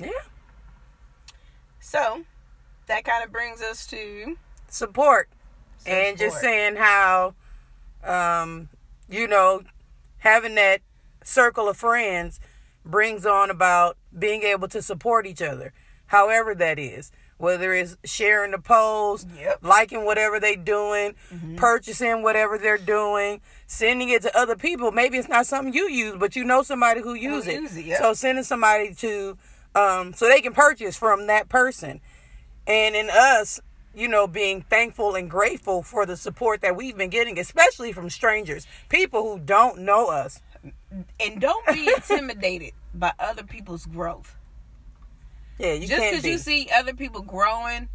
Yeah. 0.00 0.08
so 1.78 2.22
that 2.86 3.04
kind 3.04 3.24
of 3.24 3.30
brings 3.30 3.62
us 3.62 3.86
to 3.86 4.36
Support. 4.74 5.28
And 5.86 6.18
just 6.18 6.40
saying 6.40 6.74
how, 6.74 7.34
um, 8.06 8.68
you 9.08 9.26
know, 9.26 9.62
having 10.18 10.54
that 10.56 10.80
circle 11.22 11.68
of 11.68 11.76
friends 11.76 12.40
brings 12.84 13.24
on 13.26 13.50
about 13.50 13.96
being 14.16 14.42
able 14.42 14.68
to 14.68 14.82
support 14.82 15.26
each 15.26 15.42
other, 15.42 15.72
however 16.06 16.54
that 16.54 16.78
is. 16.78 17.10
Whether 17.36 17.74
it's 17.74 17.96
sharing 18.04 18.52
the 18.52 18.58
post, 18.58 19.26
Yep. 19.36 19.58
liking 19.62 20.04
whatever 20.04 20.38
they're 20.38 20.54
doing, 20.54 21.16
purchasing 21.56 22.22
whatever 22.22 22.58
they're 22.58 22.78
doing, 22.78 23.40
sending 23.66 24.08
it 24.08 24.22
to 24.22 24.38
other 24.38 24.54
people. 24.54 24.92
Maybe 24.92 25.18
it's 25.18 25.28
not 25.28 25.44
something 25.44 25.74
you 25.74 25.88
use, 25.90 26.14
but 26.16 26.36
you 26.36 26.44
know 26.44 26.62
somebody 26.62 27.00
who 27.02 27.14
uses 27.14 27.48
it. 27.48 27.60
use 27.60 27.76
it, 27.76 27.84
yep. 27.86 27.98
So 27.98 28.14
sending 28.14 28.44
somebody 28.44 28.94
to, 28.94 29.36
um, 29.74 30.12
so 30.14 30.28
they 30.28 30.40
can 30.40 30.52
purchase 30.52 30.96
from 30.96 31.26
that 31.26 31.48
person 31.48 32.00
and 32.68 32.94
in 32.94 33.10
us 33.10 33.60
you 33.94 34.08
know 34.08 34.26
being 34.26 34.62
thankful 34.62 35.14
and 35.14 35.30
grateful 35.30 35.82
for 35.82 36.06
the 36.06 36.16
support 36.16 36.60
that 36.62 36.76
we've 36.76 36.96
been 36.96 37.10
getting 37.10 37.38
especially 37.38 37.92
from 37.92 38.10
strangers 38.10 38.66
people 38.88 39.22
who 39.22 39.38
don't 39.38 39.78
know 39.78 40.08
us. 40.08 40.40
And 41.18 41.40
don't 41.40 41.66
be 41.66 41.88
intimidated 41.94 42.72
by 42.94 43.12
other 43.18 43.42
people's 43.42 43.86
growth. 43.86 44.36
Yeah 45.58 45.74
you 45.74 45.86
just 45.86 46.02
because 46.02 46.22
be 46.22 46.30
you 46.30 46.38
see 46.38 46.68
other 46.74 46.94
people 46.94 47.22
growing 47.22 47.88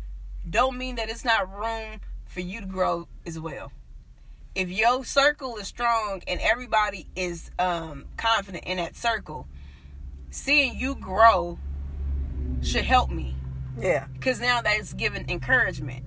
don't 0.50 0.78
mean 0.78 0.96
that 0.96 1.10
it's 1.10 1.26
not 1.26 1.54
room 1.54 2.00
for 2.26 2.42
you 2.42 2.62
to 2.62 2.66
grow 2.66 3.08
as 3.26 3.40
well. 3.40 3.72
If 4.56 4.70
your 4.70 5.06
circle 5.06 5.58
is 5.58 5.68
strong 5.68 6.22
and 6.28 6.40
everybody 6.42 7.08
is 7.16 7.52
um, 7.60 8.06
confident 8.18 8.66
in 8.66 8.78
that 8.78 8.96
circle 8.96 9.48
seeing 10.32 10.78
you 10.78 10.96
grow 10.96 11.58
should 12.62 12.86
help 12.86 13.10
me 13.10 13.36
yeah. 13.78 14.08
Because 14.14 14.40
now 14.40 14.62
that's 14.62 14.94
giving 14.94 15.30
encouragement. 15.30 16.06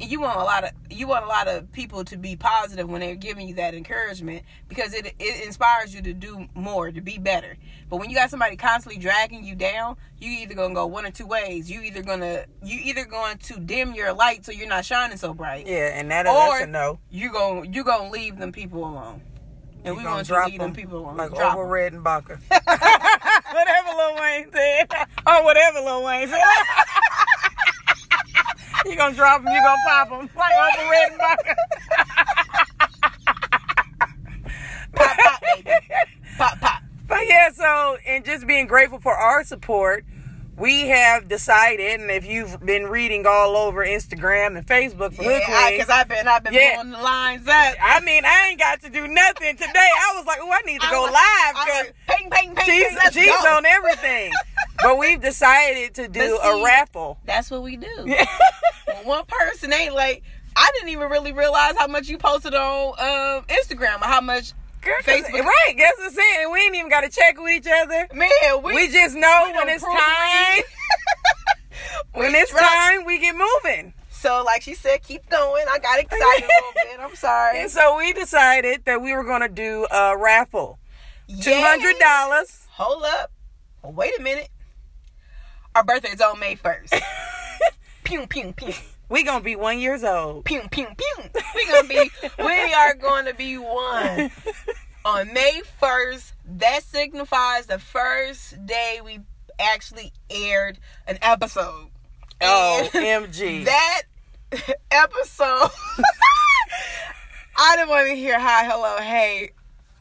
And 0.00 0.10
you 0.10 0.20
want 0.20 0.40
a 0.40 0.42
lot 0.42 0.64
of 0.64 0.70
you 0.90 1.06
want 1.06 1.24
a 1.24 1.28
lot 1.28 1.46
of 1.46 1.70
people 1.70 2.04
to 2.06 2.16
be 2.16 2.34
positive 2.34 2.88
when 2.88 3.00
they're 3.00 3.14
giving 3.14 3.46
you 3.46 3.54
that 3.54 3.74
encouragement 3.74 4.42
because 4.68 4.92
it 4.92 5.14
it 5.20 5.46
inspires 5.46 5.94
you 5.94 6.02
to 6.02 6.12
do 6.12 6.48
more 6.54 6.90
to 6.90 7.00
be 7.00 7.16
better. 7.16 7.56
But 7.88 7.98
when 7.98 8.10
you 8.10 8.16
got 8.16 8.28
somebody 8.28 8.56
constantly 8.56 9.00
dragging 9.00 9.44
you 9.44 9.54
down 9.54 9.96
you 10.18 10.30
either 10.40 10.54
gonna 10.54 10.74
go 10.74 10.86
one 10.86 11.04
or 11.04 11.10
two 11.10 11.26
ways. 11.26 11.70
You 11.70 11.82
either 11.82 12.02
gonna 12.02 12.46
you 12.62 12.80
either 12.82 13.04
going 13.04 13.38
to 13.38 13.60
dim 13.60 13.94
your 13.94 14.12
light 14.12 14.44
so 14.44 14.52
you're 14.52 14.68
not 14.68 14.84
shining 14.84 15.16
so 15.16 15.34
bright. 15.34 15.66
Yeah 15.66 15.98
and 15.98 16.10
that, 16.10 16.26
or 16.26 16.32
that's 16.32 16.64
a 16.64 16.66
no. 16.66 16.98
you 17.10 17.30
going 17.30 17.72
you 17.72 17.84
gonna 17.84 18.10
leave 18.10 18.38
them 18.38 18.50
people 18.50 18.80
alone 18.80 19.22
and 19.84 19.92
You 19.92 19.98
we 19.98 20.02
gonna 20.02 20.16
want 20.16 20.28
you 20.28 20.34
to 20.34 20.38
drop 20.38 20.50
leave 20.50 20.60
them 20.60 20.72
people 20.72 21.12
like 21.14 21.32
Drop 21.34 21.56
Orville 21.56 21.90
Redenbacher. 22.00 22.38
whatever 23.52 23.88
Lil 23.96 24.14
Wayne 24.20 24.50
said, 24.50 24.88
or 25.26 25.44
whatever 25.44 25.80
Lil 25.80 26.02
Wayne 26.04 26.28
said. 26.28 26.40
you 28.86 28.96
gonna 28.96 29.14
drop 29.14 29.42
them, 29.44 29.52
you 29.52 29.60
gonna 29.60 29.76
pop 29.86 30.08
them 30.08 30.30
like 30.34 30.52
Orville 30.56 30.90
Redenbacher. 30.90 31.54
Pop, 34.94 35.16
pop, 35.16 35.40
baby. 35.42 35.70
Pop, 36.38 36.60
pop. 36.60 36.82
But 37.08 37.26
yeah, 37.26 37.50
so 37.50 37.96
and 38.06 38.24
just 38.24 38.46
being 38.46 38.68
grateful 38.68 39.00
for 39.00 39.12
our 39.12 39.42
support, 39.42 40.04
we 40.56 40.88
have 40.88 41.28
decided, 41.28 42.00
and 42.00 42.10
if 42.10 42.24
you've 42.26 42.60
been 42.64 42.86
reading 42.86 43.26
all 43.26 43.56
over 43.56 43.84
Instagram 43.84 44.56
and 44.56 44.66
Facebook 44.66 45.14
for 45.14 45.22
Yeah, 45.22 45.70
because 45.70 45.88
I've 45.88 46.08
been, 46.08 46.28
I've 46.28 46.44
been 46.44 46.52
Yeah. 46.52 46.76
pulling 46.76 46.92
the 46.92 46.98
lines 46.98 47.46
up. 47.48 47.74
I 47.82 48.00
mean, 48.00 48.24
I 48.24 48.48
ain't 48.50 48.60
got 48.60 48.80
to 48.82 48.90
do 48.90 49.08
nothing 49.08 49.56
today. 49.56 49.72
I 49.74 50.14
was 50.16 50.26
like, 50.26 50.38
oh, 50.40 50.50
I 50.52 50.60
need 50.66 50.80
to 50.80 50.88
go 50.90 51.06
I'm 51.06 51.12
live 51.12 51.64
because 51.66 51.92
ping, 52.08 52.30
ping, 52.30 52.54
ping, 52.54 52.64
she's 52.66 52.98
ping, 52.98 53.10
she's 53.12 53.44
on 53.46 53.66
everything. 53.66 54.32
but 54.82 54.98
we've 54.98 55.20
decided 55.20 55.94
to 55.94 56.08
do 56.08 56.38
But 56.42 56.60
a 56.60 56.64
raffle. 56.64 57.18
That's 57.24 57.50
what 57.50 57.62
we 57.62 57.76
do. 57.76 58.14
One 59.04 59.24
person 59.26 59.72
ain't 59.72 59.94
like, 59.94 60.22
I 60.56 60.70
didn't 60.74 60.90
even 60.90 61.10
really 61.10 61.32
realize 61.32 61.74
how 61.76 61.88
much 61.88 62.08
you 62.08 62.16
posted 62.18 62.54
on 62.54 62.88
um, 63.00 63.44
Instagram 63.48 64.00
or 64.02 64.06
how 64.06 64.20
much. 64.20 64.52
Girl, 64.84 64.94
Facebook- 65.02 65.44
right? 65.44 65.74
Guess 65.76 65.94
what 65.98 66.06
I'm 66.08 66.12
saying. 66.12 66.52
We 66.52 66.60
ain't 66.60 66.74
even 66.74 66.90
got 66.90 67.00
to 67.02 67.08
check 67.08 67.40
with 67.40 67.52
each 67.52 67.66
other. 67.66 68.06
Man, 68.12 68.28
we, 68.62 68.74
We, 68.74 68.88
just 68.88 69.16
know 69.16 69.44
we 69.46 69.52
when 69.56 69.68
it's 69.70 69.82
time. 69.82 70.62
when 72.12 72.34
it's 72.34 72.52
time, 72.52 73.04
we 73.04 73.18
get 73.18 73.34
moving. 73.34 73.94
So, 74.10 74.42
like 74.44 74.62
she 74.62 74.74
said, 74.74 75.02
keep 75.02 75.28
going. 75.28 75.64
I 75.70 75.78
got 75.78 75.98
excited 76.00 76.44
a 76.44 76.46
little 76.46 76.72
bit. 76.74 77.00
I'm 77.00 77.16
sorry. 77.16 77.60
And 77.60 77.70
so 77.70 77.96
we 77.96 78.12
decided 78.12 78.84
that 78.84 79.00
we 79.02 79.14
were 79.14 79.24
going 79.24 79.42
to 79.42 79.48
do 79.48 79.86
a 79.90 80.16
raffle. 80.16 80.78
$200. 81.30 82.66
Hold 82.72 83.04
up. 83.04 83.32
Wait 83.82 84.18
a 84.18 84.22
minute. 84.22 84.48
Our 85.74 85.84
birthday 85.84 86.10
is 86.10 86.20
on 86.20 86.38
May 86.38 86.56
1st. 86.56 87.00
pew, 88.04 88.26
pew, 88.26 88.52
pew. 88.56 88.72
We 89.08 89.22
gonna 89.22 89.44
be 89.44 89.56
one 89.56 89.78
years 89.78 90.02
old. 90.04 90.44
Pew, 90.44 90.62
pew, 90.70 90.86
pew. 90.96 91.24
We 91.54 91.66
gonna 91.66 91.88
be, 91.88 92.10
we 92.38 92.72
are 92.74 92.94
going 92.94 93.26
to 93.26 93.34
be 93.34 93.58
one. 93.58 94.30
On 95.04 95.30
May 95.34 95.60
1st, 95.82 96.32
that 96.46 96.82
signifies 96.82 97.66
the 97.66 97.78
first 97.78 98.64
day 98.64 99.00
we 99.04 99.20
actually 99.58 100.12
aired 100.30 100.78
an 101.06 101.18
episode. 101.20 101.88
Oh, 102.40 102.88
And 102.94 103.26
MG. 103.30 103.66
that 103.66 104.02
episode, 104.90 105.68
I 107.56 107.76
didn't 107.76 107.90
want 107.90 108.08
to 108.08 108.14
hear 108.14 108.40
hi, 108.40 108.64
hello, 108.64 108.96
hey. 108.98 109.50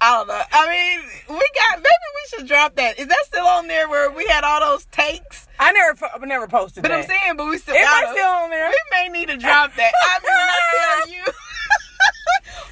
I 0.03 0.17
don't 0.17 0.27
know. 0.27 0.41
I 0.51 0.69
mean, 0.69 0.99
we 1.29 1.45
got. 1.55 1.77
Maybe 1.77 1.87
we 1.87 2.37
should 2.37 2.47
drop 2.47 2.75
that. 2.75 2.99
Is 2.99 3.07
that 3.07 3.23
still 3.25 3.45
on 3.45 3.67
there 3.69 3.87
where 3.87 4.11
we 4.11 4.25
had 4.27 4.43
all 4.43 4.59
those 4.59 4.83
takes? 4.87 5.47
I 5.57 5.71
never, 5.71 5.97
I 6.13 6.25
never 6.25 6.45
posted 6.47 6.83
But 6.83 6.89
that. 6.89 6.99
I'm 6.99 7.05
saying, 7.07 7.37
but 7.37 7.47
we 7.47 7.57
still. 7.57 7.73
It 7.73 7.83
might 7.85 8.09
still 8.11 8.27
on 8.29 8.49
there. 8.49 8.67
We 8.67 8.75
may 8.91 9.07
need 9.07 9.29
to 9.29 9.37
drop 9.37 9.73
that. 9.75 9.93
I 10.03 10.19
mean, 10.19 10.29
I 10.29 10.99
tell 11.05 11.13
you, 11.13 11.23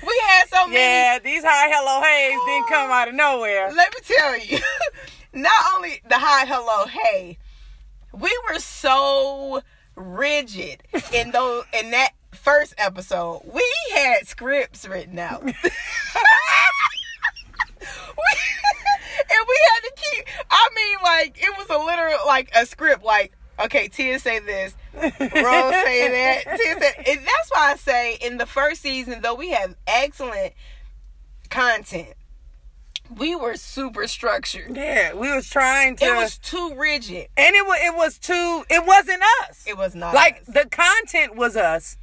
we 0.07 0.21
had 0.27 0.49
so 0.49 0.67
many. 0.67 0.79
yeah, 0.79 1.19
these 1.19 1.43
high 1.45 1.69
hello, 1.71 2.01
hays 2.03 2.37
didn't 2.45 2.67
come 2.67 2.91
out 2.91 3.07
of 3.07 3.15
nowhere. 3.15 3.71
Let 3.71 3.93
me 3.93 3.99
tell 4.03 4.37
you, 4.37 4.59
not 5.41 5.53
only 5.75 6.01
the 6.09 6.15
high 6.15 6.45
hello, 6.45 6.85
hey, 6.87 7.37
we 8.11 8.37
were 8.49 8.59
so 8.59 9.61
rigid 9.95 10.83
in 11.13 11.31
those 11.31 11.63
in 11.81 11.91
that 11.91 12.09
first 12.33 12.73
episode. 12.77 13.43
We 13.45 13.63
had 13.95 14.27
scripts 14.27 14.85
written 14.85 15.17
out. 15.17 15.43
we, 15.43 15.53
and 19.29 19.45
we 19.47 19.57
had 19.73 19.81
to 19.81 19.91
keep 19.95 20.25
I 20.49 20.69
mean 20.75 20.97
like 21.17 21.37
it 21.37 21.57
was 21.57 21.69
a 21.69 21.83
literal 21.83 22.17
like 22.25 22.49
a 22.55 22.65
script 22.65 23.03
like 23.03 23.33
okay 23.59 23.87
Tia 23.87 24.19
say 24.19 24.39
this 24.39 24.75
Rose 24.93 25.11
say 25.21 26.09
that 26.11 26.57
Tia 26.57 26.79
say 26.79 27.15
that's 27.15 27.49
why 27.49 27.71
I 27.71 27.75
say 27.77 28.17
in 28.21 28.37
the 28.37 28.45
first 28.45 28.81
season 28.81 29.21
though 29.21 29.35
we 29.35 29.51
have 29.51 29.75
excellent 29.87 30.53
content 31.49 32.13
we 33.17 33.35
were 33.35 33.55
super 33.55 34.07
structured 34.07 34.75
Yeah, 34.75 35.13
we 35.13 35.33
was 35.33 35.49
trying 35.49 35.97
to, 35.97 36.05
it 36.05 36.15
was 36.15 36.37
too 36.37 36.73
rigid 36.75 37.27
and 37.37 37.55
it 37.55 37.65
was, 37.65 37.79
it 37.81 37.95
was 37.95 38.17
too. 38.17 38.63
It 38.69 38.85
wasn't 38.85 39.21
us. 39.41 39.65
it 39.67 39.77
was 39.77 39.95
not 39.95 40.13
like 40.13 40.41
us. 40.41 40.47
the 40.47 40.67
content 40.69 41.35
was 41.35 41.57
us, 41.57 41.97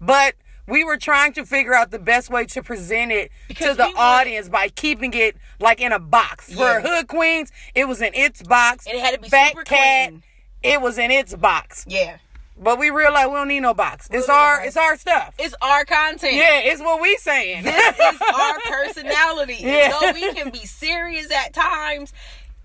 but 0.00 0.34
we 0.66 0.82
were 0.84 0.96
trying 0.96 1.32
to 1.34 1.44
figure 1.44 1.74
out 1.74 1.90
the 1.90 1.98
best 1.98 2.30
way 2.30 2.46
to 2.46 2.62
present 2.62 3.12
it 3.12 3.30
to 3.56 3.74
the 3.74 3.86
we 3.86 3.94
audience 3.96 4.48
by 4.48 4.68
keeping 4.68 5.12
it 5.14 5.36
like 5.60 5.80
in 5.80 5.92
a 5.92 5.98
box. 5.98 6.48
Yeah. 6.50 6.80
For 6.80 6.88
Hood 6.88 7.08
Queens, 7.08 7.52
it 7.74 7.86
was 7.86 8.00
in 8.00 8.14
its 8.14 8.42
box. 8.42 8.86
And 8.86 8.96
it 8.96 9.00
had 9.04 9.14
to 9.14 9.20
be 9.20 9.28
Fat 9.28 9.50
super 9.50 9.62
Cat, 9.64 10.08
clean. 10.10 10.22
it 10.62 10.80
was 10.80 10.98
in 10.98 11.10
its 11.10 11.34
box. 11.34 11.84
yeah 11.88 12.16
But 12.56 12.78
we 12.78 12.90
realized 12.90 13.28
we 13.30 13.34
don't 13.36 13.48
need 13.48 13.60
no 13.60 13.74
box. 13.74 14.08
It's 14.10 14.28
our 14.28 14.64
it's 14.64 14.76
our 14.76 14.96
stuff. 14.96 15.34
it's 15.38 15.54
our 15.60 15.84
content 15.84 16.34
Yeah, 16.34 16.60
it's 16.60 16.80
what 16.80 17.00
we 17.02 17.16
saying. 17.16 17.64
this 17.64 17.98
is 17.98 18.20
our 18.34 18.60
personality. 18.60 19.56
Yeah. 19.60 19.84
And 19.84 19.92
though 19.92 20.12
we 20.20 20.32
can 20.34 20.50
be 20.50 20.64
serious 20.66 21.30
at 21.30 21.52
times, 21.52 22.12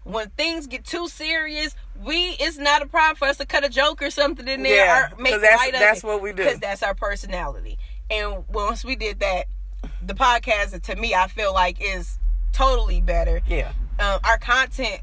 when 0.04 0.30
things 0.32 0.68
get 0.68 0.86
too 0.86 1.08
serious, 1.10 1.76
we 2.02 2.38
it's 2.40 2.58
not 2.58 2.82
a 2.82 2.86
problem 2.88 3.16
for 3.18 3.28
us 3.28 3.38
to 3.38 3.46
cut 3.46 3.66
a 3.66 3.70
joke 3.70 4.02
or 4.02 4.10
something 4.10 4.48
in 4.48 4.64
there 4.64 4.86
Yeah, 4.86 5.10
or 5.12 5.22
make 5.22 5.34
that's- 5.42 5.58
light 5.60 5.74
of 5.74 5.80
that's 5.82 6.00
it, 6.04 6.08
what 6.08 6.22
we 6.22 6.30
do. 6.32 6.38
because 6.44 6.60
that's 6.60 6.82
our 6.82 6.94
personality. 6.96 7.78
And 8.10 8.44
once 8.50 8.84
we 8.84 8.96
did 8.96 9.20
that, 9.20 9.46
the 10.06 10.14
podcast 10.14 10.82
to 10.84 10.96
me 10.96 11.14
I 11.14 11.28
feel 11.28 11.54
like 11.54 11.78
is 11.82 12.20
totally 12.52 13.02
better. 13.02 13.42
yeah. 13.48 13.72
Um, 14.00 14.20
our 14.24 14.38
content. 14.38 15.02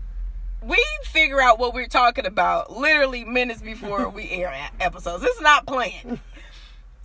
We 0.62 0.82
figure 1.04 1.40
out 1.40 1.58
what 1.58 1.74
we're 1.74 1.86
talking 1.86 2.24
about 2.26 2.72
literally 2.72 3.24
minutes 3.24 3.60
before 3.60 4.08
we 4.08 4.30
air 4.30 4.52
episodes. 4.80 5.22
It's 5.22 5.40
not 5.40 5.66
planned. 5.66 6.18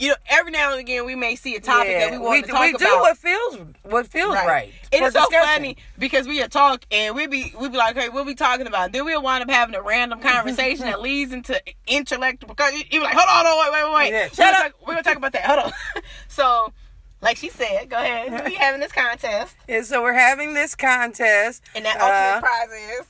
You 0.01 0.07
know, 0.09 0.15
every 0.29 0.51
now 0.51 0.71
and 0.71 0.79
again 0.79 1.05
we 1.05 1.13
may 1.15 1.35
see 1.35 1.55
a 1.55 1.59
topic 1.59 1.95
that 1.95 2.11
we 2.11 2.17
want 2.17 2.43
to 2.45 2.51
talk 2.51 2.61
we 2.61 2.69
about. 2.71 2.79
We 2.81 2.85
do 2.87 2.99
what 2.99 3.17
feels 3.17 3.57
what 3.83 4.07
feels 4.07 4.33
right. 4.33 4.73
It 4.91 4.99
for 4.99 5.05
is 5.07 5.13
so 5.13 5.19
discussion. 5.21 5.47
funny 5.47 5.77
because 5.99 6.27
we 6.27 6.41
talk 6.47 6.83
and 6.91 7.15
we'd 7.15 7.29
be 7.29 7.53
we'd 7.59 7.71
be 7.71 7.77
like, 7.77 7.95
okay, 7.95 8.09
what 8.09 8.25
we 8.25 8.33
talking 8.33 8.65
about? 8.65 8.91
Then 8.93 9.05
we'll 9.05 9.21
wind 9.21 9.43
up 9.43 9.49
having 9.51 9.75
a 9.75 9.81
random 9.81 10.19
conversation 10.21 10.85
that 10.87 11.01
leads 11.01 11.31
into 11.33 11.61
intellectual. 11.85 12.49
Because 12.49 12.73
you 12.73 12.83
be 12.89 12.99
like, 12.99 13.13
hold 13.15 13.29
on, 13.29 13.45
hold 13.45 13.67
on, 13.67 13.73
wait, 13.73 13.83
wait, 13.83 13.93
wait. 13.95 14.11
Yeah, 14.11 14.23
we're, 14.23 14.29
shut 14.29 14.37
gonna 14.37 14.51
up. 14.51 14.63
talk, 14.73 14.87
we're 14.87 14.93
gonna 14.95 15.03
talk 15.03 15.17
about 15.17 15.33
that. 15.33 15.45
Hold 15.45 15.59
on. 15.59 15.71
so, 16.27 16.73
like 17.21 17.37
she 17.37 17.49
said, 17.49 17.87
go 17.91 17.97
ahead. 17.97 18.31
We're 18.31 18.57
having 18.57 18.81
this 18.81 18.91
contest, 18.91 19.55
And 19.69 19.85
so 19.85 20.01
we're 20.01 20.13
having 20.13 20.55
this 20.55 20.73
contest. 20.73 21.61
and 21.75 21.85
that 21.85 21.97
Uh, 22.01 22.39
ultimate 22.39 22.49
prize 22.49 22.99
is 22.99 23.05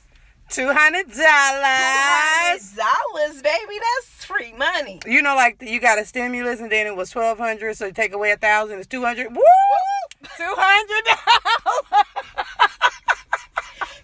two 0.52 0.72
hundred 0.72 1.06
dollars. 1.10 2.72
dollars, 2.72 3.42
baby. 3.42 3.78
That's 3.80 4.24
free 4.24 4.52
money. 4.52 5.00
You 5.06 5.22
know, 5.22 5.34
like 5.34 5.62
you 5.62 5.80
got 5.80 5.98
a 5.98 6.04
stimulus, 6.04 6.60
and 6.60 6.70
then 6.70 6.86
it 6.86 6.94
was 6.94 7.10
twelve 7.10 7.38
hundred. 7.38 7.76
So 7.76 7.86
you 7.86 7.92
take 7.92 8.12
away 8.12 8.30
a 8.32 8.36
thousand, 8.36 8.78
it's 8.78 8.86
two 8.86 9.02
hundred. 9.02 9.34
Woo! 9.34 9.42
Two 10.36 10.54
hundred 10.56 11.04
dollars. 11.04 12.06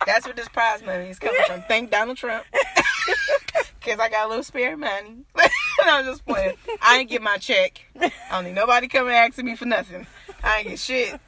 That's 0.07 0.25
where 0.25 0.35
this 0.35 0.49
prize 0.49 0.83
money 0.85 1.11
is 1.11 1.19
coming 1.19 1.43
from. 1.47 1.63
Thank 1.69 1.91
Donald 1.91 2.17
Trump. 2.17 2.45
Cause 3.83 3.99
I 3.99 4.09
got 4.09 4.27
a 4.27 4.29
little 4.29 4.43
spare 4.43 4.77
money. 4.77 5.25
I'm 5.83 6.05
just 6.05 6.25
playing. 6.27 6.57
I 6.83 6.99
ain't 6.99 7.11
get 7.11 7.23
my 7.23 7.37
check. 7.37 7.81
I 8.01 8.11
don't 8.31 8.45
need 8.45 8.55
nobody 8.55 8.89
coming 8.89 9.15
asking 9.15 9.47
me 9.47 9.55
for 9.55 9.67
nothing. 9.67 10.07
I 10.43 10.59
ain't 10.59 10.69
get 10.69 10.79
shit. 10.79 11.21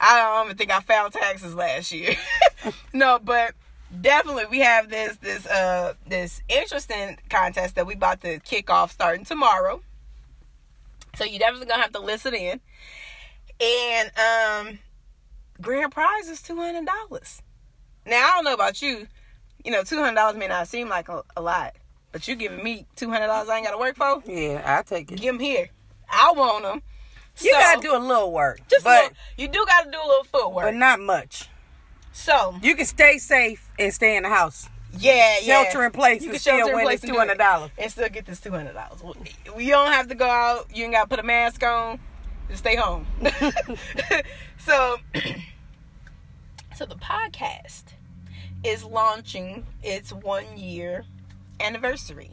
I 0.00 0.22
don't 0.22 0.46
even 0.46 0.56
think 0.56 0.70
I 0.70 0.80
filed 0.80 1.12
taxes 1.12 1.54
last 1.54 1.92
year. 1.92 2.16
no, 2.92 3.18
but 3.22 3.54
definitely 4.00 4.44
we 4.50 4.60
have 4.60 4.88
this 4.88 5.16
this 5.16 5.46
uh 5.46 5.94
this 6.06 6.42
interesting 6.48 7.18
contest 7.28 7.74
that 7.76 7.86
we 7.86 7.94
about 7.94 8.20
to 8.22 8.38
kick 8.40 8.70
off 8.70 8.92
starting 8.92 9.24
tomorrow. 9.24 9.82
So 11.16 11.24
you 11.24 11.38
definitely 11.38 11.66
gonna 11.66 11.82
have 11.82 11.92
to 11.92 12.00
listen 12.00 12.34
in. 12.34 12.60
And 13.60 14.10
um 14.18 14.78
grand 15.60 15.92
prize 15.92 16.28
is 16.28 16.42
two 16.42 16.56
hundred 16.56 16.86
dollars. 16.86 17.42
Now 18.04 18.16
I 18.16 18.34
don't 18.36 18.44
know 18.44 18.54
about 18.54 18.82
you. 18.82 19.06
You 19.64 19.72
know, 19.72 19.82
two 19.82 19.98
hundred 19.98 20.16
dollars 20.16 20.36
may 20.36 20.48
not 20.48 20.68
seem 20.68 20.88
like 20.88 21.08
a, 21.08 21.22
a 21.36 21.40
lot, 21.40 21.74
but 22.12 22.28
you 22.28 22.36
giving 22.36 22.62
me 22.62 22.86
two 22.96 23.10
hundred 23.10 23.26
dollars 23.28 23.48
I 23.48 23.56
ain't 23.56 23.66
got 23.66 23.72
to 23.72 23.78
work 23.78 23.96
for. 23.96 24.22
Yeah, 24.30 24.62
I'll 24.64 24.84
take 24.84 25.10
it. 25.10 25.20
Give 25.20 25.34
them 25.34 25.40
here. 25.40 25.70
I 26.10 26.32
want 26.36 26.62
them. 26.64 26.82
You 27.40 27.52
gotta 27.52 27.80
do 27.80 27.94
a 27.94 27.98
little 27.98 28.32
work, 28.32 28.60
just 28.68 28.84
but 28.84 28.90
a 28.90 29.02
little, 29.02 29.16
you 29.36 29.48
do 29.48 29.64
got 29.66 29.84
to 29.84 29.90
do 29.90 29.98
a 29.98 30.06
little 30.06 30.24
footwork. 30.24 30.64
but 30.64 30.74
not 30.74 31.00
much. 31.00 31.48
So 32.16 32.54
You 32.62 32.74
can 32.74 32.86
stay 32.86 33.18
safe 33.18 33.70
and 33.78 33.92
stay 33.92 34.16
in 34.16 34.22
the 34.22 34.28
house. 34.30 34.68
yeah, 34.98 35.36
yeah. 35.42 35.64
Shelter 35.64 35.84
in 35.84 35.92
place 35.92 36.22
You 36.22 36.30
can 36.30 36.38
still 36.38 36.58
shelter 36.58 36.72
in 36.78 36.80
place 36.80 37.00
this 37.02 37.10
and 37.10 37.18
$200. 37.18 37.70
and 37.78 37.90
still 37.92 38.08
get 38.08 38.24
this 38.24 38.40
two 38.40 38.50
hundred 38.50 38.72
dollars. 38.72 39.02
You 39.58 39.70
don't 39.70 39.92
have 39.92 40.08
to 40.08 40.14
go 40.14 40.26
out. 40.26 40.74
You 40.74 40.84
ain't 40.84 40.94
got 40.94 41.02
to 41.02 41.08
put 41.08 41.18
a 41.18 41.22
mask 41.22 41.62
on. 41.62 42.00
Just 42.48 42.60
stay 42.60 42.76
home. 42.76 43.06
so, 44.58 44.96
so 46.76 46.86
the 46.86 46.94
podcast 46.96 47.84
is 48.64 48.82
launching 48.84 49.66
its 49.82 50.12
one 50.12 50.56
year 50.56 51.04
anniversary. 51.60 52.30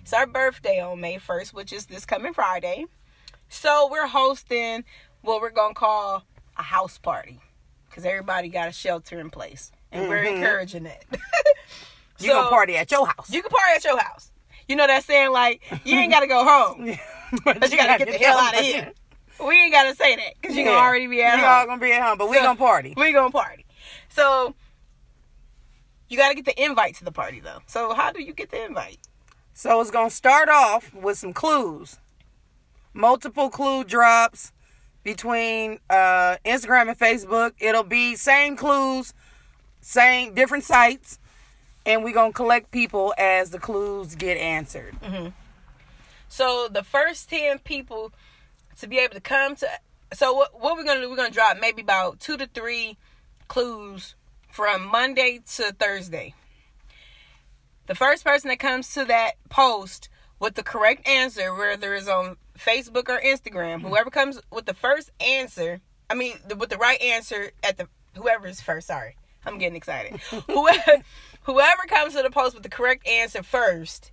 It's 0.00 0.12
our 0.14 0.26
birthday 0.26 0.80
on 0.80 1.00
May 1.00 1.18
first, 1.18 1.52
which 1.52 1.72
is 1.72 1.86
this 1.86 2.06
coming 2.06 2.32
Friday. 2.32 2.86
So 3.50 3.88
we're 3.90 4.06
hosting 4.06 4.84
what 5.20 5.42
we're 5.42 5.50
gonna 5.50 5.74
call 5.74 6.24
a 6.56 6.62
house 6.62 6.96
party 6.98 7.40
because 7.98 8.08
everybody 8.08 8.48
got 8.48 8.68
a 8.68 8.72
shelter 8.72 9.18
in 9.18 9.28
place, 9.28 9.72
and 9.90 10.08
we're 10.08 10.22
mm-hmm. 10.22 10.36
encouraging 10.36 10.86
it. 10.86 11.04
You 12.20 12.30
gonna 12.30 12.48
party 12.48 12.76
at 12.76 12.90
your 12.90 13.06
house. 13.06 13.30
You 13.32 13.40
can 13.42 13.48
party 13.48 13.76
at 13.76 13.84
your 13.84 13.96
house. 13.96 14.32
You 14.66 14.74
know 14.74 14.88
that 14.88 15.04
saying 15.04 15.30
like 15.30 15.62
you 15.84 15.96
ain't 15.96 16.10
gotta 16.10 16.26
go 16.26 16.44
home, 16.44 16.98
but 17.44 17.70
you 17.70 17.76
gotta 17.76 18.04
get 18.04 18.10
the 18.10 18.18
hell 18.18 18.36
out 18.36 18.58
of 18.58 18.60
here. 18.60 18.92
we 19.38 19.54
ain't 19.54 19.72
gotta 19.72 19.94
say 19.94 20.16
that 20.16 20.32
because 20.34 20.56
you 20.56 20.64
Yeah. 20.64 20.70
gonna 20.70 20.84
already 20.84 21.06
be 21.06 21.22
at 21.22 21.36
We 21.36 21.42
home. 21.42 21.48
all 21.48 21.66
gonna 21.66 21.80
be 21.80 21.92
at 21.92 22.02
home, 22.02 22.18
but 22.18 22.28
we 22.28 22.38
So- 22.38 22.42
gonna 22.42 22.58
party. 22.58 22.92
We 22.96 23.12
gonna 23.12 23.30
party. 23.30 23.66
So 24.08 24.56
you 26.08 26.18
gotta 26.18 26.34
get 26.34 26.44
the 26.44 26.60
invite 26.60 26.96
to 26.96 27.04
the 27.04 27.12
party 27.12 27.38
though. 27.38 27.60
So 27.68 27.94
how 27.94 28.10
do 28.10 28.20
you 28.20 28.32
get 28.32 28.50
the 28.50 28.64
invite? 28.64 28.98
So 29.54 29.80
it's 29.80 29.92
gonna 29.92 30.10
start 30.10 30.48
off 30.48 30.92
with 30.92 31.18
some 31.18 31.32
clues, 31.32 32.00
multiple 32.92 33.48
clue 33.48 33.84
drops 33.84 34.50
between 35.08 35.78
uh, 35.88 36.36
Instagram 36.44 36.88
and 36.90 36.98
Facebook. 36.98 37.52
It'll 37.58 37.82
be 37.82 38.14
same 38.14 38.56
clues, 38.56 39.14
same 39.80 40.34
different 40.34 40.64
sites, 40.64 41.18
and 41.86 42.04
we're 42.04 42.12
gonna 42.12 42.34
collect 42.34 42.70
people 42.70 43.14
as 43.16 43.48
the 43.48 43.58
clues 43.58 44.14
get 44.16 44.36
answered. 44.36 44.94
So 46.28 46.68
the 46.70 46.82
first 46.82 47.30
ten 47.30 47.58
people 47.58 48.12
to 48.80 48.86
be 48.86 48.98
able 48.98 49.14
to 49.14 49.20
come 49.22 49.56
to. 49.56 49.66
So 50.12 50.34
what 50.34 50.60
what 50.60 50.76
we're 50.76 50.84
gonna 50.84 51.00
do? 51.00 51.08
We're 51.08 51.16
gonna 51.16 51.30
drop 51.30 51.56
maybe 51.58 51.80
about 51.80 52.20
two 52.20 52.36
to 52.36 52.46
three 52.46 52.98
clues 53.48 54.14
from 54.50 54.86
Monday 54.86 55.40
to 55.56 55.72
Thursday. 55.72 56.34
The 57.86 57.94
first 57.94 58.24
person 58.26 58.48
that 58.48 58.58
comes 58.58 58.92
to 58.92 59.06
that 59.06 59.32
post 59.48 60.10
with 60.38 60.54
the 60.54 60.62
correct 60.62 61.08
answer, 61.08 61.54
whether 61.54 61.94
it's 61.94 62.08
on 62.08 62.36
Facebook 62.58 63.08
or 63.08 63.20
Instagram, 63.20 63.82
whoever 63.82 64.10
comes 64.10 64.40
with 64.50 64.66
the 64.66 64.74
first 64.74 65.10
answer, 65.20 65.80
I 66.10 66.14
mean, 66.14 66.34
the, 66.46 66.56
with 66.56 66.70
the 66.70 66.76
right 66.76 67.00
answer 67.00 67.52
at 67.62 67.76
the 67.76 67.88
whoever's 68.16 68.60
first. 68.60 68.86
Sorry, 68.86 69.16
I'm 69.46 69.58
getting 69.58 69.76
excited. 69.76 70.20
whoever 70.46 71.02
whoever 71.42 71.82
comes 71.88 72.14
to 72.14 72.22
the 72.22 72.30
post 72.30 72.54
with 72.54 72.62
the 72.62 72.68
correct 72.68 73.06
answer 73.06 73.42
first, 73.42 74.12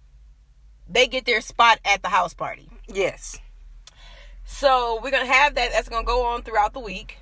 they 0.89 1.07
get 1.07 1.25
their 1.25 1.41
spot 1.41 1.79
at 1.85 2.01
the 2.01 2.09
house 2.09 2.33
party. 2.33 2.69
Yes. 2.87 3.39
So 4.45 4.99
we're 5.01 5.11
gonna 5.11 5.25
have 5.25 5.55
that. 5.55 5.71
That's 5.71 5.89
gonna 5.89 6.05
go 6.05 6.25
on 6.25 6.43
throughout 6.43 6.73
the 6.73 6.79
week. 6.79 7.17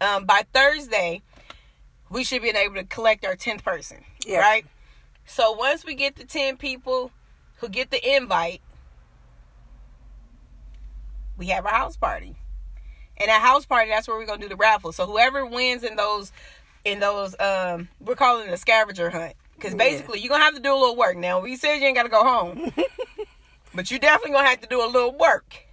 Um, 0.00 0.24
by 0.24 0.42
Thursday, 0.52 1.22
we 2.10 2.24
should 2.24 2.42
be 2.42 2.50
able 2.50 2.76
to 2.76 2.84
collect 2.84 3.24
our 3.24 3.36
tenth 3.36 3.64
person. 3.64 3.98
Yeah. 4.24 4.40
Right. 4.40 4.66
So 5.26 5.52
once 5.52 5.84
we 5.84 5.94
get 5.94 6.16
the 6.16 6.24
ten 6.24 6.56
people 6.56 7.10
who 7.56 7.68
get 7.68 7.90
the 7.90 8.16
invite, 8.16 8.60
we 11.42 11.48
have 11.48 11.66
our 11.66 11.72
house 11.72 11.96
party. 11.96 12.36
And 13.16 13.28
at 13.28 13.40
house 13.40 13.66
party, 13.66 13.90
that's 13.90 14.06
where 14.06 14.16
we're 14.16 14.26
gonna 14.26 14.40
do 14.40 14.48
the 14.48 14.54
raffle. 14.54 14.92
So 14.92 15.06
whoever 15.06 15.44
wins 15.44 15.82
in 15.82 15.96
those, 15.96 16.30
in 16.84 17.00
those, 17.00 17.34
um, 17.40 17.88
we're 17.98 18.14
calling 18.14 18.46
it 18.46 18.52
a 18.52 18.56
scavenger 18.56 19.10
hunt. 19.10 19.34
Because 19.56 19.72
Yeah. 19.72 19.78
basically, 19.78 20.20
you're 20.20 20.28
gonna 20.28 20.44
have 20.44 20.54
to 20.54 20.60
do 20.60 20.72
a 20.72 20.78
little 20.78 20.94
work. 20.94 21.16
Now 21.16 21.40
we 21.40 21.56
said 21.56 21.78
you 21.78 21.86
ain't 21.88 21.96
gotta 21.96 22.08
go 22.08 22.22
home, 22.22 22.72
but 23.74 23.90
you 23.90 23.98
definitely 23.98 24.34
gonna 24.34 24.48
have 24.48 24.60
to 24.60 24.68
do 24.68 24.84
a 24.84 24.86
little 24.86 25.10
work 25.18 25.66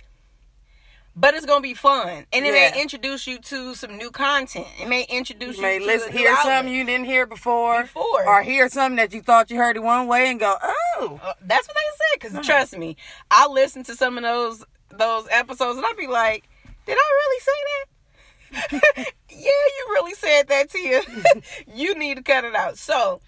but 1.16 1.34
it's 1.34 1.46
gonna 1.46 1.60
be 1.60 1.74
fun 1.74 2.26
and 2.32 2.46
it 2.46 2.54
Yeah. 2.54 2.72
may 2.72 2.82
introduce 2.82 3.28
you 3.28 3.40
to 3.40 3.74
some 3.76 3.98
new 3.98 4.10
content 4.10 4.68
it 4.80 4.88
may 4.88 5.04
introduce 5.10 5.58
You 5.58 5.64
you, 5.64 5.68
may 5.68 5.80
to 5.80 5.86
listen, 5.86 6.10
a 6.10 6.12
hear 6.18 6.30
outlet. 6.30 6.46
something 6.46 6.74
you 6.74 6.86
didn't 6.86 7.08
hear 7.08 7.26
before, 7.26 7.82
Before. 7.82 8.26
or 8.26 8.42
hear 8.44 8.70
something 8.70 8.96
that 8.98 9.12
you 9.12 9.22
thought 9.22 9.50
you 9.52 9.58
heard 9.58 9.76
it 9.76 9.82
one 9.84 10.08
way 10.08 10.30
and 10.30 10.40
go, 10.40 10.56
oh, 10.62 11.20
Uh, 11.22 11.34
that's 11.42 11.68
what 11.68 11.76
they 11.76 11.82
said 11.98 12.32
because 12.34 12.46
trust 12.46 12.78
me 12.78 12.96
i 13.32 13.48
listen 13.48 13.84
to 13.84 13.96
some 13.96 14.18
of 14.18 14.24
those 14.24 14.64
those 14.92 15.28
episodes 15.32 15.78
and 15.78 15.86
i'd 15.86 15.98
be 15.98 16.08
like 16.08 16.48
did 16.86 16.98
i 16.98 17.10
really 17.22 17.40
say 17.40 17.52
that? 17.70 19.14
Yeah 19.30 19.38
you 19.38 19.88
really 19.92 20.16
said 20.16 20.48
that 20.48 20.70
to 20.72 20.80
you 20.80 21.02
you 21.74 21.96
need 21.96 22.18
to 22.18 22.24
cut 22.24 22.44
it 22.44 22.56
out. 22.56 22.78
So 22.78 23.22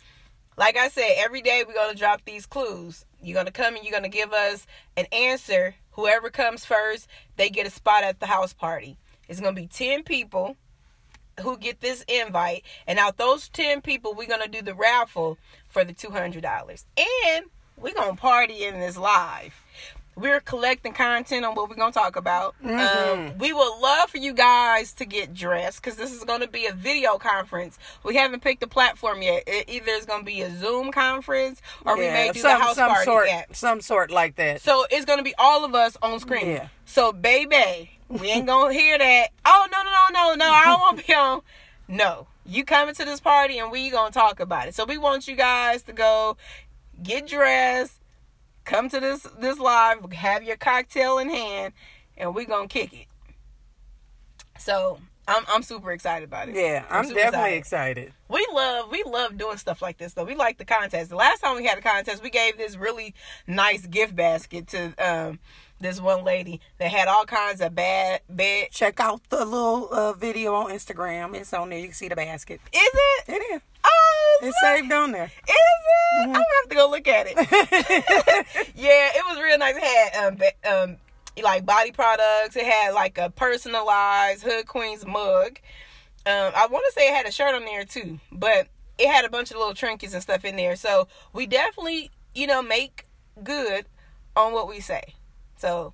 like 0.57 0.75
i 0.77 0.89
said 0.89 1.13
every 1.17 1.41
day 1.41 1.63
we're 1.65 1.73
to 1.93 1.97
drop 1.97 2.21
these 2.25 2.45
clues. 2.45 3.05
You're 3.21 3.35
to 3.45 3.51
come 3.51 3.75
and 3.75 3.83
you're 3.83 3.91
to 4.03 4.09
give 4.09 4.33
us 4.33 4.65
an 4.97 5.05
answer. 5.11 5.75
Whoever 5.91 6.29
comes 6.29 6.65
first 6.65 7.07
they 7.37 7.49
get 7.49 7.67
a 7.67 7.69
spot 7.69 8.03
at 8.03 8.19
the 8.19 8.25
house 8.25 8.53
party. 8.53 8.97
It's 9.29 9.39
to 9.55 9.61
be 9.61 9.67
10 9.67 10.03
people 10.03 10.57
who 11.39 11.57
get 11.57 11.79
this 11.79 12.03
invite 12.07 12.63
and 12.87 12.99
out 12.99 13.17
those 13.17 13.47
10 13.49 13.81
people 13.81 14.13
we're 14.13 14.27
to 14.41 14.49
do 14.49 14.61
the 14.61 14.75
raffle 14.75 15.37
for 15.69 15.83
the 15.83 15.93
$200 15.93 16.85
and 17.37 17.45
we're 17.77 17.93
to 17.93 18.17
party 18.17 18.65
in 18.65 18.79
this 18.79 18.97
live 18.97 19.60
we're 20.15 20.41
collecting 20.41 20.93
content 20.93 21.45
on 21.45 21.55
what 21.55 21.69
we're 21.69 21.75
going 21.75 21.91
to 21.91 21.97
talk 21.97 22.15
about 22.15 22.53
um, 22.63 23.37
we 23.37 23.53
would 23.53 23.79
love 23.79 24.09
for 24.09 24.17
you 24.17 24.33
guys 24.33 24.93
to 24.93 25.05
get 25.05 25.33
dressed 25.33 25.81
because 25.81 25.97
this 25.97 26.11
is 26.11 26.23
going 26.23 26.41
to 26.41 26.47
be 26.47 26.65
a 26.65 26.73
video 26.73 27.17
conference 27.17 27.79
we 28.03 28.15
haven't 28.15 28.41
picked 28.41 28.61
a 28.63 28.67
platform 28.67 29.21
yet 29.21 29.43
it, 29.47 29.69
either 29.69 29.87
it's 29.87 30.05
going 30.05 30.21
to 30.21 30.25
be 30.25 30.41
a 30.41 30.51
zoom 30.57 30.91
conference 30.91 31.61
or 31.85 31.97
we 31.97 32.03
may 32.03 32.31
do 32.31 32.39
some, 32.39 32.51
the 32.51 32.63
house 32.63 32.75
some 32.75 32.89
party 32.89 33.05
sort, 33.05 33.29
app. 33.29 33.55
some 33.55 33.81
sort 33.81 34.11
like 34.11 34.35
that. 34.35 34.61
So 34.61 34.85
it's 34.89 35.05
gonna 35.05 35.23
be 35.23 35.33
all 35.37 35.65
of 35.65 35.75
us 35.75 35.97
on 36.01 36.19
screen. 36.19 36.47
Yeah. 36.47 36.67
So 36.85 37.11
baby, 37.11 37.99
we 38.09 38.29
ain't 38.29 38.47
gonna 38.47 38.73
hear 38.73 38.97
that. 38.97 39.29
Oh 39.45 39.67
no 39.71 39.83
no 39.83 39.91
no 39.91 40.33
no 40.33 40.35
no! 40.35 40.51
I 40.51 40.65
don't 40.65 40.79
want 40.79 40.99
to 40.99 41.05
be 41.05 41.13
on. 41.13 41.41
No, 41.87 42.27
you 42.45 42.63
coming 42.63 42.95
to 42.95 43.05
this 43.05 43.19
party 43.19 43.57
and 43.59 43.71
we 43.71 43.89
gonna 43.89 44.11
talk 44.11 44.39
about 44.39 44.67
it. 44.67 44.75
So 44.75 44.85
we 44.85 44.97
want 44.97 45.27
you 45.27 45.35
guys 45.35 45.83
to 45.83 45.93
go 45.93 46.37
get 47.01 47.27
dressed, 47.27 47.99
come 48.63 48.89
to 48.89 48.99
this 48.99 49.27
this 49.39 49.59
live, 49.59 50.11
have 50.11 50.43
your 50.43 50.57
cocktail 50.57 51.17
in 51.17 51.29
hand, 51.29 51.73
and 52.17 52.35
we 52.35 52.45
gonna 52.45 52.67
kick 52.67 52.93
it. 52.93 53.07
So 54.59 54.99
I'm 55.27 55.43
I'm 55.47 55.63
super 55.63 55.91
excited 55.91 56.27
about 56.27 56.49
it. 56.49 56.55
Yeah, 56.55 56.85
I'm, 56.89 57.05
super 57.05 57.19
definitely 57.19 57.55
excited. 57.55 58.13
we 58.27 58.45
love 58.53 58.89
we 58.91 59.03
love 59.03 59.37
doing 59.37 59.57
stuff 59.57 59.81
like 59.81 59.97
this 59.97 60.13
though. 60.13 60.25
We 60.25 60.35
like 60.35 60.57
the 60.57 60.65
contest. 60.65 61.09
The 61.09 61.15
last 61.15 61.41
time 61.41 61.55
we 61.55 61.65
had 61.65 61.77
a 61.77 61.81
contest, 61.81 62.23
we 62.23 62.29
gave 62.29 62.57
this 62.57 62.75
really 62.75 63.13
nice 63.47 63.85
gift 63.85 64.15
basket 64.15 64.67
to 64.69 64.93
um 64.97 65.39
this 65.81 65.99
one 65.99 66.23
lady 66.23 66.61
that 66.79 66.89
had 66.91 67.07
all 67.07 67.25
kinds 67.25 67.59
of 67.61 67.75
bad 67.75 68.21
bed. 68.29 68.67
Check 68.71 68.99
out 68.99 69.21
the 69.29 69.43
little 69.45 69.87
uh, 69.91 70.13
video 70.13 70.53
on 70.55 70.71
Instagram. 70.71 71.35
It's 71.35 71.53
on 71.53 71.69
there. 71.69 71.79
You 71.79 71.85
can 71.85 71.93
see 71.93 72.07
the 72.07 72.15
basket. 72.15 72.61
Is 72.73 72.79
it? 72.83 73.23
It 73.29 73.41
is. 73.55 73.61
Oh, 73.83 74.39
It's 74.43 74.47
look. 74.47 74.55
saved 74.77 74.91
on 74.91 75.11
there. 75.11 75.25
Is 75.25 75.31
it? 75.47 76.21
I'm 76.23 76.33
gonna 76.33 76.45
have 76.61 76.69
to 76.69 76.75
go 76.75 76.89
look 76.89 77.07
at 77.07 77.27
it. 77.29 77.35
yeah, 78.75 79.09
it 79.15 79.23
was 79.27 79.39
real 79.41 79.57
nice. 79.57 79.75
It 79.75 79.83
had 79.83 80.27
um, 80.27 80.35
ba- 80.35 80.71
um 80.83 80.97
like 81.41 81.65
body 81.65 81.91
products. 81.91 82.55
It 82.55 82.65
had 82.65 82.91
like 82.93 83.17
a 83.17 83.29
personalized 83.29 84.43
Hood 84.43 84.67
Queens 84.67 85.05
mug. 85.05 85.59
Um, 86.25 86.51
I 86.55 86.67
want 86.69 86.85
to 86.87 86.91
say 86.93 87.07
it 87.07 87.15
had 87.15 87.25
a 87.25 87.31
shirt 87.31 87.55
on 87.55 87.65
there 87.65 87.83
too, 87.85 88.19
but 88.31 88.67
it 88.99 89.07
had 89.09 89.25
a 89.25 89.29
bunch 89.29 89.49
of 89.49 89.57
little 89.57 89.73
trinkets 89.73 90.13
and 90.13 90.21
stuff 90.21 90.45
in 90.45 90.55
there. 90.55 90.75
So 90.75 91.07
we 91.33 91.47
definitely, 91.47 92.11
you 92.35 92.45
know, 92.45 92.61
make 92.61 93.05
good 93.43 93.85
on 94.35 94.53
what 94.53 94.67
we 94.67 94.79
say. 94.81 95.15
So 95.61 95.93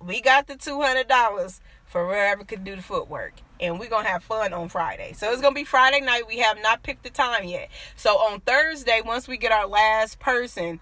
we 0.00 0.20
got 0.20 0.48
the 0.48 0.56
two 0.56 0.82
hundred 0.82 1.06
dollars 1.06 1.60
for 1.86 2.04
wherever 2.06 2.42
could 2.42 2.64
do 2.64 2.74
the 2.74 2.82
footwork, 2.82 3.34
and 3.60 3.78
we're 3.78 3.88
gonna 3.88 4.08
have 4.08 4.24
fun 4.24 4.52
on 4.52 4.68
Friday. 4.68 5.12
So 5.12 5.30
it's 5.30 5.40
gonna 5.40 5.54
be 5.54 5.62
Friday 5.62 6.00
night. 6.00 6.26
We 6.26 6.38
have 6.38 6.60
not 6.60 6.82
picked 6.82 7.04
the 7.04 7.10
time 7.10 7.44
yet. 7.44 7.70
So 7.94 8.16
on 8.16 8.40
Thursday, 8.40 9.00
once 9.04 9.28
we 9.28 9.36
get 9.36 9.52
our 9.52 9.68
last 9.68 10.18
person, 10.18 10.80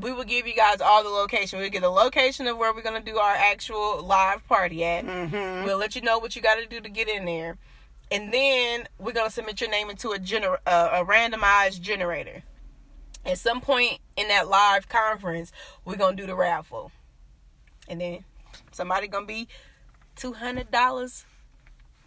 we 0.00 0.12
will 0.12 0.24
give 0.24 0.46
you 0.46 0.54
guys 0.54 0.80
all 0.80 1.02
the 1.02 1.08
location. 1.08 1.58
We'll 1.58 1.70
get 1.70 1.82
the 1.82 1.90
location 1.90 2.46
of 2.46 2.56
where 2.56 2.72
we're 2.72 2.82
gonna 2.82 3.00
do 3.00 3.18
our 3.18 3.34
actual 3.34 4.00
live 4.04 4.46
party 4.46 4.84
at. 4.84 5.04
Mm-hmm. 5.04 5.64
We'll 5.64 5.78
let 5.78 5.96
you 5.96 6.02
know 6.02 6.20
what 6.20 6.36
you 6.36 6.42
got 6.42 6.54
to 6.54 6.66
do 6.66 6.80
to 6.80 6.88
get 6.88 7.08
in 7.08 7.24
there, 7.24 7.58
and 8.12 8.32
then 8.32 8.86
we're 9.00 9.12
gonna 9.12 9.28
submit 9.28 9.60
your 9.60 9.70
name 9.70 9.90
into 9.90 10.12
a 10.12 10.18
gener- 10.20 10.58
uh, 10.66 10.90
a 10.92 11.04
randomized 11.04 11.80
generator. 11.80 12.44
At 13.26 13.38
some 13.38 13.60
point 13.60 13.98
in 14.16 14.28
that 14.28 14.48
live 14.48 14.88
conference, 14.88 15.50
we're 15.84 15.96
gonna 15.96 16.16
do 16.16 16.26
the 16.26 16.36
raffle, 16.36 16.92
and 17.90 18.00
then 18.00 18.24
somebody 18.72 19.08
gonna 19.08 19.26
be 19.26 19.48
two 20.16 20.32
hundred 20.32 20.70
dollars. 20.70 21.26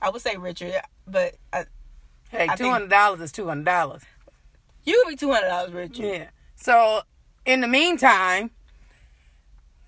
I 0.01 0.09
would 0.09 0.21
say 0.21 0.35
Richard, 0.37 0.73
but 1.05 1.35
uh, 1.53 1.65
Hey, 2.29 2.47
I 2.49 2.55
two 2.55 2.69
hundred 2.71 2.89
dollars 2.89 3.21
is 3.21 3.31
two 3.31 3.47
hundred 3.47 3.65
dollars. 3.65 4.01
you 4.83 5.03
be 5.07 5.15
two 5.15 5.31
hundred 5.31 5.49
dollars, 5.49 5.71
Richard. 5.73 6.05
Yeah. 6.05 6.27
So 6.55 7.01
in 7.45 7.61
the 7.61 7.67
meantime, 7.67 8.49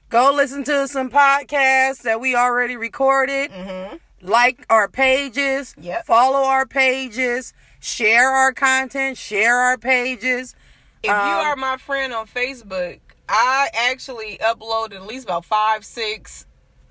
go 0.09 0.31
listen 0.33 0.63
to 0.65 0.87
some 0.87 1.09
podcasts 1.09 2.01
that 2.03 2.19
we 2.19 2.35
already 2.35 2.75
recorded. 2.77 3.51
Mm-hmm. 3.51 3.95
Like 4.21 4.65
our 4.69 4.87
pages. 4.87 5.75
Yep. 5.79 6.05
Follow 6.05 6.47
our 6.47 6.65
pages. 6.65 7.53
Share 7.79 8.29
our 8.31 8.53
content. 8.53 9.17
Share 9.17 9.55
our 9.57 9.77
pages. 9.77 10.55
If 11.03 11.09
you 11.09 11.13
Um, 11.13 11.19
are 11.45 11.55
my 11.55 11.77
friend 11.77 12.11
on 12.13 12.25
Facebook, 12.25 12.99
I 13.27 13.69
actually 13.73 14.37
uploaded 14.41 14.95
at 14.95 15.05
least 15.05 15.25
about 15.25 15.45
five, 15.45 15.83
six 15.83 16.45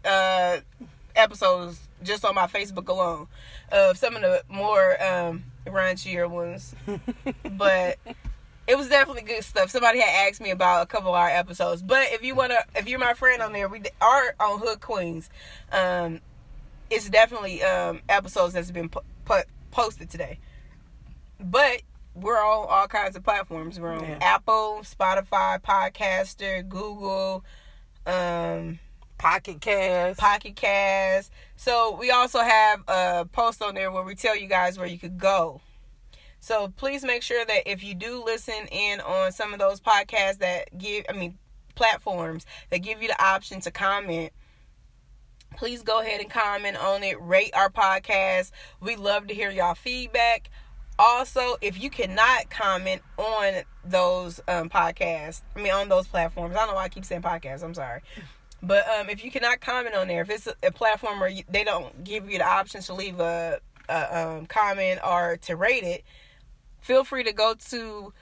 uh, 0.04 0.58
episodes 1.14 1.88
just 2.02 2.24
on 2.24 2.34
my 2.34 2.46
Facebook 2.46 2.88
alone 2.88 3.28
of 3.70 3.96
some 3.96 4.16
of 4.16 4.22
the 4.22 4.42
more 4.48 5.02
um, 5.02 5.44
raunchier 5.66 6.28
ones. 6.28 6.74
but 7.56 7.98
it 8.66 8.76
was 8.76 8.88
definitely 8.88 9.22
good 9.22 9.44
stuff. 9.44 9.70
Somebody 9.70 10.00
had 10.00 10.28
asked 10.28 10.40
me 10.40 10.50
about 10.50 10.82
a 10.82 10.86
couple 10.86 11.10
of 11.10 11.16
our 11.16 11.28
episodes. 11.28 11.82
But 11.82 12.12
if 12.12 12.22
you 12.22 12.34
wanna, 12.34 12.58
if 12.74 12.88
you're 12.88 12.98
my 12.98 13.14
friend 13.14 13.42
on 13.42 13.52
there, 13.52 13.68
we 13.68 13.82
are 14.00 14.34
on 14.40 14.58
Hood 14.58 14.80
Queens. 14.80 15.30
Um, 15.72 16.20
it's 16.90 17.08
definitely 17.08 17.62
um, 17.62 18.00
episodes 18.08 18.54
that's 18.54 18.70
been 18.70 18.88
pu- 18.88 19.00
put 19.24 19.46
posted 19.70 20.10
today. 20.10 20.38
But 21.40 21.82
we're 22.14 22.38
on 22.38 22.66
all 22.68 22.86
kinds 22.88 23.16
of 23.16 23.24
platforms. 23.24 23.78
We're 23.80 23.92
on 23.94 24.04
Yeah. 24.04 24.18
Apple, 24.20 24.80
Spotify, 24.82 25.60
Podcaster, 25.60 26.66
Google, 26.68 27.44
um, 28.06 28.78
Pocket 29.18 29.60
Cast. 29.60 30.18
Pocket 30.18 30.56
Cast. 30.56 31.32
So 31.56 31.96
we 31.96 32.10
also 32.10 32.40
have 32.40 32.82
a 32.88 33.26
post 33.32 33.62
on 33.62 33.74
there 33.74 33.90
where 33.90 34.02
we 34.04 34.14
tell 34.14 34.36
you 34.36 34.46
guys 34.46 34.78
where 34.78 34.86
you 34.86 34.98
could 34.98 35.18
go. 35.18 35.60
So 36.40 36.68
please 36.76 37.02
make 37.04 37.22
sure 37.22 37.44
that 37.44 37.70
if 37.70 37.82
you 37.82 37.94
do 37.94 38.22
listen 38.22 38.66
in 38.70 39.00
on 39.00 39.32
some 39.32 39.52
of 39.54 39.58
those 39.58 39.80
podcasts 39.80 40.38
that 40.38 40.76
give, 40.76 41.06
I 41.08 41.14
mean, 41.14 41.38
platforms 41.74 42.44
that 42.70 42.78
give 42.78 43.00
you 43.00 43.08
the 43.08 43.24
option 43.24 43.60
to 43.62 43.70
comment, 43.70 44.32
please 45.56 45.82
go 45.82 46.00
ahead 46.00 46.20
and 46.20 46.28
comment 46.28 46.76
on 46.76 47.02
it. 47.02 47.20
Rate 47.20 47.54
our 47.54 47.70
podcast. 47.70 48.50
We 48.80 48.96
love 48.96 49.26
to 49.28 49.34
hear 49.34 49.50
y'all 49.50 49.74
feedback. 49.74 50.50
Also, 50.98 51.56
if 51.60 51.82
you 51.82 51.90
cannot 51.90 52.50
comment 52.50 53.02
on 53.18 53.54
those 53.84 54.40
um, 54.46 54.68
podcasts, 54.70 55.42
I 55.56 55.60
mean, 55.60 55.72
on 55.72 55.88
those 55.88 56.06
platforms, 56.06 56.54
I 56.54 56.58
don't 56.60 56.68
know 56.68 56.74
why 56.74 56.84
I 56.84 56.88
keep 56.88 57.04
saying 57.04 57.22
podcasts. 57.22 57.62
I'm 57.64 57.74
sorry. 57.74 58.00
But 58.62 58.88
um, 58.88 59.10
if 59.10 59.24
you 59.24 59.30
cannot 59.30 59.60
comment 59.60 59.94
on 59.94 60.08
there, 60.08 60.22
if 60.22 60.30
it's 60.30 60.46
a, 60.46 60.54
a 60.62 60.70
platform 60.70 61.20
where 61.20 61.28
you, 61.28 61.42
they 61.48 61.64
don't 61.64 62.04
give 62.04 62.30
you 62.30 62.38
the 62.38 62.46
options 62.48 62.86
to 62.86 62.94
leave 62.94 63.18
a, 63.20 63.60
a 63.88 64.18
um, 64.38 64.46
comment 64.46 65.00
or 65.06 65.36
to 65.42 65.56
rate 65.56 65.82
it, 65.82 66.04
feel 66.80 67.04
free 67.04 67.24
to 67.24 67.32
go 67.32 67.54
to 67.70 68.12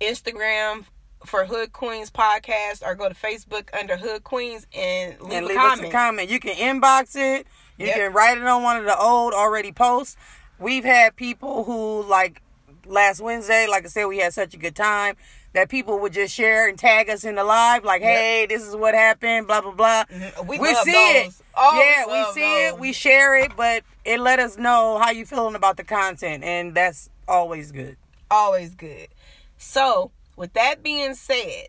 Instagram 0.00 0.84
for 1.24 1.44
Hood 1.44 1.72
Queens 1.72 2.10
podcast 2.10 2.84
or 2.86 2.94
go 2.94 3.08
to 3.08 3.14
Facebook 3.14 3.68
under 3.78 3.96
Hood 3.96 4.24
Queens 4.24 4.66
and 4.76 5.20
leave, 5.20 5.32
and 5.32 5.44
a 5.44 5.48
leave 5.48 5.58
us 5.58 5.70
comment. 5.70 5.88
a 5.88 5.96
comment. 5.96 6.30
You 6.30 6.38
can 6.40 6.54
inbox 6.56 7.16
it. 7.16 7.46
You 7.76 7.86
Yep. 7.86 7.96
can 7.96 8.12
write 8.12 8.38
it 8.38 8.44
on 8.44 8.62
one 8.62 8.76
of 8.76 8.84
the 8.84 8.96
old 8.98 9.32
already 9.34 9.72
posts. 9.72 10.16
We've 10.58 10.84
had 10.84 11.16
people 11.16 11.64
who 11.64 12.02
like 12.02 12.42
last 12.86 13.20
Wednesday, 13.20 13.66
like 13.68 13.84
I 13.84 13.88
said, 13.88 14.06
we 14.06 14.18
had 14.18 14.32
such 14.34 14.54
a 14.54 14.56
good 14.56 14.74
time 14.74 15.16
that 15.54 15.68
people 15.68 15.98
would 16.00 16.12
just 16.12 16.34
share 16.34 16.68
and 16.68 16.78
tag 16.78 17.08
us 17.08 17.24
in 17.24 17.34
the 17.36 17.44
live, 17.44 17.82
like, 17.84 18.02
Yep. 18.02 18.16
"Hey, 18.16 18.46
this 18.46 18.62
is 18.62 18.76
what 18.76 18.94
happened," 18.94 19.46
blah 19.46 19.60
blah 19.60 19.72
blah. 19.72 20.04
Mhm. 20.04 20.46
We 20.46 20.58
we 20.58 20.74
see 20.76 20.92
those. 20.92 21.40
it. 21.40 21.46
Oh, 21.54 21.80
yeah, 21.80 22.06
we 22.06 22.32
see 22.34 22.40
those. 22.40 22.74
it. 22.74 22.78
We 22.78 22.92
share 22.92 23.34
it, 23.36 23.56
but 23.56 23.82
it 24.04 24.20
let 24.20 24.38
us 24.40 24.56
know 24.56 24.98
how 24.98 25.10
you 25.10 25.24
feeling 25.26 25.54
about 25.54 25.76
the 25.76 25.84
content, 25.84 26.44
and 26.44 26.74
that's 26.74 27.10
always 27.26 27.72
good. 27.72 27.96
always 28.30 28.74
good. 28.74 29.08
So, 29.56 30.10
with 30.36 30.52
that 30.52 30.82
being 30.82 31.14
said, 31.14 31.68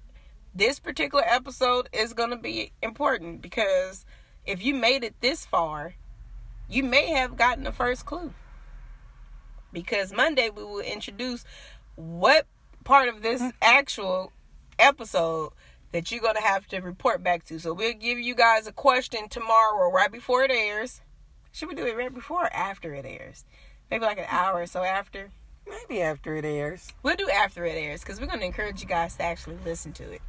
this 0.53 0.77
particular 0.79 1.23
episode 1.25 1.87
is 1.93 2.13
going 2.13 2.31
to 2.31 2.35
be 2.35 2.71
important 2.81 3.41
because 3.41 4.05
if 4.45 4.61
you 4.63 4.73
made 4.75 5.03
it 5.05 5.15
this 5.21 5.45
far, 5.45 5.93
you 6.67 6.83
may 6.83 7.07
have 7.11 7.37
gotten 7.37 7.63
the 7.63 7.71
first 7.71 8.05
clue. 8.05 8.33
Because 9.71 10.11
Monday 10.13 10.49
we 10.49 10.63
will 10.63 10.79
introduce 10.79 11.45
what 11.95 12.45
part 12.83 13.07
of 13.09 13.21
this 13.21 13.41
mm. 13.41 13.53
actual 13.61 14.31
episode 14.77 15.51
that 15.91 16.11
you're 16.11 16.21
going 16.21 16.35
to 16.35 16.41
have 16.41 16.67
to 16.67 16.79
report 16.79 17.23
back 17.23 17.45
to. 17.45 17.59
So, 17.59 17.73
we'll 17.73 17.93
give 17.93 18.19
you 18.19 18.35
guys 18.35 18.67
a 18.67 18.71
question 18.71 19.27
tomorrow 19.29 19.75
or 19.77 19.91
right 19.91 20.11
before 20.11 20.43
it 20.43 20.51
airs. 20.51 21.01
Should 21.51 21.69
we 21.69 21.75
do 21.75 21.85
it 21.85 21.97
right 21.97 22.13
before 22.13 22.43
or 22.45 22.53
after 22.53 22.93
it 22.93 23.05
airs? 23.05 23.43
Maybe 23.89 24.05
like 24.05 24.19
an 24.19 24.27
hour 24.29 24.61
or 24.61 24.65
so 24.67 24.83
after. 24.83 25.31
Maybe 25.67 26.01
after 26.01 26.35
it 26.35 26.45
airs, 26.45 26.89
We'll 27.03 27.15
do 27.15 27.29
after 27.29 27.65
it 27.65 27.75
airs 27.75 28.01
because 28.01 28.19
we're 28.19 28.27
going 28.27 28.39
to 28.39 28.45
encourage 28.45 28.81
you 28.81 28.87
guys 28.87 29.15
to 29.17 29.23
actually 29.23 29.57
listen 29.65 29.93
to 29.93 30.11
it. 30.11 30.21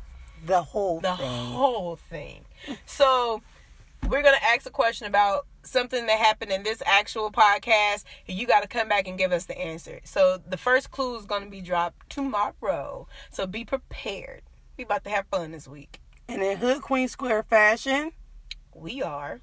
the 0.45 0.62
whole 0.62 1.01
The 1.01 1.16
thing. 1.16 1.53
whole 1.53 1.97
thing. 1.97 2.45
So, 2.86 3.43
we're 4.09 4.22
going 4.22 4.34
to 4.34 4.45
ask 4.45 4.66
a 4.66 4.70
question 4.70 5.07
about 5.07 5.47
something 5.63 6.07
that 6.07 6.19
happened 6.19 6.53
in 6.53 6.63
this 6.63 6.83
actual 6.87 7.31
podcast, 7.31 8.05
and 8.29 8.39
you 8.39 8.47
got 8.47 8.63
to 8.63 8.69
come 8.69 8.89
back 8.89 9.07
and 9.09 9.19
give 9.19 9.33
us 9.33 9.47
the 9.47 9.59
answer. 9.59 10.01
So, 10.05 10.39
the 10.47 10.57
first 10.57 10.91
clue 10.91 11.19
is 11.19 11.27
going 11.27 11.45
to 11.45 11.51
be 11.51 11.61
dropped 11.61 12.11
tomorrow. 12.11 13.07
So, 13.31 13.47
be 13.47 13.65
prepared. 13.65 14.43
We 14.77 14.85
about 14.85 15.05
to 15.05 15.11
have 15.11 15.27
fun 15.31 15.53
this 15.53 15.69
week. 15.69 16.01
and 16.29 16.43
in 16.43 16.59
Hood 16.59 16.83
Queen 16.83 17.09
Square 17.09 17.43
fashion, 17.45 18.13
We 18.75 19.03
are 19.03 19.41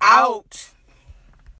out. 0.00 0.70